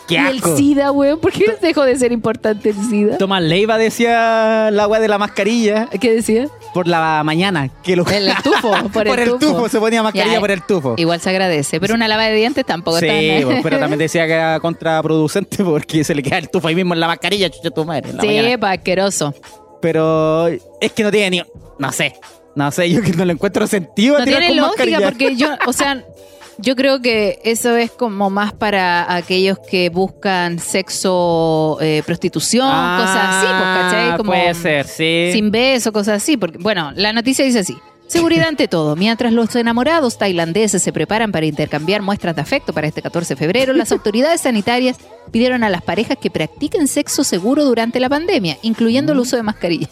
Qué 0.08 0.16
Y 0.16 0.18
el 0.18 0.38
asco. 0.38 0.58
SIDA, 0.58 0.92
weón, 0.92 1.20
¿por 1.20 1.32
qué 1.32 1.56
dejó 1.62 1.84
de 1.84 1.96
ser 1.98 2.12
importante 2.12 2.70
el 2.72 2.76
SIDA? 2.90 3.18
Tomás 3.18 3.42
Leiva 3.42 3.78
decía 3.78 4.70
la 4.72 4.88
weá 4.88 5.00
de 5.00 5.08
la 5.08 5.18
mascarilla 5.18 5.88
¿Qué 6.00 6.12
decía? 6.12 6.48
Por 6.74 6.88
la 6.88 7.22
mañana. 7.24 7.70
Que 7.84 7.96
lo... 7.96 8.06
El 8.08 8.32
tufo, 8.44 8.72
por 8.94 9.08
el 9.08 9.20
el 9.20 9.30
tufo. 9.32 9.54
tufo. 9.54 9.70
se 9.70 9.80
ponía 9.80 10.02
mascarilla 10.04 10.36
Ya, 10.36 10.40
por 10.40 10.52
el 10.52 10.62
tufo. 10.64 10.94
Igual 10.98 11.20
se 11.20 11.30
agradece, 11.30 11.80
pero 11.80 11.96
una 11.96 12.08
lava 12.08 12.24
de 12.26 12.34
dientes 12.36 12.66
tampoco 12.66 13.00
Sí, 13.00 13.08
tan... 13.08 13.44
pues, 13.44 13.60
pero 13.64 13.80
también 13.80 14.00
decía 14.00 14.26
que 14.28 14.34
era 14.34 14.60
contraproducente 14.60 15.64
porque 15.64 16.04
se 16.04 16.16
le 16.16 16.24
queda 16.24 16.38
el 16.38 16.50
tufo 16.50 16.68
ahí 16.68 16.76
mismo 16.76 16.94
en 16.94 17.00
la 17.00 17.08
mascarilla, 17.08 17.50
chucha 17.50 17.72
tu 17.72 17.86
madre. 17.86 18.12
Sí, 18.22 18.58
pa, 18.58 18.72
asqueroso. 18.72 19.34
Pero 19.82 20.48
es 20.48 20.92
que 20.94 21.04
no 21.04 21.12
tiene 21.12 21.30
ni. 21.30 21.44
No 21.80 21.92
sé. 21.92 22.14
No 22.56 22.70
sé, 22.72 22.90
yo 22.90 23.02
que 23.02 23.14
no 23.14 23.24
le 23.26 23.34
encuentro 23.34 23.66
sentido 23.66 24.18
a 24.18 24.20
No 24.20 24.26
tirar 24.26 24.42
tiene 24.42 24.60
con 24.60 24.68
lógica 24.70 24.84
mascarilla. 25.00 25.10
porque 25.10 25.36
yo, 25.38 25.48
o 25.66 25.74
sea, 25.74 26.04
yo 26.58 26.76
creo 26.76 27.02
que 27.02 27.40
eso 27.44 27.76
es 27.76 27.92
como 27.92 28.30
más 28.30 28.54
para 28.54 29.14
aquellos 29.16 29.58
que 29.60 29.90
buscan 29.90 30.60
sexo, 30.60 31.78
eh, 31.82 32.04
prostitución, 32.06 32.68
cosas 32.68 33.18
así, 33.18 33.48
pues, 33.48 33.62
¿cachai? 33.64 34.18
Como 34.18 34.32
Ah, 34.34 34.36
Puede 34.36 34.54
ser, 34.54 34.86
sí. 34.88 35.30
sin 35.34 35.52
beso, 35.52 35.92
cosas 35.92 36.22
así. 36.22 36.38
Porque, 36.38 36.58
bueno, 36.60 36.92
la 36.96 37.14
noticia 37.14 37.44
dice 37.46 37.60
así. 37.60 37.76
Seguridad 38.08 38.50
ante 38.50 38.68
todo. 38.68 38.98
Mientras 38.98 39.32
los 39.32 39.56
enamorados 39.56 40.18
tailandeses 40.18 40.84
se 40.84 40.92
preparan 40.92 41.32
para 41.32 41.46
intercambiar 41.46 42.02
muestras 42.02 42.36
de 42.36 42.42
afecto 42.42 42.74
para 42.74 42.88
este 42.88 43.02
14 43.02 43.36
de 43.36 43.40
febrero, 43.40 43.72
las 43.72 43.92
autoridades 43.94 44.42
sanitarias 44.42 44.98
pidieron 45.32 45.64
a 45.64 45.70
las 45.70 45.82
parejas 45.82 46.18
que 46.22 46.30
practiquen 46.30 46.90
sexo 46.90 47.24
seguro 47.24 47.64
durante 47.64 48.02
la 48.02 48.10
pandemia, 48.10 48.58
incluyendo 48.64 49.14
el 49.14 49.20
uso 49.20 49.38
de 49.38 49.44
mascarilla. 49.44 49.88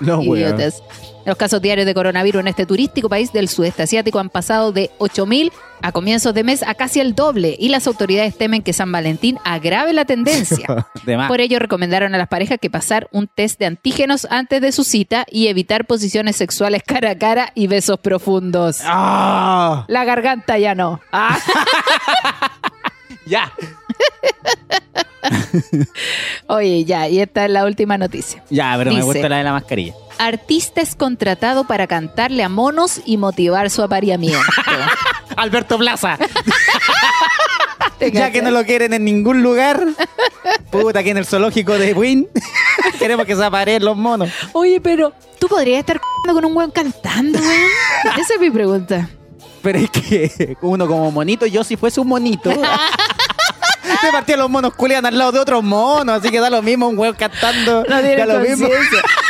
No. 0.00 0.22
Idiotas. 0.36 0.82
Los 1.28 1.36
casos 1.36 1.60
diarios 1.60 1.84
de 1.84 1.92
coronavirus 1.92 2.40
en 2.40 2.48
este 2.48 2.64
turístico 2.64 3.10
país 3.10 3.34
del 3.34 3.48
sudeste 3.48 3.82
asiático 3.82 4.18
han 4.18 4.30
pasado 4.30 4.72
de 4.72 4.90
8.000 4.98 5.52
a 5.82 5.92
comienzos 5.92 6.32
de 6.32 6.42
mes 6.42 6.62
a 6.62 6.72
casi 6.74 7.00
el 7.00 7.14
doble 7.14 7.54
y 7.58 7.68
las 7.68 7.86
autoridades 7.86 8.34
temen 8.38 8.62
que 8.62 8.72
San 8.72 8.90
Valentín 8.90 9.38
agrave 9.44 9.92
la 9.92 10.06
tendencia. 10.06 10.66
Por 11.28 11.42
ello 11.42 11.58
recomendaron 11.58 12.14
a 12.14 12.18
las 12.18 12.28
parejas 12.28 12.56
que 12.58 12.70
pasar 12.70 13.08
un 13.12 13.28
test 13.28 13.58
de 13.58 13.66
antígenos 13.66 14.26
antes 14.30 14.62
de 14.62 14.72
su 14.72 14.84
cita 14.84 15.26
y 15.30 15.48
evitar 15.48 15.84
posiciones 15.84 16.34
sexuales 16.36 16.82
cara 16.82 17.10
a 17.10 17.18
cara 17.18 17.52
y 17.54 17.66
besos 17.66 18.00
profundos. 18.00 18.78
¡Ah! 18.84 19.84
La 19.86 20.06
garganta 20.06 20.56
ya 20.56 20.74
no. 20.74 20.98
Ah. 21.12 21.38
Ya. 23.26 23.52
Oye, 26.46 26.84
ya, 26.84 27.08
y 27.08 27.20
esta 27.20 27.44
es 27.44 27.50
la 27.50 27.64
última 27.64 27.98
noticia. 27.98 28.42
Ya, 28.50 28.74
pero 28.76 28.90
Dice- 28.90 29.00
me 29.00 29.04
gusta 29.06 29.28
la 29.28 29.38
de 29.38 29.44
la 29.44 29.52
mascarilla. 29.52 29.94
Artista 30.18 30.80
es 30.80 30.94
contratado 30.96 31.64
para 31.64 31.86
cantarle 31.86 32.42
a 32.42 32.48
monos 32.48 33.00
y 33.04 33.16
motivar 33.16 33.70
su 33.70 33.82
apareamiento. 33.82 34.40
Alberto 35.36 35.78
Plaza. 35.78 36.18
¿Te 37.98 38.12
ya 38.12 38.30
que 38.30 38.42
no 38.42 38.50
lo 38.50 38.64
quieren 38.64 38.92
en 38.92 39.04
ningún 39.04 39.42
lugar. 39.42 39.84
Puta, 40.70 41.00
aquí 41.00 41.10
en 41.10 41.16
el 41.18 41.26
zoológico 41.26 41.76
de 41.78 41.94
Wynn. 41.94 42.28
Queremos 42.98 43.26
que 43.26 43.34
se 43.34 43.44
apareen 43.44 43.84
los 43.84 43.96
monos. 43.96 44.30
Oye, 44.52 44.80
pero 44.80 45.12
tú 45.38 45.48
podrías 45.48 45.80
estar 45.80 46.00
con 46.24 46.44
un 46.44 46.56
weón 46.56 46.70
cantando, 46.70 47.38
weón. 47.40 47.62
Esa 48.18 48.34
es 48.34 48.40
mi 48.40 48.50
pregunta. 48.50 49.08
Pero 49.62 49.78
es 49.80 49.90
que 49.90 50.56
uno 50.62 50.86
como 50.86 51.10
monito, 51.10 51.44
yo 51.46 51.64
si 51.64 51.76
fuese 51.76 52.00
un 52.00 52.08
monito. 52.08 52.50
De 53.88 54.12
partida 54.12 54.36
los 54.36 54.50
monos 54.50 54.74
culean 54.74 55.04
al 55.06 55.16
lado 55.16 55.32
de 55.32 55.38
otros 55.40 55.62
monos, 55.62 56.20
así 56.20 56.30
que 56.30 56.40
da 56.40 56.50
lo 56.50 56.62
mismo 56.62 56.88
un 56.88 56.98
huevo 56.98 57.16
cantando. 57.18 57.84
No 57.88 58.00
tiene 58.00 58.26
lo 58.26 58.40
mismo. 58.40 58.68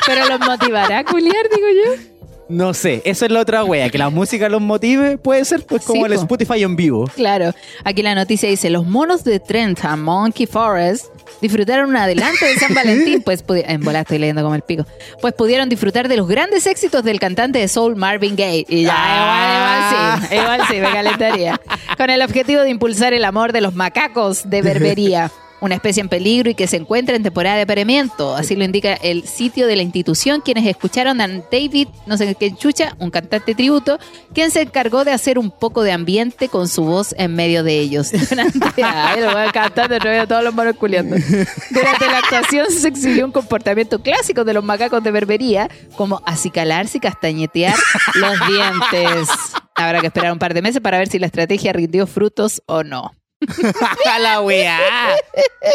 Pero 0.07 0.27
los 0.27 0.41
motivará 0.41 0.99
a 0.99 1.05
culiar, 1.05 1.49
digo 1.55 1.69
yo. 1.69 2.18
No 2.49 2.73
sé, 2.73 3.03
eso 3.05 3.27
es 3.27 3.31
la 3.31 3.41
otra 3.41 3.63
wea, 3.65 3.91
que 3.91 3.99
la 3.99 4.09
música 4.11 4.49
los 4.49 4.61
motive, 4.63 5.19
puede 5.19 5.45
ser 5.45 5.65
pues 5.67 5.85
como 5.85 6.07
Sí, 6.07 6.13
el 6.13 6.15
po. 6.17 6.23
Spotify 6.23 6.63
en 6.63 6.77
vivo. 6.77 7.05
Claro. 7.15 7.53
Aquí 7.85 8.03
la 8.03 8.15
noticia 8.15 8.49
dice, 8.49 8.71
los 8.71 8.87
monos 8.87 9.23
de 9.25 9.39
Trentham 9.39 10.01
Monkey 10.03 10.47
Forest 10.47 11.07
disfrutaron 11.43 11.91
un 11.91 11.97
adelanto 11.97 12.47
de 12.47 12.55
San 12.57 12.75
Valentín, 12.75 13.23
pues 13.23 13.45
en 13.49 13.81
bola 13.83 14.01
estoy 14.01 14.19
leyendo 14.19 14.43
como 14.43 14.55
el 14.55 14.63
pico, 14.63 14.87
pues 15.21 15.35
pudieron 15.35 15.69
disfrutar 15.69 16.09
de 16.09 16.17
los 16.17 16.27
grandes 16.27 16.67
éxitos 16.67 17.05
del 17.05 17.21
cantante 17.21 17.59
de 17.59 17.69
soul 17.69 17.97
Marvin 17.97 18.35
Gaye. 18.35 18.65
Y 18.69 18.85
ya, 18.85 18.95
Ah. 18.97 20.19
igual, 20.21 20.21
igual 20.23 20.29
sí, 20.31 20.37
igual 20.37 20.61
sí, 20.69 20.75
me 20.81 20.91
calentaría. 20.91 21.61
Con 21.99 22.09
el 22.11 22.23
objetivo 22.23 22.63
de 22.63 22.71
impulsar 22.71 23.13
el 23.13 23.25
amor 23.25 23.53
de 23.53 23.61
los 23.61 23.75
macacos 23.75 24.49
de 24.49 24.63
Berbería. 24.63 25.31
Una 25.61 25.75
especie 25.75 26.01
en 26.01 26.09
peligro 26.09 26.51
y 26.51 26.55
que 26.55 26.67
se 26.67 26.77
encuentra 26.77 27.17
en 27.17 27.23
temporada 27.23 27.57
de 27.57 27.63
apareamiento. 27.63 28.35
Así 28.35 28.55
lo 28.55 28.65
indica 28.65 28.95
el 28.95 29.27
sitio 29.27 29.67
de 29.67 29.77
la 29.77 29.83
institución, 29.83 30.41
quienes 30.41 30.67
escucharon 30.67 31.21
a 31.21 31.29
David, 31.29 31.89
no 32.07 32.17
sé 32.17 32.35
qué 32.35 32.55
chucha, 32.55 32.95
un 32.99 33.11
cantante 33.11 33.55
tributo, 33.55 33.99
quien 34.33 34.51
se 34.51 34.63
encargó 34.63 35.05
de 35.05 35.13
hacer 35.13 35.39
un 35.39 35.51
poco 35.51 35.83
de 35.83 35.93
ambiente 35.93 36.49
con 36.49 36.69
su 36.69 36.85
voz 36.85 37.15
en 37.19 37.35
medio 37.35 37.63
de 37.65 37.79
ellos. 37.79 38.13
Durante, 38.31 38.83
ay, 38.83 39.21
lo 39.21 39.33
voy 39.33 39.43
a 39.43 39.53
cantar 39.53 39.89
de 39.89 39.99
nuevo 39.99 40.27
todos 40.27 40.45
los 40.45 40.77
culiando. 40.77 41.17
Durante 41.71 42.07
la 42.07 42.19
actuación 42.19 42.71
se 42.71 42.89
exhibió 42.89 43.25
un 43.25 43.33
comportamiento 43.33 44.01
clásico 44.01 44.45
de 44.45 44.55
los 44.55 44.65
macacos 44.65 45.03
de 45.03 45.11
berbería, 45.11 45.69
como 45.97 46.23
acicalarse 46.25 46.99
y 46.99 47.01
castañetear 47.01 47.75
los 48.15 48.35
dientes. 48.49 49.29
Habrá 49.75 50.01
que 50.01 50.09
esperar 50.09 50.33
un 50.33 50.39
par 50.39 50.55
de 50.55 50.63
meses 50.63 50.81
para 50.81 50.99
ver 50.99 51.09
si 51.09 51.19
la 51.19 51.27
estrategia 51.27 51.73
rindió 51.73 52.07
frutos 52.07 52.63
o 52.67 52.83
no. 52.83 53.18
A 54.13 54.19
la 54.19 54.41
weá. 54.41 54.79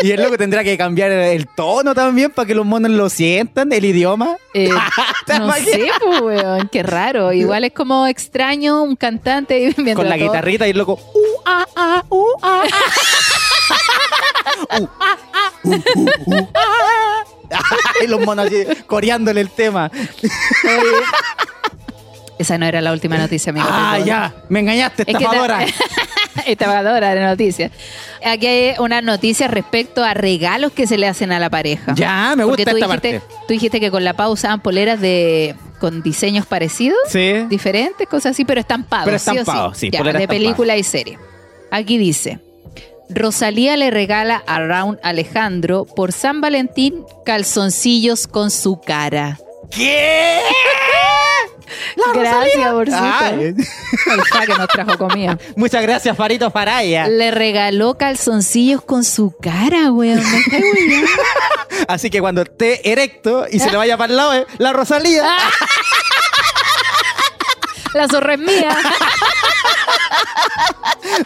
Y 0.01 0.11
el 0.11 0.21
loco 0.21 0.37
tendrá 0.37 0.63
que 0.63 0.77
cambiar 0.77 1.11
el 1.11 1.47
tono 1.47 1.95
también 1.95 2.31
para 2.31 2.45
que 2.45 2.55
los 2.55 2.65
monos 2.65 2.91
lo 2.91 3.09
sientan, 3.09 3.71
el 3.71 3.85
idioma. 3.85 4.35
Eh, 4.53 4.69
pues, 5.25 6.21
weón, 6.21 6.69
qué 6.69 6.83
raro. 6.83 7.31
Igual 7.31 7.63
es 7.63 7.73
como 7.73 8.05
extraño 8.07 8.83
un 8.83 8.95
cantante 8.95 9.73
Con 9.95 10.09
la 10.09 10.17
todo- 10.17 10.25
guitarrita 10.25 10.67
y 10.67 10.71
el 10.71 10.77
loco. 10.77 10.99
Uh, 11.13 11.41
ah, 11.45 11.65
ah, 11.75 12.03
uh, 12.09 12.25
ah, 12.41 12.63
ah. 12.71 12.79
Uh, 14.79 14.87
ah, 14.99 15.17
ah, 15.33 15.51
uh, 15.63 15.69
uh, 15.69 16.09
uh, 16.25 16.47
ah. 16.55 17.23
y 18.03 18.07
los 18.07 18.19
monos 18.21 18.47
así 18.47 18.65
coreándole 18.87 19.41
el 19.41 19.49
tema. 19.49 19.89
Esa 22.37 22.57
no 22.57 22.65
era 22.65 22.81
la 22.81 22.91
última 22.91 23.17
noticia, 23.17 23.51
amigo. 23.51 23.67
Ah, 23.69 23.99
ya. 23.99 24.33
Me 24.49 24.59
engañaste, 24.59 25.03
Es 25.07 25.17
que 25.17 25.25
estafadora. 26.45 27.13
De 27.15 27.21
noticias. 27.21 27.71
Aquí 28.25 28.47
hay 28.47 28.75
una 28.79 29.01
noticia 29.01 29.47
respecto 29.47 30.03
a 30.03 30.13
regalos 30.13 30.71
que 30.71 30.87
se 30.87 30.97
le 30.97 31.07
hacen 31.07 31.31
a 31.31 31.39
la 31.39 31.49
pareja. 31.49 31.93
Ya, 31.95 32.33
me 32.35 32.43
Porque 32.45 32.63
gusta 32.63 32.71
tú 32.71 32.77
esta 32.77 32.87
dijiste, 32.87 33.19
parte. 33.19 33.35
tú 33.47 33.53
dijiste 33.53 33.79
que 33.79 33.91
con 33.91 34.03
la 34.03 34.13
pausa 34.13 34.33
usaban 34.33 34.61
poleras 34.61 34.99
de 35.01 35.55
con 35.79 36.01
diseños 36.01 36.45
parecidos, 36.45 36.97
Sí. 37.09 37.45
diferentes, 37.49 38.07
cosas 38.07 38.31
así, 38.31 38.45
pero 38.45 38.61
estampados. 38.61 39.05
Pero 39.05 39.19
¿sí 39.19 39.29
estampados, 39.31 39.77
sí, 39.77 39.89
Ya, 39.91 39.99
polera 39.99 40.19
de 40.19 40.27
película 40.27 40.77
y 40.77 40.83
serie. 40.83 41.17
Aquí 41.71 41.97
dice. 41.97 42.39
Rosalía 43.09 43.75
le 43.77 43.91
regala 43.91 44.41
a 44.47 44.59
Raúl 44.59 44.97
Alejandro 45.03 45.85
por 45.85 46.13
San 46.13 46.39
Valentín 46.41 47.03
calzoncillos 47.25 48.27
con 48.27 48.49
su 48.49 48.79
cara. 48.79 49.37
¿Qué? 49.69 50.39
Gracias, 52.13 52.73
Borsita. 52.73 53.25
Ay. 53.27 53.55
Alfa 54.11 54.41
que 54.45 54.53
nos 54.53 54.67
trajo 54.67 54.97
comida. 54.97 55.37
Muchas 55.55 55.81
gracias, 55.81 56.15
Farito 56.15 56.51
Faraya. 56.51 57.07
Le 57.07 57.31
regaló 57.31 57.97
calzoncillos 57.97 58.81
con 58.83 59.03
su 59.03 59.35
cara, 59.41 59.91
weón. 59.91 60.23
Así 61.87 62.09
que 62.09 62.21
cuando 62.21 62.41
esté 62.41 62.91
erecto 62.91 63.45
y 63.49 63.59
se 63.59 63.71
le 63.71 63.77
vaya 63.77 63.97
para 63.97 64.11
el 64.11 64.17
lado, 64.17 64.33
eh, 64.35 64.45
la 64.57 64.73
Rosalía. 64.73 65.25
La 67.93 68.07
zorra 68.07 68.33
es 68.33 68.39
mía. 68.39 68.75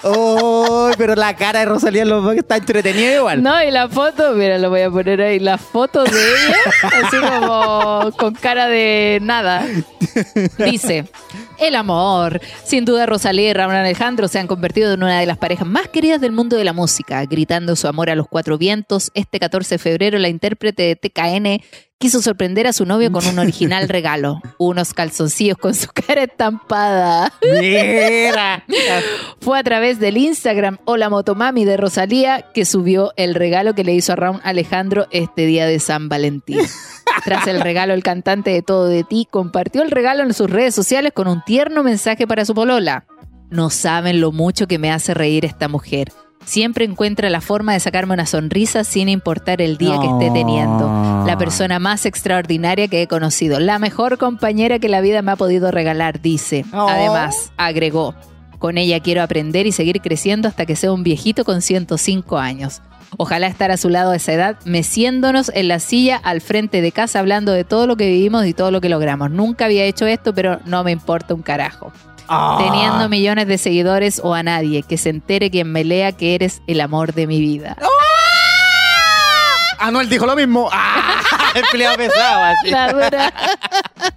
Oh, 0.03 0.91
pero 0.97 1.15
la 1.15 1.35
cara 1.35 1.59
de 1.59 1.65
Rosalía 1.65 2.03
está 2.35 2.57
entretenida 2.57 3.15
igual. 3.15 3.41
No, 3.41 3.63
y 3.63 3.71
la 3.71 3.87
foto, 3.87 4.33
mira, 4.33 4.57
lo 4.57 4.69
voy 4.69 4.81
a 4.81 4.89
poner 4.89 5.21
ahí. 5.21 5.39
La 5.39 5.57
foto 5.57 6.03
de 6.03 6.11
ella, 6.11 6.57
así 6.83 7.17
como 7.17 8.11
con 8.17 8.33
cara 8.35 8.67
de 8.67 9.19
nada. 9.21 9.65
Dice: 10.57 11.05
El 11.59 11.75
amor. 11.75 12.41
Sin 12.63 12.85
duda, 12.85 13.05
Rosalía 13.05 13.49
y 13.49 13.53
Raúl 13.53 13.75
Alejandro 13.75 14.27
se 14.27 14.39
han 14.39 14.47
convertido 14.47 14.93
en 14.93 15.03
una 15.03 15.19
de 15.19 15.25
las 15.25 15.37
parejas 15.37 15.67
más 15.67 15.87
queridas 15.87 16.21
del 16.21 16.31
mundo 16.31 16.57
de 16.57 16.63
la 16.63 16.73
música. 16.73 17.23
Gritando 17.25 17.75
su 17.75 17.87
amor 17.87 18.09
a 18.09 18.15
los 18.15 18.27
cuatro 18.27 18.57
vientos, 18.57 19.11
este 19.13 19.39
14 19.39 19.75
de 19.75 19.79
febrero 19.79 20.19
la 20.19 20.29
intérprete 20.29 20.83
de 20.83 20.95
TKN 20.95 21.63
quiso 21.99 22.21
sorprender 22.21 22.67
a 22.67 22.73
su 22.73 22.85
novio 22.85 23.11
con 23.11 23.25
un 23.25 23.39
original 23.39 23.89
regalo. 23.89 24.39
Unos 24.57 24.93
calzoncillos 24.93 25.57
con 25.57 25.73
su 25.73 25.87
cara 25.87 26.23
estampada. 26.23 27.33
Mira. 27.59 28.63
Fue 29.41 29.57
a 29.57 29.63
través 29.63 29.99
del 29.99 30.17
Instagram 30.17 30.77
Hola 30.85 31.09
Motomami 31.09 31.65
de 31.65 31.77
Rosalía 31.77 32.45
que 32.53 32.65
subió 32.65 33.13
el 33.17 33.35
regalo 33.35 33.73
que 33.73 33.83
le 33.83 33.93
hizo 33.93 34.13
a 34.13 34.15
Raúl 34.15 34.39
Alejandro 34.43 35.07
este 35.11 35.45
día 35.45 35.65
de 35.65 35.79
San 35.79 36.09
Valentín. 36.09 36.59
Tras 37.23 37.47
el 37.47 37.61
regalo, 37.61 37.93
el 37.93 38.03
cantante 38.03 38.51
de 38.51 38.61
Todo 38.61 38.85
de 38.85 39.03
Ti 39.03 39.27
compartió 39.29 39.81
el 39.81 39.91
regalo 39.91 40.23
en 40.23 40.33
sus 40.33 40.49
redes 40.49 40.75
sociales 40.75 41.13
con 41.13 41.27
un 41.27 41.43
tierno 41.43 41.83
mensaje 41.83 42.27
para 42.27 42.45
su 42.45 42.53
polola. 42.53 43.05
No 43.49 43.69
saben 43.69 44.21
lo 44.21 44.31
mucho 44.31 44.67
que 44.67 44.77
me 44.77 44.91
hace 44.91 45.13
reír 45.13 45.45
esta 45.45 45.67
mujer. 45.67 46.11
Siempre 46.47 46.85
encuentra 46.85 47.29
la 47.29 47.41
forma 47.41 47.73
de 47.73 47.81
sacarme 47.81 48.13
una 48.13 48.25
sonrisa 48.25 48.85
sin 48.85 49.09
importar 49.09 49.61
el 49.61 49.75
día 49.77 49.99
que 49.99 50.07
esté 50.07 50.31
teniendo. 50.31 50.87
La 51.27 51.37
persona 51.37 51.77
más 51.77 52.05
extraordinaria 52.05 52.87
que 52.87 53.01
he 53.01 53.07
conocido. 53.07 53.59
La 53.59 53.79
mejor 53.79 54.17
compañera 54.17 54.79
que 54.79 54.87
la 54.87 55.01
vida 55.01 55.21
me 55.21 55.33
ha 55.33 55.35
podido 55.35 55.71
regalar, 55.71 56.21
dice. 56.21 56.63
Oh. 56.71 56.87
Además, 56.87 57.51
agregó. 57.57 58.15
Con 58.59 58.77
ella 58.77 59.01
quiero 59.01 59.23
aprender 59.23 59.67
y 59.67 59.73
seguir 59.73 59.99
creciendo 59.99 60.47
hasta 60.47 60.65
que 60.65 60.77
sea 60.77 60.93
un 60.93 61.03
viejito 61.03 61.43
con 61.43 61.61
105 61.61 62.37
años. 62.37 62.81
Ojalá 63.17 63.47
estar 63.47 63.69
a 63.69 63.77
su 63.77 63.89
lado 63.89 64.11
a 64.11 64.15
esa 64.15 64.31
edad, 64.31 64.57
meciéndonos 64.63 65.51
en 65.53 65.67
la 65.67 65.79
silla 65.79 66.15
al 66.15 66.39
frente 66.39 66.81
de 66.81 66.93
casa, 66.93 67.19
hablando 67.19 67.51
de 67.51 67.65
todo 67.65 67.87
lo 67.87 67.97
que 67.97 68.07
vivimos 68.07 68.45
y 68.45 68.53
todo 68.53 68.71
lo 68.71 68.79
que 68.79 68.87
logramos. 68.87 69.31
Nunca 69.31 69.65
había 69.65 69.83
hecho 69.83 70.05
esto, 70.05 70.33
pero 70.33 70.61
no 70.65 70.85
me 70.85 70.91
importa 70.93 71.33
un 71.33 71.41
carajo. 71.41 71.91
Ah. 72.27 72.57
Teniendo 72.59 73.09
millones 73.09 73.47
de 73.47 73.57
seguidores 73.57 74.21
o 74.23 74.33
a 74.33 74.43
nadie, 74.43 74.83
que 74.83 74.97
se 74.97 75.09
entere 75.09 75.49
quien 75.49 75.71
me 75.71 75.83
lea 75.83 76.11
que 76.11 76.35
eres 76.35 76.61
el 76.67 76.81
amor 76.81 77.13
de 77.13 77.27
mi 77.27 77.39
vida. 77.39 77.77
Anuel 79.79 80.09
dijo 80.09 80.25
lo 80.25 80.35
mismo. 80.35 80.69
¡Ah! 80.71 81.21
El 81.55 81.63
pesado 81.97 82.43
así. 82.43 82.69
La 82.69 82.91
dura. 82.91 83.33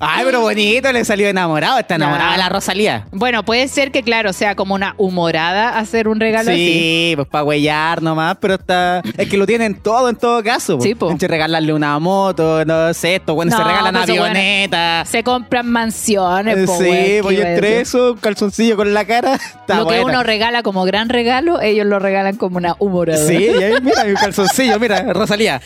Ay, 0.00 0.24
pero 0.24 0.40
bonito, 0.40 0.92
le 0.92 1.04
salió 1.04 1.28
enamorado. 1.28 1.78
Está 1.78 1.96
enamorada 1.96 2.32
de 2.32 2.38
la 2.38 2.48
Rosalía. 2.48 3.06
Bueno, 3.10 3.44
puede 3.44 3.66
ser 3.68 3.90
que, 3.90 4.02
claro, 4.02 4.32
sea 4.32 4.54
como 4.54 4.74
una 4.74 4.94
humorada 4.96 5.78
hacer 5.78 6.08
un 6.08 6.20
regalo 6.20 6.50
así. 6.50 6.58
Sí, 6.66 7.12
pues 7.16 7.26
para 7.28 7.44
huellar 7.44 8.02
nomás, 8.02 8.36
pero 8.40 8.54
está. 8.54 9.02
Es 9.16 9.28
que 9.28 9.36
lo 9.36 9.46
tienen 9.46 9.74
todo 9.74 10.08
en 10.08 10.16
todo 10.16 10.42
caso. 10.42 10.80
Sí, 10.80 10.94
po. 10.94 11.10
Entre 11.10 11.26
regalarle 11.28 11.72
una 11.72 11.98
moto, 11.98 12.64
no 12.64 12.92
sé, 12.94 13.16
esto, 13.16 13.34
bueno, 13.34 13.50
se 13.52 13.58
No, 13.58 13.64
regalan 13.68 13.94
pues, 13.94 14.08
avionetas. 14.10 15.08
Se 15.08 15.22
compran 15.24 15.66
mansiones, 15.70 16.66
po, 16.66 16.78
sí, 16.78 16.84
weón, 16.84 17.22
pues 17.22 17.34
¿qué 17.34 17.34
y 17.34 17.38
iba 17.40 17.48
a 17.48 17.54
entre 17.54 17.68
decir? 17.70 17.82
eso, 17.82 18.12
un 18.12 18.18
calzoncillo 18.18 18.76
con 18.76 18.94
la 18.94 19.04
cara. 19.04 19.34
Está 19.60 19.76
Lo 19.78 19.86
que 19.86 20.00
buena. 20.00 20.04
uno 20.18 20.22
regala 20.22 20.62
como 20.62 20.84
gran 20.84 21.08
regalo, 21.08 21.60
ellos 21.60 21.86
lo 21.86 21.98
regalan 21.98 22.36
como 22.36 22.56
una 22.58 22.76
humorada. 22.78 23.26
Sí, 23.26 23.34
y 23.36 23.62
ahí, 23.62 23.74
mira, 23.82 24.04
un 24.04 24.14
calzoncillo, 24.14 24.78
mira, 24.78 25.12
Rosalía. 25.12 25.60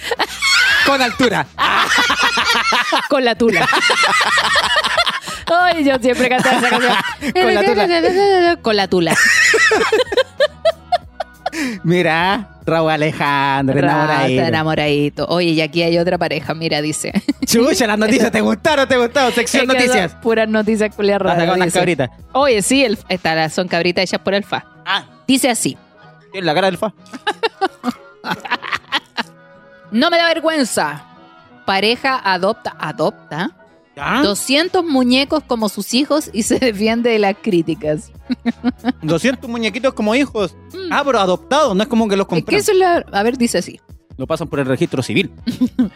Con 0.87 1.01
altura. 1.01 1.47
Con 3.09 3.25
la 3.25 3.35
tula. 3.35 3.67
Ay, 5.47 5.85
yo 5.85 5.97
siempre 5.99 6.29
cantaba 6.29 6.59
esa 6.59 6.71
canción. 6.71 6.95
Con 7.33 7.55
la 7.55 7.63
tula. 7.65 8.57
Con 8.63 8.77
la 8.77 8.89
tula. 8.89 9.15
Mira, 11.85 12.49
Raúl 12.65 12.91
Alejandro, 12.91 13.79
enamoradito. 13.79 14.43
enamoradito. 14.43 15.27
Oye, 15.27 15.51
y 15.51 15.61
aquí 15.61 15.83
hay 15.83 15.99
otra 15.99 16.17
pareja, 16.17 16.55
mira, 16.55 16.81
dice. 16.81 17.13
Chucha, 17.45 17.87
las 17.87 17.99
noticias, 18.01 18.33
¿te 18.33 18.41
gustaron? 18.41 18.89
¿Te 18.89 18.97
gustaron? 18.97 19.33
Sección 19.35 19.65
Es 19.65 19.69
que 19.69 19.75
noticias. 19.87 20.15
Puras 20.23 20.49
noticias 20.49 20.95
culias 20.97 21.17
Hasta 21.21 21.35
raras. 21.35 21.47
con 21.51 21.61
unas 21.61 21.73
cabritas. 21.75 22.11
Oye, 22.33 22.63
sí, 22.63 22.85
el, 22.85 22.99
esta, 23.11 23.35
la- 23.35 23.51
son 23.51 23.69
cabritas 23.69 24.05
hechas 24.05 24.21
por 24.21 24.33
el 24.33 24.45
FA. 24.45 24.65
Ah, 24.87 25.05
Dice 25.27 25.51
así. 25.51 25.77
en 26.33 26.47
la 26.47 26.55
cara 26.55 26.69
del 26.69 26.79
fa. 26.79 26.93
No 29.91 30.09
me 30.11 30.17
da 30.17 30.25
vergüenza. 30.27 31.05
Pareja 31.65 32.17
adopta, 32.19 32.75
adopta 32.79 33.57
¿Ah? 33.97 34.23
200 34.23 34.85
muñecos 34.85 35.43
como 35.47 35.69
sus 35.69 35.93
hijos 35.95 36.31
y 36.33 36.45
se 36.45 36.59
defiende 36.59 37.11
de 37.11 37.19
las 37.19 37.37
críticas. 37.41 38.11
200 39.03 39.49
muñequitos 39.51 39.93
como 39.95 40.15
hijos. 40.15 40.55
Ah, 40.91 41.03
pero 41.05 41.21
adoptados, 41.21 41.77
no 41.77 41.83
es 41.83 41.89
como 41.89 42.09
que 42.09 42.17
los 42.17 42.25
Es 42.25 42.29
que 42.29 42.35
compran. 42.37 42.59
eso 42.59 42.73
es 42.73 42.79
la... 42.79 43.05
A 43.13 43.23
ver, 43.23 43.37
dice 43.37 43.59
así. 43.59 43.81
Lo 44.17 44.27
pasan 44.27 44.49
por 44.49 44.61
el 44.61 44.67
registro 44.67 45.03
civil. 45.03 45.31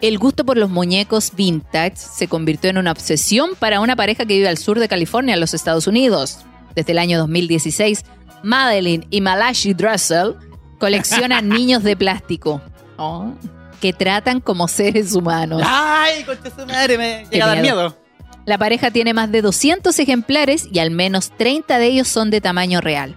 El 0.00 0.18
gusto 0.18 0.44
por 0.44 0.56
los 0.56 0.70
muñecos 0.70 1.32
vintage 1.34 1.96
se 1.96 2.28
convirtió 2.28 2.70
en 2.70 2.78
una 2.78 2.92
obsesión 2.92 3.50
para 3.58 3.80
una 3.80 3.96
pareja 3.96 4.26
que 4.26 4.34
vive 4.34 4.48
al 4.48 4.56
sur 4.56 4.78
de 4.78 4.86
California, 4.86 5.34
en 5.34 5.40
los 5.40 5.54
Estados 5.54 5.88
Unidos. 5.88 6.38
Desde 6.76 6.92
el 6.92 6.98
año 6.98 7.18
2016, 7.18 8.04
Madeline 8.44 9.08
y 9.10 9.20
Malachi 9.20 9.74
Dressel 9.74 10.36
coleccionan 10.78 11.48
niños 11.48 11.82
de 11.82 11.96
plástico 11.96 12.60
oh, 12.96 13.32
que 13.80 13.92
tratan 13.92 14.40
como 14.40 14.68
seres 14.68 15.14
humanos. 15.14 15.62
Ay, 15.64 16.24
concha 16.24 16.50
su 16.50 16.66
madre, 16.66 16.98
me 16.98 17.26
llega 17.30 17.44
a 17.44 17.48
dar 17.48 17.60
miedo. 17.60 17.76
miedo. 17.76 18.08
La 18.44 18.56
pareja 18.56 18.90
tiene 18.90 19.12
más 19.12 19.30
de 19.30 19.42
200 19.42 19.98
ejemplares 19.98 20.68
y 20.72 20.78
al 20.78 20.90
menos 20.90 21.30
30 21.36 21.78
de 21.78 21.86
ellos 21.86 22.08
son 22.08 22.30
de 22.30 22.40
tamaño 22.40 22.80
real. 22.80 23.14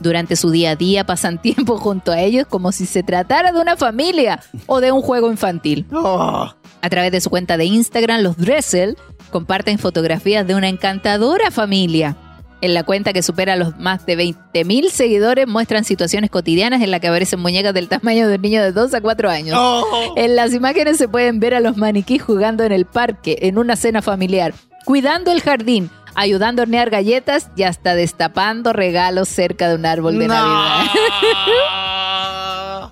Durante 0.00 0.36
su 0.36 0.50
día 0.50 0.70
a 0.70 0.76
día 0.76 1.04
pasan 1.04 1.38
tiempo 1.42 1.76
junto 1.76 2.12
a 2.12 2.20
ellos 2.20 2.46
como 2.48 2.72
si 2.72 2.86
se 2.86 3.02
tratara 3.02 3.52
de 3.52 3.60
una 3.60 3.76
familia 3.76 4.40
o 4.66 4.80
de 4.80 4.92
un 4.92 5.02
juego 5.02 5.30
infantil. 5.30 5.86
Oh. 6.02 6.50
A 6.82 6.88
través 6.88 7.12
de 7.12 7.20
su 7.20 7.28
cuenta 7.28 7.58
de 7.58 7.66
Instagram, 7.66 8.22
los 8.22 8.38
Dressel 8.38 8.96
comparten 9.30 9.78
fotografías 9.78 10.46
de 10.46 10.54
una 10.54 10.68
encantadora 10.68 11.50
familia. 11.50 12.16
En 12.62 12.74
la 12.74 12.82
cuenta 12.82 13.12
que 13.12 13.22
supera 13.22 13.56
los 13.56 13.78
más 13.78 14.04
de 14.04 14.18
20.000 14.18 14.90
seguidores 14.90 15.46
muestran 15.46 15.84
situaciones 15.84 16.30
cotidianas 16.30 16.82
en 16.82 16.90
las 16.90 17.00
que 17.00 17.08
aparecen 17.08 17.40
muñecas 17.40 17.72
del 17.72 17.88
tamaño 17.88 18.28
de 18.28 18.34
un 18.34 18.42
niño 18.42 18.62
de 18.62 18.72
2 18.72 18.94
a 18.94 19.00
4 19.00 19.30
años. 19.30 19.56
Oh. 19.58 20.14
En 20.16 20.36
las 20.36 20.52
imágenes 20.52 20.98
se 20.98 21.08
pueden 21.08 21.40
ver 21.40 21.54
a 21.54 21.60
los 21.60 21.76
maniquís 21.76 22.22
jugando 22.22 22.62
en 22.64 22.72
el 22.72 22.84
parque, 22.84 23.38
en 23.42 23.56
una 23.56 23.76
cena 23.76 24.02
familiar, 24.02 24.52
cuidando 24.84 25.32
el 25.32 25.40
jardín, 25.40 25.90
ayudando 26.14 26.60
a 26.60 26.64
hornear 26.64 26.90
galletas 26.90 27.48
y 27.56 27.62
hasta 27.62 27.94
destapando 27.94 28.72
regalos 28.72 29.28
cerca 29.28 29.68
de 29.68 29.76
un 29.76 29.86
árbol 29.86 30.18
de 30.18 30.28
Navidad. 30.28 30.86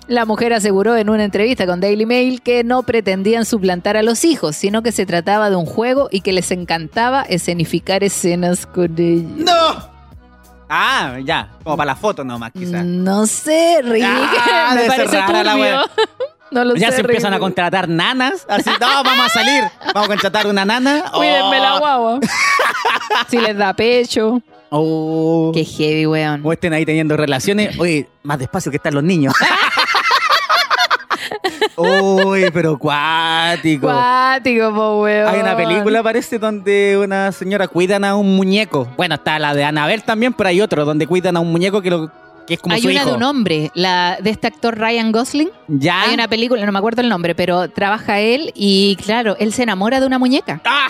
La 0.09 0.25
mujer 0.25 0.53
aseguró 0.53 0.97
en 0.97 1.07
una 1.09 1.23
entrevista 1.23 1.67
con 1.67 1.79
Daily 1.79 2.07
Mail 2.07 2.41
que 2.41 2.63
no 2.63 2.81
pretendían 2.81 3.45
suplantar 3.45 3.95
a 3.95 4.01
los 4.01 4.25
hijos, 4.25 4.55
sino 4.55 4.81
que 4.81 4.91
se 4.91 5.05
trataba 5.05 5.51
de 5.51 5.55
un 5.55 5.67
juego 5.67 6.09
y 6.11 6.21
que 6.21 6.33
les 6.33 6.49
encantaba 6.49 7.21
escenificar 7.21 8.03
escenas 8.03 8.65
con 8.65 8.95
ellos. 8.99 9.29
¡No! 9.37 9.87
Ah, 10.67 11.17
ya, 11.23 11.51
como 11.63 11.77
para 11.77 11.91
la 11.91 11.95
foto 11.95 12.23
nomás, 12.23 12.51
quizás. 12.51 12.83
No 12.83 13.27
sé, 13.27 13.81
Rick. 13.83 14.03
Ah, 14.03 14.71
Me 14.75 14.85
parece 14.87 15.15
la 15.43 15.55
wea. 15.55 15.81
No 16.51 16.65
lo 16.65 16.75
Ya 16.75 16.89
sé, 16.89 16.95
se 16.95 17.01
empiezan 17.01 17.31
a 17.35 17.37
contratar 17.37 17.87
nanas. 17.87 18.43
Así, 18.49 18.71
no, 18.81 19.03
vamos 19.03 19.27
a 19.27 19.29
salir. 19.29 19.63
Vamos 19.93 20.05
a 20.05 20.07
contratar 20.07 20.47
una 20.47 20.65
nana. 20.65 21.03
Cuídenme 21.13 21.59
la 21.59 21.75
Oh. 21.75 21.79
guagua. 21.79 22.19
si 23.29 23.37
les 23.37 23.55
da 23.55 23.71
pecho. 23.75 24.41
Oh. 24.71 25.51
Qué 25.53 25.63
heavy, 25.63 26.07
weón. 26.07 26.41
O 26.43 26.51
estén 26.51 26.73
ahí 26.73 26.87
teniendo 26.87 27.15
relaciones. 27.15 27.77
Oye, 27.77 28.07
más 28.23 28.39
despacio 28.39 28.71
que 28.71 28.77
están 28.77 28.95
los 28.95 29.03
niños. 29.03 29.35
Uy, 31.75 32.45
pero 32.53 32.77
cuático. 32.77 33.87
Cuático, 33.87 34.73
po, 34.73 35.01
weón. 35.03 35.27
Hay 35.27 35.39
una 35.39 35.55
película, 35.55 36.03
parece, 36.03 36.39
donde 36.39 36.97
una 36.97 37.31
señora 37.31 37.67
cuidan 37.67 38.03
a 38.03 38.15
un 38.15 38.35
muñeco. 38.35 38.87
Bueno, 38.97 39.15
está 39.15 39.39
la 39.39 39.53
de 39.53 39.63
Anabel 39.63 40.03
también, 40.03 40.33
pero 40.33 40.49
hay 40.49 40.61
otro 40.61 40.85
donde 40.85 41.07
cuidan 41.07 41.37
a 41.37 41.39
un 41.39 41.51
muñeco 41.51 41.81
que, 41.81 41.89
lo, 41.89 42.11
que 42.45 42.55
es 42.55 42.59
como 42.59 42.75
Hay 42.75 42.81
su 42.81 42.87
una 42.87 43.01
hijo. 43.01 43.09
de 43.09 43.15
un 43.15 43.23
hombre, 43.23 43.71
la 43.73 44.17
de 44.21 44.29
este 44.29 44.47
actor 44.47 44.77
Ryan 44.77 45.11
Gosling. 45.11 45.49
¿Ya? 45.67 46.03
Hay 46.03 46.13
una 46.13 46.27
película, 46.27 46.65
no 46.65 46.71
me 46.71 46.79
acuerdo 46.79 47.01
el 47.01 47.09
nombre, 47.09 47.35
pero 47.35 47.69
trabaja 47.69 48.19
él 48.19 48.51
y 48.55 48.97
claro, 49.03 49.35
él 49.39 49.53
se 49.53 49.63
enamora 49.63 49.99
de 49.99 50.05
una 50.07 50.19
muñeca. 50.19 50.61
¡Ah! 50.65 50.89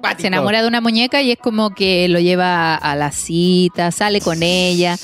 Cuático. 0.00 0.22
Se 0.22 0.26
enamora 0.28 0.62
de 0.62 0.68
una 0.68 0.80
muñeca 0.80 1.20
y 1.20 1.30
es 1.30 1.38
como 1.38 1.74
que 1.74 2.08
lo 2.08 2.18
lleva 2.20 2.74
a 2.74 2.96
la 2.96 3.12
cita, 3.12 3.90
sale 3.90 4.22
con 4.22 4.42
ella, 4.42 4.96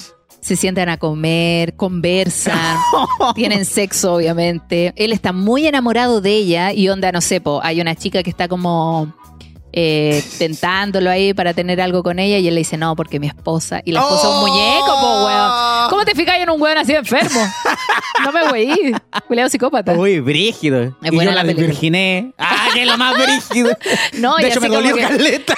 se 0.46 0.54
sientan 0.54 0.88
a 0.88 0.96
comer, 0.96 1.74
conversan, 1.74 2.78
tienen 3.34 3.64
sexo 3.64 4.14
obviamente. 4.14 4.92
Él 4.94 5.12
está 5.12 5.32
muy 5.32 5.66
enamorado 5.66 6.20
de 6.20 6.30
ella 6.30 6.72
y 6.72 6.88
onda, 6.88 7.10
no 7.10 7.20
sé, 7.20 7.40
po, 7.40 7.60
hay 7.64 7.80
una 7.80 7.96
chica 7.96 8.22
que 8.22 8.30
está 8.30 8.46
como 8.46 9.12
eh, 9.72 10.22
tentándolo 10.38 11.10
ahí 11.10 11.34
para 11.34 11.52
tener 11.52 11.80
algo 11.80 12.04
con 12.04 12.20
ella 12.20 12.38
y 12.38 12.46
él 12.46 12.54
le 12.54 12.60
dice, 12.60 12.76
no, 12.76 12.94
porque 12.94 13.18
mi 13.18 13.26
esposa. 13.26 13.80
Y 13.84 13.90
la 13.90 14.00
esposa 14.02 14.28
es 14.28 14.34
un 14.34 14.40
muñeco, 14.40 14.86
po, 15.00 15.24
weón. 15.26 15.90
¿Cómo 15.90 16.04
te 16.04 16.14
fijas 16.14 16.36
en 16.38 16.48
un 16.48 16.62
weón 16.62 16.78
así 16.78 16.92
de 16.92 16.98
enfermo? 16.98 17.40
No 18.22 18.30
me 18.30 18.44
weí. 18.52 18.92
Culeado 19.26 19.50
psicópata. 19.50 19.94
Uy, 19.94 20.20
brígido. 20.20 20.96
Es 21.02 21.12
y 21.12 21.16
yo 21.16 21.30
la 21.32 21.42
desvirginé. 21.42 22.32
¡Ah, 22.38 22.68
que 22.72 22.82
es 22.82 22.86
lo 22.88 22.96
más 22.96 23.14
brígido! 23.18 23.76
No, 24.18 24.38
y 24.38 24.42
de 24.42 24.48
hecho, 24.48 24.60
me 24.60 24.68
dolió 24.68 24.94
que- 24.94 25.02
caleta. 25.02 25.54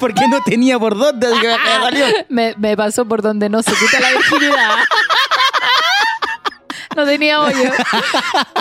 Porque 0.00 0.26
no 0.28 0.40
tenía 0.44 0.78
por 0.78 0.96
dónde. 0.98 1.26
así 1.26 1.40
que 1.40 1.46
me 1.48 1.78
dolió. 1.84 2.06
me, 2.28 2.54
me 2.58 2.76
pasó 2.76 3.04
por 3.06 3.22
donde 3.22 3.48
no 3.48 3.62
se 3.62 3.72
quita 3.72 4.00
la 4.00 4.10
virginidad. 4.12 4.70
no 6.96 7.04
tenía 7.04 7.40
hoyo. 7.40 7.70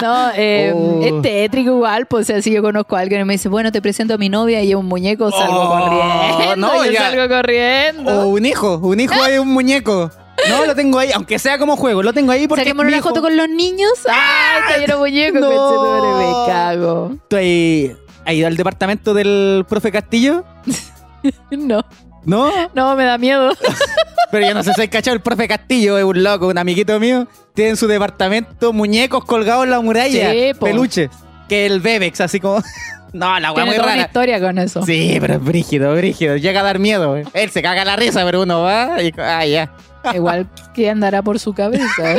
No, 0.02 0.30
eh, 0.36 0.72
Oh. 0.76 1.02
es 1.04 1.22
tétrico 1.22 1.72
igual, 1.72 2.06
pues 2.08 2.24
o 2.24 2.34
sea, 2.34 2.42
si 2.42 2.52
yo 2.52 2.62
conozco 2.62 2.96
a 2.96 3.02
alguien 3.02 3.22
y 3.22 3.26
me 3.26 3.34
dice, 3.34 3.48
bueno, 3.50 3.72
te 3.72 3.82
presento 3.82 4.16
a 4.16 4.18
mi 4.18 4.30
novia 4.30 4.62
y 4.64 4.70
es 4.72 4.76
un 4.76 4.86
muñeco, 4.88 5.32
salgo 5.32 5.62
Oh, 5.62 5.80
corriendo. 5.80 6.56
no, 6.56 6.86
yo 6.86 6.92
ya. 6.92 7.12
salgo 7.12 7.28
corriendo. 7.36 8.22
O 8.24 8.28
un 8.28 8.46
hijo, 8.46 8.78
un 8.78 9.00
hijo 9.00 9.26
es 9.26 9.40
un 9.40 9.50
muñeco. 9.50 10.10
No, 10.50 10.66
lo 10.66 10.76
tengo 10.76 10.98
ahí, 11.00 11.12
aunque 11.14 11.38
sea 11.40 11.58
como 11.60 11.78
juego, 11.78 12.02
lo 12.04 12.12
tengo 12.12 12.32
ahí 12.32 12.48
porque. 12.48 12.64
Saquémonos 12.64 12.88
mi 12.88 12.94
una 12.94 12.98
hijo- 12.98 13.10
foto 13.10 13.22
con 13.22 13.38
los 13.38 13.48
niños. 13.50 13.92
¡Ay, 14.10 14.62
está 14.62 14.78
lleno 14.80 14.94
de 14.96 15.00
muñecos! 15.00 15.42
No. 15.42 16.18
me 16.46 16.52
cago. 16.52 17.16
¿Tú 17.28 17.36
has 17.38 18.34
ido 18.34 18.48
al 18.48 18.58
departamento 18.58 19.14
del 19.14 19.64
profe 19.70 19.92
Castillo? 19.92 20.44
No, 21.52 21.84
¿No? 22.26 22.52
no, 22.74 22.96
me 22.96 23.04
da 23.06 23.18
miedo. 23.18 23.54
Pero 24.32 24.48
yo 24.48 24.54
no 24.54 24.64
sé 24.64 24.74
si 24.74 24.82
hay 24.82 24.88
cachado, 24.88 25.16
el 25.16 25.22
profe 25.22 25.48
Castillo 25.48 25.98
es 25.98 26.04
un 26.04 26.24
loco, 26.24 26.48
un 26.48 26.58
amiguito 26.58 27.00
mío. 27.00 27.28
Tiene 27.54 27.72
en 27.72 27.78
su 27.78 27.88
departamento 27.88 28.74
muñecos 28.74 29.26
colgados 29.26 29.66
en 29.66 29.72
la 29.72 29.80
muralla, 29.82 30.32
Sí, 30.32 30.52
peluches. 30.60 31.10
Que 31.48 31.66
el 31.66 31.82
Bebex, 31.82 32.22
así 32.22 32.40
como. 32.40 32.62
no, 33.14 33.40
la 33.40 33.52
weá 33.52 33.66
muy 33.66 33.76
toda 33.76 33.86
una 33.88 33.96
rara. 33.96 34.08
historia 34.08 34.40
con 34.40 34.58
eso. 34.58 34.84
Sí, 34.86 35.18
pero 35.20 35.36
es 35.36 35.44
brígido, 35.44 35.94
brígido. 35.96 36.38
Llega 36.38 36.62
a 36.62 36.64
dar 36.64 36.80
miedo. 36.80 37.16
Él 37.34 37.50
se 37.52 37.62
caga 37.62 37.86
la 37.86 37.96
risa, 37.96 38.24
pero 38.26 38.42
uno 38.42 38.62
va 38.64 39.02
y. 39.04 39.14
Ah, 39.18 39.46
ya. 39.46 39.72
Igual 40.14 40.50
que 40.74 40.90
andará 40.90 41.22
por 41.22 41.40
su 41.40 41.54
cabeza. 41.54 42.16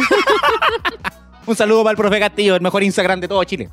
Un 1.47 1.57
saludo 1.57 1.83
para 1.83 1.91
el 1.93 1.97
profe 1.99 2.21
Castillo, 2.21 2.55
el 2.55 2.63
mejor 2.63 2.83
Instagram 2.83 3.21
de 3.21 3.29
todo 3.29 3.43
Chile. 3.45 3.69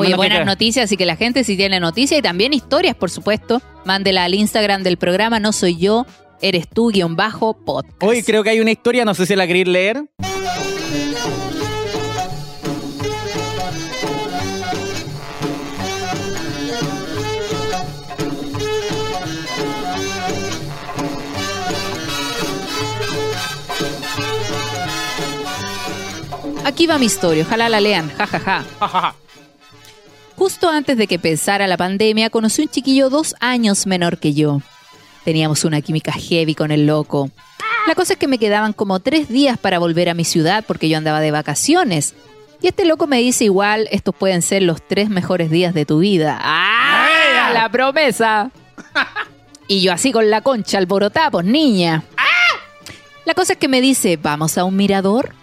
Oye, 0.00 0.16
buenas 0.16 0.46
noticias, 0.46 0.84
así 0.84 0.96
que 0.96 1.06
la 1.06 1.16
gente 1.16 1.44
si 1.44 1.56
tiene 1.56 1.80
noticias 1.80 2.18
y 2.18 2.22
también 2.22 2.52
historias, 2.52 2.94
por 2.94 3.10
supuesto, 3.10 3.62
mándela 3.84 4.24
al 4.24 4.34
Instagram 4.34 4.82
del 4.82 4.96
programa 4.96 5.40
No 5.40 5.52
Soy 5.52 5.76
Yo, 5.76 6.06
Eres 6.40 6.68
Tú, 6.68 6.88
guion 6.88 7.16
bajo, 7.16 7.54
podcast. 7.54 8.02
Hoy 8.02 8.22
creo 8.22 8.42
que 8.42 8.50
hay 8.50 8.60
una 8.60 8.70
historia, 8.70 9.04
no 9.04 9.14
sé 9.14 9.26
si 9.26 9.34
la 9.34 9.46
queréis 9.46 9.68
leer. 9.68 10.04
Aquí 26.64 26.86
va 26.86 26.98
mi 26.98 27.06
historia, 27.06 27.44
ojalá 27.44 27.68
la 27.68 27.80
lean, 27.80 28.10
jajaja. 28.10 28.62
Justo 30.38 30.70
antes 30.70 30.96
de 30.96 31.08
que 31.08 31.16
empezara 31.16 31.66
la 31.66 31.76
pandemia, 31.76 32.30
conocí 32.30 32.62
un 32.62 32.68
chiquillo 32.68 33.10
dos 33.10 33.34
años 33.40 33.88
menor 33.88 34.18
que 34.18 34.34
yo. 34.34 34.62
Teníamos 35.24 35.64
una 35.64 35.80
química 35.80 36.12
heavy 36.12 36.54
con 36.54 36.70
el 36.70 36.86
loco. 36.86 37.30
La 37.88 37.96
cosa 37.96 38.12
es 38.12 38.20
que 38.20 38.28
me 38.28 38.38
quedaban 38.38 38.72
como 38.72 39.00
tres 39.00 39.28
días 39.28 39.58
para 39.58 39.80
volver 39.80 40.08
a 40.08 40.14
mi 40.14 40.24
ciudad 40.24 40.64
porque 40.64 40.88
yo 40.88 40.96
andaba 40.96 41.18
de 41.20 41.32
vacaciones. 41.32 42.14
Y 42.62 42.68
este 42.68 42.84
loco 42.84 43.08
me 43.08 43.18
dice 43.18 43.44
igual, 43.44 43.88
estos 43.90 44.14
pueden 44.14 44.42
ser 44.42 44.62
los 44.62 44.80
tres 44.86 45.10
mejores 45.10 45.50
días 45.50 45.74
de 45.74 45.84
tu 45.84 45.98
vida. 45.98 46.38
¡Ah! 46.40 47.50
¡La 47.52 47.68
promesa! 47.68 48.52
Y 49.66 49.82
yo 49.82 49.92
así 49.92 50.12
con 50.12 50.30
la 50.30 50.40
concha 50.40 50.78
alborotada, 50.78 51.32
pues 51.32 51.46
niña. 51.46 52.04
La 53.24 53.34
cosa 53.34 53.54
es 53.54 53.58
que 53.58 53.68
me 53.68 53.80
dice, 53.80 54.16
¿vamos 54.16 54.56
a 54.56 54.64
un 54.64 54.76
mirador? 54.76 55.34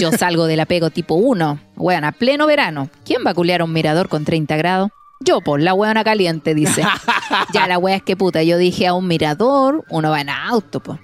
Yo 0.00 0.12
salgo 0.12 0.46
del 0.46 0.60
apego 0.60 0.90
tipo 0.90 1.14
1. 1.14 1.58
Weón, 1.76 2.04
a 2.04 2.12
pleno 2.12 2.46
verano. 2.46 2.90
¿Quién 3.04 3.22
va 3.26 3.30
a 3.30 3.34
culiar 3.34 3.60
a 3.60 3.64
un 3.64 3.72
mirador 3.72 4.08
con 4.08 4.24
30 4.24 4.56
grados? 4.56 4.90
Yo, 5.20 5.40
por 5.40 5.60
la 5.60 5.74
weona 5.74 6.04
caliente, 6.04 6.54
dice. 6.54 6.82
ya 7.52 7.66
la 7.66 7.78
wea 7.78 7.96
es 7.96 8.02
que 8.02 8.16
puta. 8.16 8.42
Yo 8.42 8.56
dije 8.56 8.86
a 8.86 8.94
un 8.94 9.06
mirador, 9.06 9.84
uno 9.90 10.10
va 10.10 10.20
en 10.20 10.30
auto, 10.30 10.80
pues. 10.80 10.98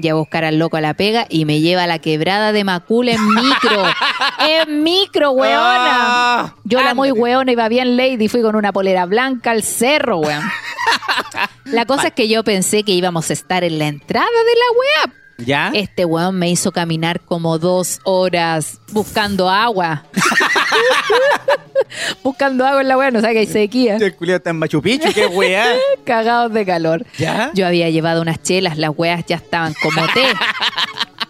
Ya 0.00 0.12
a 0.12 0.14
buscar 0.14 0.44
al 0.44 0.58
loco 0.58 0.76
a 0.76 0.80
la 0.80 0.94
pega 0.94 1.26
y 1.28 1.44
me 1.44 1.60
lleva 1.60 1.82
a 1.82 1.86
la 1.88 1.98
quebrada 1.98 2.52
de 2.52 2.62
Macul 2.62 3.08
en 3.08 3.34
micro. 3.34 3.82
en 4.48 4.84
micro, 4.84 5.32
weona. 5.32 5.60
Ah, 5.60 6.54
Yo 6.64 6.80
la 6.82 6.94
muy 6.94 7.10
weona 7.10 7.50
iba 7.50 7.68
bien 7.68 7.96
lady, 7.96 8.28
fui 8.28 8.40
con 8.40 8.54
una 8.54 8.72
polera 8.72 9.06
blanca 9.06 9.50
al 9.50 9.64
cerro, 9.64 10.18
weón. 10.18 10.44
La 11.64 11.84
cosa 11.84 12.08
es 12.08 12.12
que 12.14 12.28
yo 12.28 12.44
pensé 12.44 12.82
que 12.82 12.92
íbamos 12.92 13.28
a 13.28 13.32
estar 13.32 13.62
en 13.64 13.78
la 13.78 13.88
entrada 13.88 14.26
de 14.26 14.54
la 14.54 14.78
weá. 14.78 15.17
¿Ya? 15.38 15.70
Este 15.72 16.04
weón 16.04 16.36
me 16.36 16.50
hizo 16.50 16.72
caminar 16.72 17.20
como 17.20 17.58
dos 17.58 18.00
horas 18.02 18.80
buscando 18.90 19.48
agua. 19.48 20.04
buscando 22.24 22.66
agua 22.66 22.80
en 22.80 22.88
la 22.88 22.98
weá, 22.98 23.10
no 23.12 23.20
sabe 23.20 23.34
que 23.34 23.40
hay 23.40 23.46
sequía. 23.46 23.96
El 23.96 24.16
culiao 24.16 24.38
está 24.38 24.50
en 24.50 24.58
Machu 24.58 24.82
Picchu, 24.82 25.12
qué 25.14 25.26
weá. 25.26 25.76
Cagados 26.04 26.52
de 26.52 26.66
calor. 26.66 27.06
¿Ya? 27.18 27.52
Yo 27.54 27.66
había 27.66 27.88
llevado 27.88 28.20
unas 28.20 28.42
chelas, 28.42 28.78
las 28.78 28.90
weas 28.96 29.24
ya 29.26 29.36
estaban 29.36 29.74
como 29.80 30.04
té. 30.08 30.24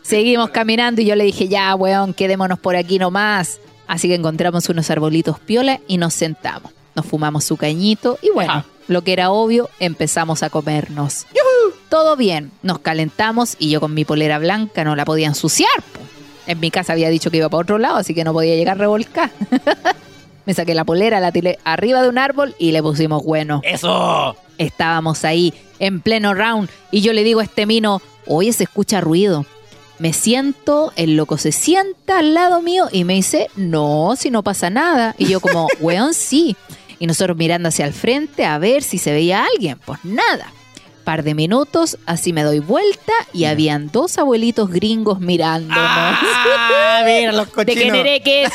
Seguimos 0.02 0.50
caminando 0.50 1.02
y 1.02 1.04
yo 1.04 1.14
le 1.14 1.24
dije, 1.24 1.48
ya, 1.48 1.74
weón, 1.74 2.14
quedémonos 2.14 2.58
por 2.58 2.76
aquí 2.76 2.98
nomás. 2.98 3.60
Así 3.86 4.08
que 4.08 4.14
encontramos 4.14 4.66
unos 4.70 4.90
arbolitos 4.90 5.38
piola 5.38 5.80
y 5.86 5.98
nos 5.98 6.14
sentamos. 6.14 6.72
Nos 6.94 7.04
fumamos 7.04 7.44
su 7.44 7.58
cañito 7.58 8.18
y 8.22 8.30
bueno. 8.30 8.64
Lo 8.88 9.02
que 9.02 9.12
era 9.12 9.30
obvio, 9.30 9.70
empezamos 9.78 10.42
a 10.42 10.50
comernos. 10.50 11.26
Todo 11.88 12.16
bien, 12.16 12.50
nos 12.62 12.80
calentamos 12.80 13.56
y 13.58 13.70
yo 13.70 13.80
con 13.80 13.94
mi 13.94 14.04
polera 14.04 14.38
blanca 14.38 14.84
no 14.84 14.96
la 14.96 15.04
podía 15.04 15.26
ensuciar. 15.28 15.70
po. 15.92 16.00
En 16.46 16.60
mi 16.60 16.70
casa 16.70 16.94
había 16.94 17.10
dicho 17.10 17.30
que 17.30 17.36
iba 17.36 17.48
para 17.48 17.60
otro 17.60 17.78
lado, 17.78 17.96
así 17.96 18.14
que 18.14 18.24
no 18.24 18.32
podía 18.32 18.56
llegar 18.56 18.78
revolcada. 18.78 19.30
Me 20.46 20.54
saqué 20.54 20.74
la 20.74 20.84
polera, 20.84 21.20
la 21.20 21.30
tiré 21.30 21.58
arriba 21.64 22.02
de 22.02 22.08
un 22.08 22.16
árbol 22.16 22.54
y 22.58 22.72
le 22.72 22.82
pusimos 22.82 23.22
bueno. 23.22 23.60
¡Eso! 23.64 24.34
Estábamos 24.56 25.24
ahí 25.24 25.52
en 25.78 26.00
pleno 26.00 26.32
round 26.32 26.70
y 26.90 27.02
yo 27.02 27.12
le 27.12 27.22
digo 27.22 27.40
a 27.40 27.44
este 27.44 27.66
mino, 27.66 28.00
oye, 28.26 28.52
se 28.54 28.64
escucha 28.64 29.02
ruido. 29.02 29.44
Me 29.98 30.12
siento, 30.12 30.92
el 30.96 31.16
loco 31.16 31.36
se 31.36 31.52
sienta 31.52 32.20
al 32.20 32.32
lado 32.32 32.62
mío 32.62 32.88
y 32.92 33.04
me 33.04 33.14
dice, 33.14 33.48
no, 33.56 34.14
si 34.16 34.30
no 34.30 34.42
pasa 34.42 34.70
nada. 34.70 35.14
Y 35.18 35.26
yo 35.26 35.40
como, 35.40 35.68
weón, 35.80 36.14
sí. 36.14 36.56
Y 36.98 37.06
nosotros 37.06 37.36
mirando 37.36 37.68
hacia 37.68 37.86
el 37.86 37.92
frente 37.92 38.44
a 38.44 38.58
ver 38.58 38.82
si 38.82 38.98
se 38.98 39.12
veía 39.12 39.44
alguien. 39.44 39.78
Pues 39.84 40.04
nada. 40.04 40.52
Par 41.04 41.22
de 41.22 41.34
minutos, 41.34 41.96
así 42.04 42.32
me 42.32 42.42
doy 42.42 42.58
vuelta 42.58 43.12
y 43.32 43.44
habían 43.44 43.90
dos 43.90 44.18
abuelitos 44.18 44.70
gringos 44.70 45.20
mirándonos. 45.20 45.78
¡Ah! 45.80 47.02
Mira 47.06 47.32
los 47.32 47.46
¿De 47.46 47.52
cochinos. 47.52 47.82
qué 47.84 47.90
nereques? 47.92 48.50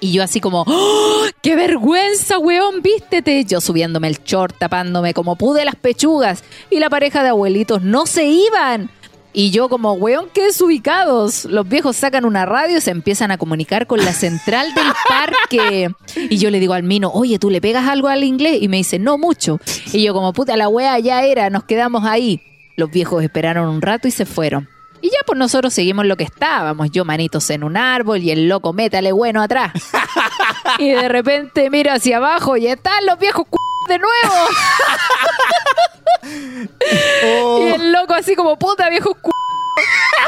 Y 0.00 0.12
yo 0.12 0.22
así 0.22 0.38
como, 0.38 0.64
¡Oh, 0.66 1.24
¡qué 1.40 1.56
vergüenza, 1.56 2.38
weón! 2.38 2.82
Vístete. 2.82 3.42
Yo 3.46 3.62
subiéndome 3.62 4.08
el 4.08 4.18
short, 4.22 4.54
tapándome 4.58 5.14
como 5.14 5.36
pude 5.36 5.64
las 5.64 5.76
pechugas. 5.76 6.44
Y 6.68 6.78
la 6.78 6.90
pareja 6.90 7.22
de 7.22 7.30
abuelitos 7.30 7.80
no 7.80 8.04
se 8.04 8.24
iban. 8.26 8.90
Y 9.36 9.50
yo 9.50 9.68
como, 9.68 9.94
weón, 9.94 10.28
qué 10.32 10.44
desubicados. 10.44 11.44
Los 11.46 11.68
viejos 11.68 11.96
sacan 11.96 12.24
una 12.24 12.46
radio 12.46 12.78
y 12.78 12.80
se 12.80 12.92
empiezan 12.92 13.32
a 13.32 13.36
comunicar 13.36 13.88
con 13.88 13.98
la 14.04 14.12
central 14.12 14.72
del 14.74 14.86
parque. 15.08 15.90
Y 16.30 16.38
yo 16.38 16.50
le 16.50 16.60
digo 16.60 16.72
al 16.72 16.84
Mino, 16.84 17.10
oye, 17.12 17.40
¿tú 17.40 17.50
le 17.50 17.60
pegas 17.60 17.88
algo 17.88 18.06
al 18.06 18.22
inglés? 18.22 18.62
Y 18.62 18.68
me 18.68 18.76
dice, 18.76 19.00
no 19.00 19.18
mucho. 19.18 19.58
Y 19.92 20.04
yo 20.04 20.14
como, 20.14 20.32
puta, 20.32 20.56
la 20.56 20.68
wea 20.68 21.00
ya 21.00 21.24
era, 21.24 21.50
nos 21.50 21.64
quedamos 21.64 22.04
ahí. 22.04 22.40
Los 22.76 22.92
viejos 22.92 23.24
esperaron 23.24 23.68
un 23.68 23.82
rato 23.82 24.06
y 24.06 24.12
se 24.12 24.24
fueron. 24.24 24.68
Y 25.00 25.08
ya 25.08 25.18
pues 25.26 25.38
nosotros 25.38 25.74
seguimos 25.74 26.06
lo 26.06 26.16
que 26.16 26.24
estábamos, 26.24 26.90
yo 26.90 27.04
manitos 27.04 27.50
en 27.50 27.62
un 27.62 27.76
árbol 27.76 28.22
y 28.22 28.30
el 28.30 28.48
loco 28.48 28.72
métale 28.72 29.12
bueno 29.12 29.42
atrás. 29.42 29.72
y 30.78 30.92
de 30.92 31.08
repente 31.08 31.68
miro 31.68 31.92
hacia 31.92 32.16
abajo 32.16 32.56
y 32.56 32.68
están 32.68 33.04
los 33.04 33.18
viejos 33.18 33.44
cu 33.50 33.58
de 33.88 33.98
nuevo. 33.98 34.34
Loco 38.04 38.14
así 38.14 38.34
como 38.36 38.58
puta 38.58 38.90
viejos 38.90 39.16
cu 39.22 39.30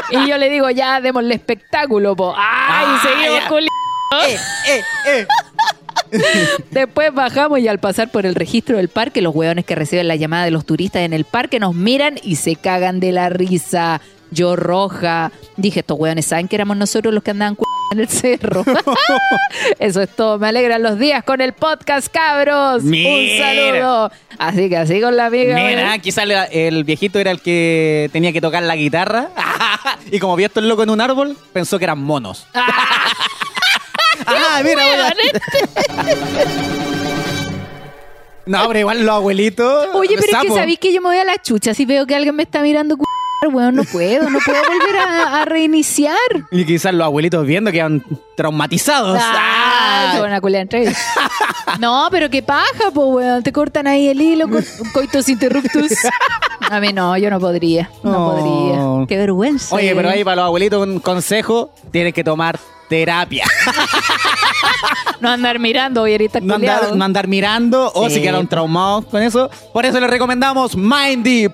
Y 0.09 0.27
yo 0.27 0.37
le 0.39 0.49
digo, 0.49 0.67
ya 0.71 0.99
démosle 0.99 1.35
espectáculo, 1.35 2.15
po. 2.15 2.33
¡Ay! 2.35 2.85
Ah, 2.87 2.99
seguimos 3.03 3.39
ya. 3.43 3.49
culi- 3.49 3.67
¡Eh, 4.25 4.37
eh, 4.67 4.83
eh! 5.05 5.27
Después 6.71 7.13
bajamos 7.13 7.59
y 7.59 7.67
al 7.67 7.77
pasar 7.79 8.09
por 8.09 8.25
el 8.25 8.33
registro 8.33 8.77
del 8.77 8.89
parque, 8.89 9.21
los 9.21 9.35
hueones 9.35 9.63
que 9.65 9.75
reciben 9.75 10.07
la 10.07 10.15
llamada 10.15 10.45
de 10.45 10.51
los 10.51 10.65
turistas 10.65 11.03
en 11.03 11.13
el 11.13 11.23
parque 11.25 11.59
nos 11.59 11.75
miran 11.75 12.15
y 12.23 12.37
se 12.37 12.55
cagan 12.55 12.99
de 12.99 13.11
la 13.11 13.29
risa. 13.29 14.01
Yo 14.31 14.55
roja. 14.55 15.31
Dije, 15.55 15.79
estos 15.79 15.97
hueones 15.99 16.25
saben 16.25 16.47
que 16.47 16.55
éramos 16.55 16.77
nosotros 16.77 17.13
los 17.13 17.23
que 17.23 17.31
andaban 17.31 17.55
cu- 17.55 17.65
en 17.91 17.99
el 18.01 18.07
cerro. 18.09 18.63
Eso 19.79 20.01
es 20.01 20.09
todo. 20.09 20.37
Me 20.37 20.47
alegran 20.49 20.83
los 20.83 20.99
días 20.99 21.23
con 21.23 21.39
el 21.41 21.53
podcast, 21.53 22.07
cabros. 22.11 22.83
Mira. 22.83 23.09
Un 23.09 23.27
saludo. 23.39 24.11
Así 24.37 24.69
que 24.69 24.77
así 24.77 24.99
con 25.01 25.15
la 25.15 25.27
amiga. 25.27 25.55
Mira, 25.55 25.67
¿verdad? 25.83 25.99
quizás 26.01 26.25
el 26.51 26.83
viejito 26.83 27.19
era 27.19 27.31
el 27.31 27.41
que 27.41 28.09
tenía 28.11 28.33
que 28.33 28.41
tocar 28.41 28.61
la 28.63 28.75
guitarra. 28.75 29.29
y 30.11 30.19
como 30.19 30.35
vio 30.35 30.47
esto 30.47 30.59
el 30.59 30.67
loco 30.67 30.83
en 30.83 30.89
un 30.89 30.99
árbol, 31.01 31.37
pensó 31.53 31.77
que 31.79 31.85
eran 31.85 31.99
monos. 31.99 32.45
ah, 32.53 33.13
mira, 34.63 34.83
mira. 34.83 35.13
No, 38.45 38.67
pero 38.67 38.79
igual 38.79 39.05
los 39.05 39.15
abuelitos. 39.15 39.87
Oye, 39.93 40.15
pero 40.19 40.39
es 40.39 40.47
que 40.47 40.53
sabéis 40.53 40.79
que 40.79 40.93
yo 40.93 41.01
me 41.01 41.09
voy 41.09 41.17
a 41.17 41.25
la 41.25 41.41
chucha 41.41 41.73
si 41.73 41.85
veo 41.85 42.05
que 42.05 42.15
alguien 42.15 42.35
me 42.35 42.43
está 42.43 42.61
mirando. 42.61 42.97
cu- 42.97 43.05
Weón, 43.51 43.75
no 43.75 43.83
puedo, 43.83 44.29
no 44.29 44.39
puedo 44.45 44.59
volver 44.63 44.97
a, 44.97 45.41
a 45.41 45.45
reiniciar. 45.45 46.17
Y 46.51 46.65
quizás 46.65 46.93
los 46.93 47.05
abuelitos 47.05 47.45
viendo 47.45 47.71
quedan 47.71 48.03
traumatizados. 48.35 49.17
Ah, 49.21 50.13
Ah. 50.19 51.77
No, 51.79 52.07
pero 52.11 52.29
qué 52.29 52.41
paja, 52.41 52.91
po, 52.93 53.07
weón. 53.07 53.43
Te 53.43 53.51
cortan 53.51 53.87
ahí 53.87 54.07
el 54.07 54.21
hilo, 54.21 54.49
co- 54.49 54.59
coitos 54.93 55.29
interruptus. 55.29 55.91
A 56.69 56.79
mí 56.79 56.91
no, 56.93 57.15
yo 57.17 57.29
no 57.29 57.39
podría. 57.39 57.89
No, 58.03 58.31
podría. 58.31 59.07
Qué 59.07 59.17
vergüenza. 59.17 59.75
Oye, 59.75 59.93
pero 59.95 60.09
ahí 60.09 60.23
para 60.23 60.37
los 60.37 60.45
abuelitos 60.45 60.85
un 60.87 60.99
consejo, 60.99 61.71
tienen 61.91 62.13
que 62.13 62.23
tomar 62.23 62.59
terapia. 62.89 63.45
No 65.19 65.29
andar 65.29 65.57
mirando, 65.57 66.03
oyeristas 66.03 66.43
No 66.43 66.55
andar, 66.55 66.95
no 66.95 67.03
andar 67.03 67.27
mirando 67.27 67.91
o 67.95 68.07
Sí. 68.07 68.15
si 68.15 68.21
quedaron 68.21 68.47
traumados 68.47 69.05
con 69.05 69.21
eso. 69.23 69.49
Por 69.73 69.83
eso 69.85 69.99
les 69.99 70.09
recomendamos 70.09 70.75
mindy.cl. 70.77 71.45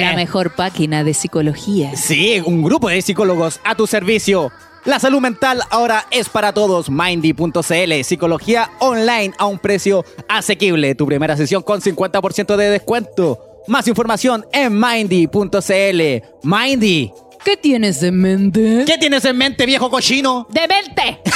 La 0.00 0.12
mejor 0.14 0.54
página 0.54 1.04
de 1.04 1.14
psicología. 1.14 1.96
Sí, 1.96 2.42
un 2.44 2.62
grupo 2.62 2.88
de 2.88 3.00
psicólogos 3.00 3.60
a 3.64 3.74
tu 3.74 3.86
servicio. 3.86 4.52
La 4.84 4.98
salud 4.98 5.20
mental 5.20 5.62
ahora 5.70 6.06
es 6.10 6.28
para 6.28 6.52
todos. 6.52 6.90
Mindy.cl, 6.90 8.02
psicología 8.04 8.70
online 8.80 9.32
a 9.38 9.46
un 9.46 9.58
precio 9.58 10.04
asequible. 10.28 10.94
Tu 10.94 11.06
primera 11.06 11.36
sesión 11.36 11.62
con 11.62 11.80
50% 11.80 12.56
de 12.56 12.68
descuento. 12.70 13.38
Más 13.68 13.86
información 13.88 14.44
en 14.52 14.78
mindy.cl. 14.78 16.22
Mindy, 16.42 17.12
¿Qué 17.44 17.56
tienes 17.56 18.02
en 18.02 18.18
mente? 18.20 18.84
¿qué 18.86 18.98
tienes 18.98 19.24
en 19.24 19.36
mente, 19.36 19.66
viejo 19.66 19.90
cochino? 19.90 20.46
¡Demente! 20.50 21.20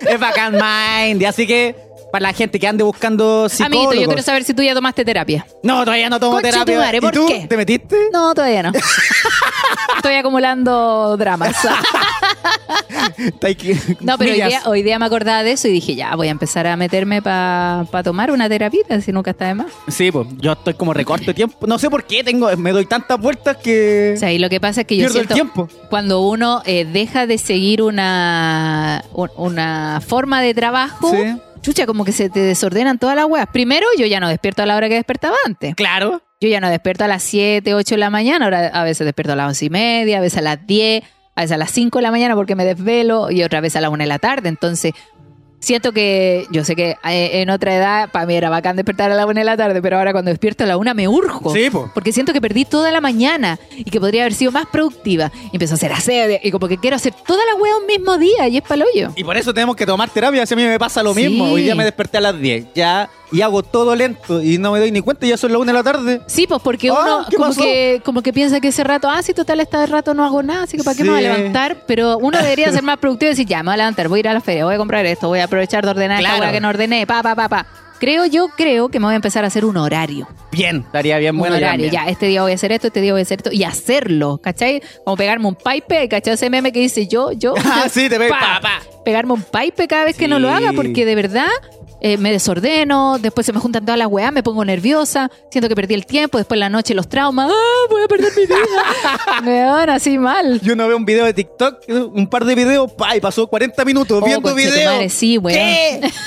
Es 0.00 0.18
bacán 0.20 0.56
Mindy, 0.56 1.24
así 1.24 1.46
que 1.46 1.74
para 2.12 2.22
la 2.28 2.32
gente 2.32 2.58
que 2.58 2.66
ande 2.66 2.84
buscando 2.84 3.48
psicólogos. 3.48 3.86
Amiguito, 3.86 4.02
yo 4.02 4.08
quiero 4.08 4.22
saber 4.22 4.44
si 4.44 4.54
tú 4.54 4.62
ya 4.62 4.74
tomaste 4.74 5.04
terapia. 5.04 5.46
No, 5.62 5.84
todavía 5.84 6.08
no 6.08 6.18
tomo 6.20 6.36
tu 6.36 6.42
terapia. 6.42 6.78
madre, 6.78 6.98
¿Y 6.98 7.00
¿por 7.00 7.12
tú? 7.12 7.26
qué? 7.26 7.46
¿Te 7.48 7.56
metiste? 7.56 7.96
No, 8.12 8.32
todavía 8.34 8.62
no. 8.62 8.72
Estoy 9.96 10.14
acumulando 10.14 11.16
dramas. 11.16 11.56
No, 14.00 14.16
pero 14.18 14.32
hoy 14.32 14.36
día, 14.40 14.62
hoy 14.66 14.82
día 14.82 14.98
me 14.98 15.06
acordaba 15.06 15.42
de 15.42 15.52
eso 15.52 15.68
y 15.68 15.72
dije, 15.72 15.94
ya, 15.94 16.14
voy 16.16 16.28
a 16.28 16.30
empezar 16.30 16.66
a 16.66 16.76
meterme 16.76 17.20
para 17.22 17.86
tomar 18.04 18.30
una 18.30 18.48
terapia, 18.48 18.82
si 19.00 19.12
nunca 19.12 19.30
está 19.32 19.46
de 19.48 19.54
más. 19.54 19.66
Sí, 19.88 20.10
pues 20.12 20.26
yo 20.38 20.52
estoy 20.52 20.74
como 20.74 20.92
recorto 20.94 21.26
de 21.26 21.34
tiempo. 21.34 21.66
No 21.66 21.78
sé 21.78 21.90
por 21.90 22.04
qué 22.04 22.22
tengo, 22.24 22.54
me 22.56 22.72
doy 22.72 22.86
tantas 22.86 23.18
vueltas 23.20 23.56
que 23.56 24.12
O 24.16 24.18
sea, 24.18 24.32
y 24.32 24.38
lo 24.38 24.48
que 24.48 24.60
pasa 24.60 24.82
es 24.82 24.86
que 24.86 24.96
yo 24.96 25.06
el 25.06 25.12
siento 25.12 25.34
tiempo. 25.34 25.68
cuando 25.90 26.20
uno 26.22 26.62
eh, 26.64 26.84
deja 26.84 27.26
de 27.26 27.38
seguir 27.38 27.82
una, 27.82 29.04
un- 29.12 29.30
una 29.36 30.00
forma 30.06 30.40
de 30.40 30.54
trabajo, 30.54 31.10
Sí. 31.10 31.36
chucha, 31.62 31.86
como 31.86 32.04
que 32.04 32.12
se 32.12 32.30
te 32.30 32.40
desordenan 32.40 32.98
todas 32.98 33.16
las 33.16 33.26
weas. 33.26 33.46
Primero, 33.52 33.86
yo 33.98 34.06
ya 34.06 34.20
no 34.20 34.28
despierto 34.28 34.62
a 34.62 34.66
la 34.66 34.76
hora 34.76 34.88
que 34.88 34.94
despertaba 34.94 35.36
antes. 35.44 35.74
Claro. 35.74 36.22
Yo 36.40 36.48
ya 36.48 36.60
no 36.60 36.70
despierto 36.70 37.02
a 37.02 37.08
las 37.08 37.24
7, 37.24 37.74
8 37.74 37.96
de 37.96 37.98
la 37.98 38.10
mañana, 38.10 38.44
ahora 38.44 38.68
a 38.68 38.84
veces 38.84 39.04
despierto 39.04 39.32
a 39.32 39.36
las 39.36 39.48
11 39.48 39.64
y 39.64 39.70
media, 39.70 40.18
a 40.18 40.20
veces 40.20 40.38
a 40.38 40.42
las 40.42 40.64
10, 40.68 41.02
a 41.38 41.42
veces 41.42 41.54
a 41.54 41.56
las 41.56 41.70
5 41.70 42.00
de 42.00 42.02
la 42.02 42.10
mañana 42.10 42.34
porque 42.34 42.56
me 42.56 42.64
desvelo 42.64 43.30
y 43.30 43.44
otra 43.44 43.60
vez 43.60 43.76
a 43.76 43.80
la 43.80 43.90
1 43.90 44.02
de 44.02 44.08
la 44.08 44.18
tarde. 44.18 44.48
Entonces, 44.48 44.92
siento 45.60 45.92
que, 45.92 46.46
yo 46.50 46.64
sé 46.64 46.76
que 46.76 46.96
eh, 47.04 47.40
en 47.42 47.50
otra 47.50 47.74
edad 47.74 48.10
para 48.10 48.26
mí 48.26 48.34
era 48.34 48.50
bacán 48.50 48.76
despertar 48.76 49.10
a 49.10 49.14
la 49.14 49.26
1 49.26 49.34
de 49.40 49.44
la 49.44 49.56
tarde, 49.56 49.82
pero 49.82 49.98
ahora 49.98 50.12
cuando 50.12 50.30
despierto 50.30 50.64
a 50.64 50.66
la 50.66 50.76
1 50.76 50.94
me 50.94 51.08
urjo. 51.08 51.52
Sí, 51.54 51.70
po. 51.70 51.90
Porque 51.94 52.12
siento 52.12 52.32
que 52.32 52.40
perdí 52.40 52.64
toda 52.64 52.90
la 52.92 53.00
mañana 53.00 53.58
y 53.76 53.84
que 53.84 54.00
podría 54.00 54.22
haber 54.22 54.34
sido 54.34 54.52
más 54.52 54.66
productiva. 54.66 55.30
Y 55.52 55.56
empiezo 55.56 55.74
a 55.74 55.76
hacer 55.76 55.92
aseo 55.92 56.38
y 56.42 56.50
como 56.50 56.68
que 56.68 56.78
quiero 56.78 56.96
hacer 56.96 57.12
toda 57.26 57.40
la 57.46 57.54
wea 57.60 57.76
un 57.76 57.86
mismo 57.86 58.18
día 58.18 58.48
y 58.48 58.56
es 58.56 58.62
pa'l-hoyo. 58.62 59.10
Y 59.16 59.24
por 59.24 59.36
eso 59.36 59.52
tenemos 59.54 59.76
que 59.76 59.86
tomar 59.86 60.10
terapia. 60.10 60.44
Si 60.46 60.54
a 60.54 60.56
mí 60.56 60.64
me 60.64 60.78
pasa 60.78 61.02
lo 61.02 61.14
Sí. 61.14 61.28
mismo. 61.28 61.44
Hoy 61.52 61.62
día 61.62 61.74
me 61.74 61.84
desperté 61.84 62.18
a 62.18 62.20
las 62.20 62.38
10 62.40 62.66
ya 62.74 63.08
y 63.30 63.42
hago 63.42 63.62
todo 63.62 63.94
lento 63.94 64.42
y 64.42 64.56
no 64.58 64.72
me 64.72 64.78
doy 64.78 64.90
ni 64.90 65.00
cuenta. 65.00 65.26
Ya 65.26 65.36
son 65.36 65.52
las 65.52 65.60
1 65.60 65.66
de 65.72 65.78
la 65.78 65.82
tarde. 65.82 66.20
Sí, 66.26 66.46
pues 66.46 66.60
porque 66.62 66.88
Ah, 66.90 66.94
uno 67.02 67.26
¿qué 67.28 67.36
como 67.36 67.48
pasó? 67.48 67.60
que, 67.62 68.00
como 68.04 68.22
que 68.22 68.32
piensa 68.32 68.60
que 68.60 68.68
ese 68.68 68.84
rato, 68.84 69.08
ah, 69.10 69.22
sí, 69.22 69.34
total, 69.34 69.60
este 69.60 69.84
rato 69.86 70.14
no 70.14 70.24
hago 70.24 70.42
nada, 70.42 70.62
así 70.64 70.76
que 70.76 70.84
¿para 70.84 70.96
qué 70.96 71.04
me 71.04 71.10
voy 71.10 71.18
a 71.18 71.22
levantar? 71.34 71.78
Pero 71.86 72.18
uno 72.18 72.38
debería 72.38 72.70
ser 72.72 72.82
más 72.82 72.98
productivo 72.98 73.28
y 73.28 73.32
decir, 73.32 73.46
ya, 73.46 73.58
me 73.62 73.66
voy 73.70 73.74
a 73.74 73.76
levantar, 73.78 74.08
voy 74.08 74.18
a 74.18 74.20
ir 74.20 74.28
a 74.28 74.34
la 74.34 74.40
feria, 74.40 74.64
voy 74.64 74.74
a 74.74 74.78
comprar 74.78 75.04
esto, 75.06 75.28
voy 75.28 75.40
a 75.40 75.47
aprovechar 75.48 75.84
de 75.84 75.90
ordenar 75.90 76.18
esta 76.20 76.30
Claro. 76.30 76.42
hueá 76.44 76.52
que 76.52 76.60
no 76.60 76.68
ordené, 76.68 77.06
pa, 77.06 77.22
pa, 77.22 77.34
pa, 77.34 77.48
pa. 77.48 77.66
Creo, 77.98 78.26
yo 78.26 78.48
creo 78.56 78.88
que 78.90 79.00
me 79.00 79.06
voy 79.06 79.14
a 79.14 79.16
empezar 79.16 79.42
a 79.42 79.48
hacer 79.48 79.64
un 79.64 79.76
horario. 79.76 80.28
Bien, 80.52 80.84
estaría 80.86 81.18
bien 81.18 81.34
Un 81.34 81.40
bueno. 81.40 81.56
horario, 81.56 81.86
también. 81.86 81.92
ya, 81.92 82.08
este 82.08 82.26
día 82.26 82.42
voy 82.42 82.52
a 82.52 82.54
hacer 82.54 82.70
esto, 82.70 82.86
este 82.86 83.00
día 83.00 83.12
voy 83.12 83.20
a 83.20 83.22
hacer 83.22 83.38
esto, 83.40 83.50
y 83.52 83.64
hacerlo, 83.64 84.38
¿cachai? 84.40 84.80
Como 85.04 85.16
pegarme 85.16 85.48
un 85.48 85.56
pipe, 85.56 86.08
¿cachai? 86.08 86.34
Ese 86.34 86.48
meme 86.48 86.70
que 86.70 86.78
dice 86.78 87.08
yo, 87.08 87.32
yo. 87.32 87.54
Ah, 87.64 87.82
yo, 87.84 87.90
sí, 87.90 88.08
te 88.08 88.16
pe- 88.18 88.28
pa, 88.28 88.60
pa. 88.62 88.80
Pegarme 89.04 89.32
un 89.32 89.42
pipe 89.42 89.88
cada 89.88 90.04
vez 90.04 90.16
que 90.16 90.28
no 90.28 90.38
lo 90.38 90.48
haga, 90.48 90.72
porque 90.72 91.04
de 91.04 91.14
verdad 91.16 91.48
eh, 92.00 92.16
me 92.16 92.30
desordeno, 92.32 93.18
después 93.18 93.44
se 93.46 93.52
me 93.52 93.60
juntan 93.60 93.84
todas 93.84 93.98
las 93.98 94.08
weas, 94.08 94.32
me 94.32 94.42
pongo 94.42 94.64
nerviosa, 94.64 95.30
siento 95.50 95.68
que 95.68 95.74
perdí 95.74 95.94
el 95.94 96.06
tiempo, 96.06 96.38
después 96.38 96.58
la 96.58 96.68
noche 96.68 96.94
los 96.94 97.08
traumas, 97.08 97.50
¡ah, 97.50 97.86
voy 97.90 98.02
a 98.02 98.08
perder 98.08 98.32
mi 98.36 98.46
vida! 98.46 98.56
Weón, 99.44 99.90
así 99.90 100.18
mal. 100.18 100.60
Yo 100.60 100.76
no 100.76 100.86
veo 100.88 100.96
un 100.96 101.04
video 101.04 101.24
de 101.24 101.34
TikTok, 101.34 101.80
un 102.12 102.28
par 102.28 102.44
de 102.44 102.54
videos, 102.54 102.92
pa, 102.92 103.16
y 103.16 103.20
pasó 103.20 103.46
40 103.46 103.84
minutos 103.84 104.20
Oh, 104.22 104.24
viendo 104.24 104.50
conchetumare, 104.50 104.96
video. 104.98 105.10
sí, 105.10 105.38
weón. 105.38 105.58
¿Qué? 105.58 106.10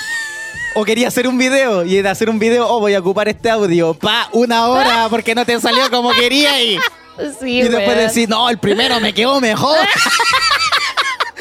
O 0.73 0.85
quería 0.85 1.09
hacer 1.09 1.27
un 1.27 1.37
video 1.37 1.83
y 1.83 2.01
de 2.01 2.07
hacer 2.07 2.29
un 2.29 2.39
video, 2.39 2.65
oh, 2.65 2.79
voy 2.79 2.93
a 2.93 2.99
ocupar 2.99 3.27
este 3.27 3.49
audio, 3.49 3.93
pa, 3.93 4.29
una 4.31 4.67
hora 4.69 5.07
porque 5.09 5.35
no 5.35 5.45
te 5.45 5.59
salió 5.59 5.89
como 5.91 6.11
quería 6.11 6.63
y, 6.63 6.77
Sí, 7.41 7.59
y 7.59 7.67
después 7.67 7.97
decir, 7.97 8.29
no, 8.29 8.49
el 8.49 8.57
primero 8.57 8.99
me 9.01 9.13
quedó 9.13 9.41
mejor. 9.41 9.77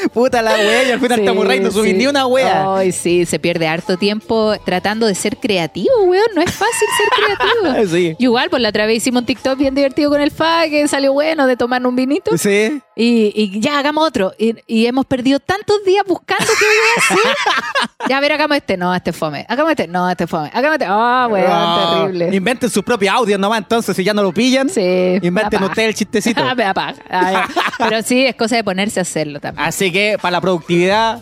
Puta 0.09 0.41
la 0.41 0.53
wea, 0.55 0.83
y 0.87 0.91
al 0.91 0.99
final 0.99 1.17
Sí, 1.17 1.21
estamos 1.25 1.45
rey, 1.47 1.59
no 1.59 1.71
subí 1.71 1.91
sí. 1.91 1.97
ni 1.97 2.07
una 2.07 2.25
wea. 2.27 2.75
Ay, 2.75 2.91
sí, 2.91 3.25
se 3.25 3.39
pierde 3.39 3.67
harto 3.67 3.97
tiempo 3.97 4.53
tratando 4.65 5.05
de 5.07 5.15
ser 5.15 5.37
creativo, 5.37 5.89
weón. 6.05 6.25
No 6.35 6.41
es 6.41 6.51
fácil 6.51 6.87
ser 6.97 7.07
creativo. 7.09 7.87
Sí. 7.91 8.15
Y 8.17 8.23
Igual, 8.31 8.49
pues 8.49 8.61
la 8.61 8.69
otra 8.69 8.85
vez 8.85 8.97
hicimos 8.97 9.21
un 9.21 9.25
TikTok 9.25 9.57
bien 9.57 9.75
divertido 9.75 10.09
con 10.09 10.21
el 10.21 10.31
FA, 10.31 10.69
que 10.69 10.87
salió 10.87 11.11
bueno 11.11 11.47
de 11.47 11.57
tomar 11.57 11.85
un 11.85 11.95
vinito. 11.95 12.37
Sí. 12.37 12.81
Y, 12.95 13.33
y 13.35 13.59
ya 13.59 13.79
hagamos 13.79 14.07
otro. 14.07 14.33
Y, 14.37 14.55
y 14.67 14.85
hemos 14.85 15.05
perdido 15.05 15.39
tantos 15.39 15.83
días 15.85 16.05
buscando 16.07 16.45
qué 16.45 16.65
voy 16.65 16.75
a 16.95 16.99
hacer. 16.99 17.35
ya, 18.09 18.17
a 18.17 18.21
ver, 18.21 18.31
hagamos 18.33 18.57
este. 18.57 18.77
No, 18.77 18.95
este 18.95 19.09
es 19.09 19.15
fome. 19.17 19.45
Hagamos 19.49 19.71
este. 19.71 19.87
No, 19.87 20.09
este 20.09 20.23
es 20.23 20.29
fome. 20.29 20.49
Hagamos 20.53 20.75
este. 20.75 20.85
Ah, 20.87 21.27
weón, 21.29 21.47
Ah, 21.49 21.97
terrible. 22.05 22.35
Inventen 22.35 22.69
sus 22.69 22.83
propios 22.83 23.13
audios 23.13 23.39
nomás, 23.39 23.59
entonces, 23.59 23.95
si 23.95 24.03
ya 24.03 24.13
no 24.13 24.23
lo 24.23 24.31
pillan. 24.31 24.69
Sí. 24.69 25.17
Inventen 25.21 25.59
me 25.59 25.65
ustedes 25.67 25.89
el 25.89 25.95
chistecito. 25.95 26.41
me 26.55 26.63
da 26.63 26.73
paja. 26.73 26.95
Ah. 27.09 27.47
Pero 27.77 28.01
sí, 28.03 28.25
es 28.25 28.35
cosa 28.35 28.55
de 28.55 28.63
ponerse 28.63 28.99
a 28.99 29.03
hacerlo 29.03 29.39
también. 29.41 29.67
Así 29.67 29.90
que 29.91 30.17
para 30.21 30.31
la 30.31 30.41
productividad, 30.41 31.21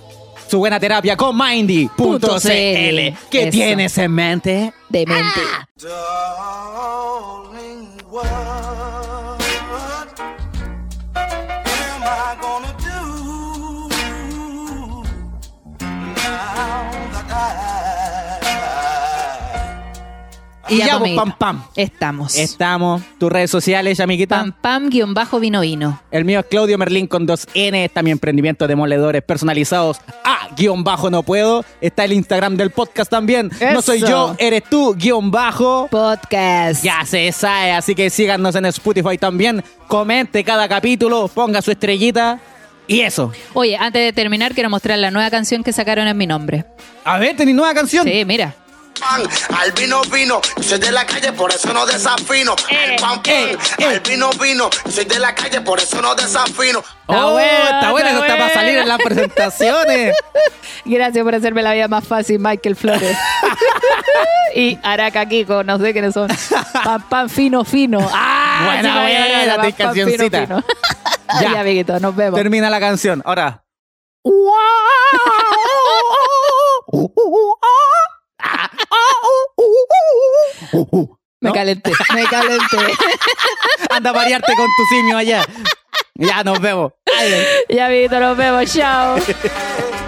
su 0.50 0.60
buena 0.60 0.80
terapia 0.80 1.16
con 1.16 1.38
Mindy.cl. 1.38 1.98
¿Qué 3.30 3.42
Eso. 3.42 3.50
tienes 3.52 3.98
en 3.98 4.12
mente? 4.12 4.74
Darling, 4.90 5.92
what 8.10 9.09
Y 20.70 20.78
Ya, 20.78 20.86
ya, 20.88 21.00
pues, 21.00 21.16
pam, 21.16 21.36
pam. 21.38 21.64
Estamos. 21.76 22.36
Estamos. 22.38 23.02
Tus 23.18 23.32
redes 23.32 23.50
sociales, 23.50 24.00
amiguita. 24.00 24.40
Pam, 24.40 24.52
pam, 24.52 24.90
guion 24.90 25.14
bajo, 25.14 25.40
vino, 25.40 25.62
vino. 25.62 26.02
El 26.12 26.26
mío 26.26 26.40
es 26.40 26.46
Claudio 26.46 26.78
Merlín 26.78 27.08
con 27.08 27.26
dos 27.26 27.48
N. 27.54 27.84
Está 27.84 28.04
mi 28.04 28.12
emprendimiento 28.12 28.68
de 28.68 28.76
moledores 28.76 29.24
personalizados. 29.24 30.00
A 30.24 30.50
guion 30.56 30.84
bajo 30.84 31.10
no 31.10 31.24
puedo. 31.24 31.66
Está 31.82 32.06
el 32.06 32.14
Instagram 32.14 32.56
del 32.56 32.72
podcast 32.72 33.10
también. 33.10 33.50
No 33.74 33.82
soy 33.82 34.02
yo, 34.02 34.36
eres 34.38 34.64
tú, 34.70 34.96
guion 34.96 35.32
bajo. 35.32 35.88
Podcast. 35.90 36.84
Ya 36.84 37.06
se 37.06 37.32
sabe, 37.32 37.72
así 37.72 37.96
que 37.96 38.10
síganos 38.10 38.56
en 38.56 38.66
Spotify 38.66 39.18
también. 39.18 39.64
Comente 39.88 40.44
cada 40.44 40.68
capítulo, 40.68 41.28
ponga 41.28 41.62
su 41.62 41.72
estrellita. 41.72 42.40
Y 42.88 43.02
eso. 43.02 43.32
Oye, 43.54 43.78
antes 43.78 44.02
de 44.02 44.14
terminar, 44.14 44.54
quiero 44.56 44.70
mostrar 44.70 44.98
la 44.98 45.12
nueva 45.12 45.30
canción 45.30 45.64
que 45.64 45.72
sacaron 45.72 46.08
en 46.08 46.18
mi 46.18 46.26
nombre. 46.26 46.66
A 47.06 47.20
ver, 47.20 47.36
tenéis 47.36 47.56
nueva 47.56 47.74
canción. 47.74 48.04
Sí, 48.04 48.26
mira. 48.26 48.56
Pan, 49.00 49.24
al 49.58 49.72
vino 49.72 50.02
vino, 50.12 50.42
soy 50.62 50.80
de 50.80 50.92
la 50.92 51.06
calle, 51.06 51.32
por 51.34 51.52
eso 51.52 51.74
no 51.74 51.86
desafino. 51.86 52.56
Eh, 52.70 52.86
el 52.90 53.02
pan 53.02 53.22
pan, 53.22 53.34
eh, 53.34 53.58
eh. 53.78 53.86
al 53.86 54.00
vino 54.02 54.30
vino, 54.32 54.70
soy 54.90 55.06
de 55.06 55.20
la 55.20 55.34
calle, 55.34 55.62
por 55.62 55.80
eso 55.80 56.02
no 56.02 56.16
desafino. 56.16 56.80
Está 56.80 57.26
Oh, 57.26 57.40
está 57.40 57.92
buena, 57.92 58.10
está 58.10 58.12
eso 58.12 58.26
está 58.26 58.38
para 58.38 58.54
salir 58.54 58.78
en 58.78 58.88
las 58.88 58.98
presentaciones. 59.00 60.16
Gracias 60.86 61.24
por 61.24 61.36
hacerme 61.36 61.64
la 61.64 61.74
vida 61.74 61.88
más 61.88 62.06
fácil, 62.06 62.40
Michael 62.40 62.76
Flores. 62.76 63.18
y 64.56 64.78
Araca 64.84 65.26
Kiko, 65.28 65.64
no 65.64 65.78
sé 65.78 65.94
quiénes 65.94 66.14
son. 66.14 66.30
Pam, 66.84 67.02
pam, 67.10 67.30
fino, 67.30 67.64
fino. 67.66 68.00
¡Ah! 68.14 68.62
Buena, 68.66 68.94
sí, 68.94 69.00
buena, 69.02 69.64
fino, 69.64 69.76
cancioncita. 69.78 70.42
fino. 70.46 70.64
Ya. 71.42 71.54
ya, 71.54 71.60
amiguito, 71.62 72.00
nos 72.00 72.16
vemos. 72.16 72.40
Termina 72.40 72.70
la 72.70 72.80
canción. 72.80 73.22
Ahora. 73.26 73.64
Me 81.42 81.52
calenté, 81.54 81.92
me 82.14 82.26
calenté. 82.26 82.78
Anda 83.90 84.10
a 84.10 84.14
variarte 84.14 84.54
con 84.56 84.68
tu 84.76 84.86
simio 84.90 85.18
allá. 85.18 85.44
Ya 86.16 86.44
nos 86.44 86.60
vemos. 86.60 86.92
Adiós. 87.18 87.46
ya, 87.70 87.86
amiguito, 87.86 88.20
nos 88.20 88.36
vemos. 88.36 88.72
Chao. 88.74 89.18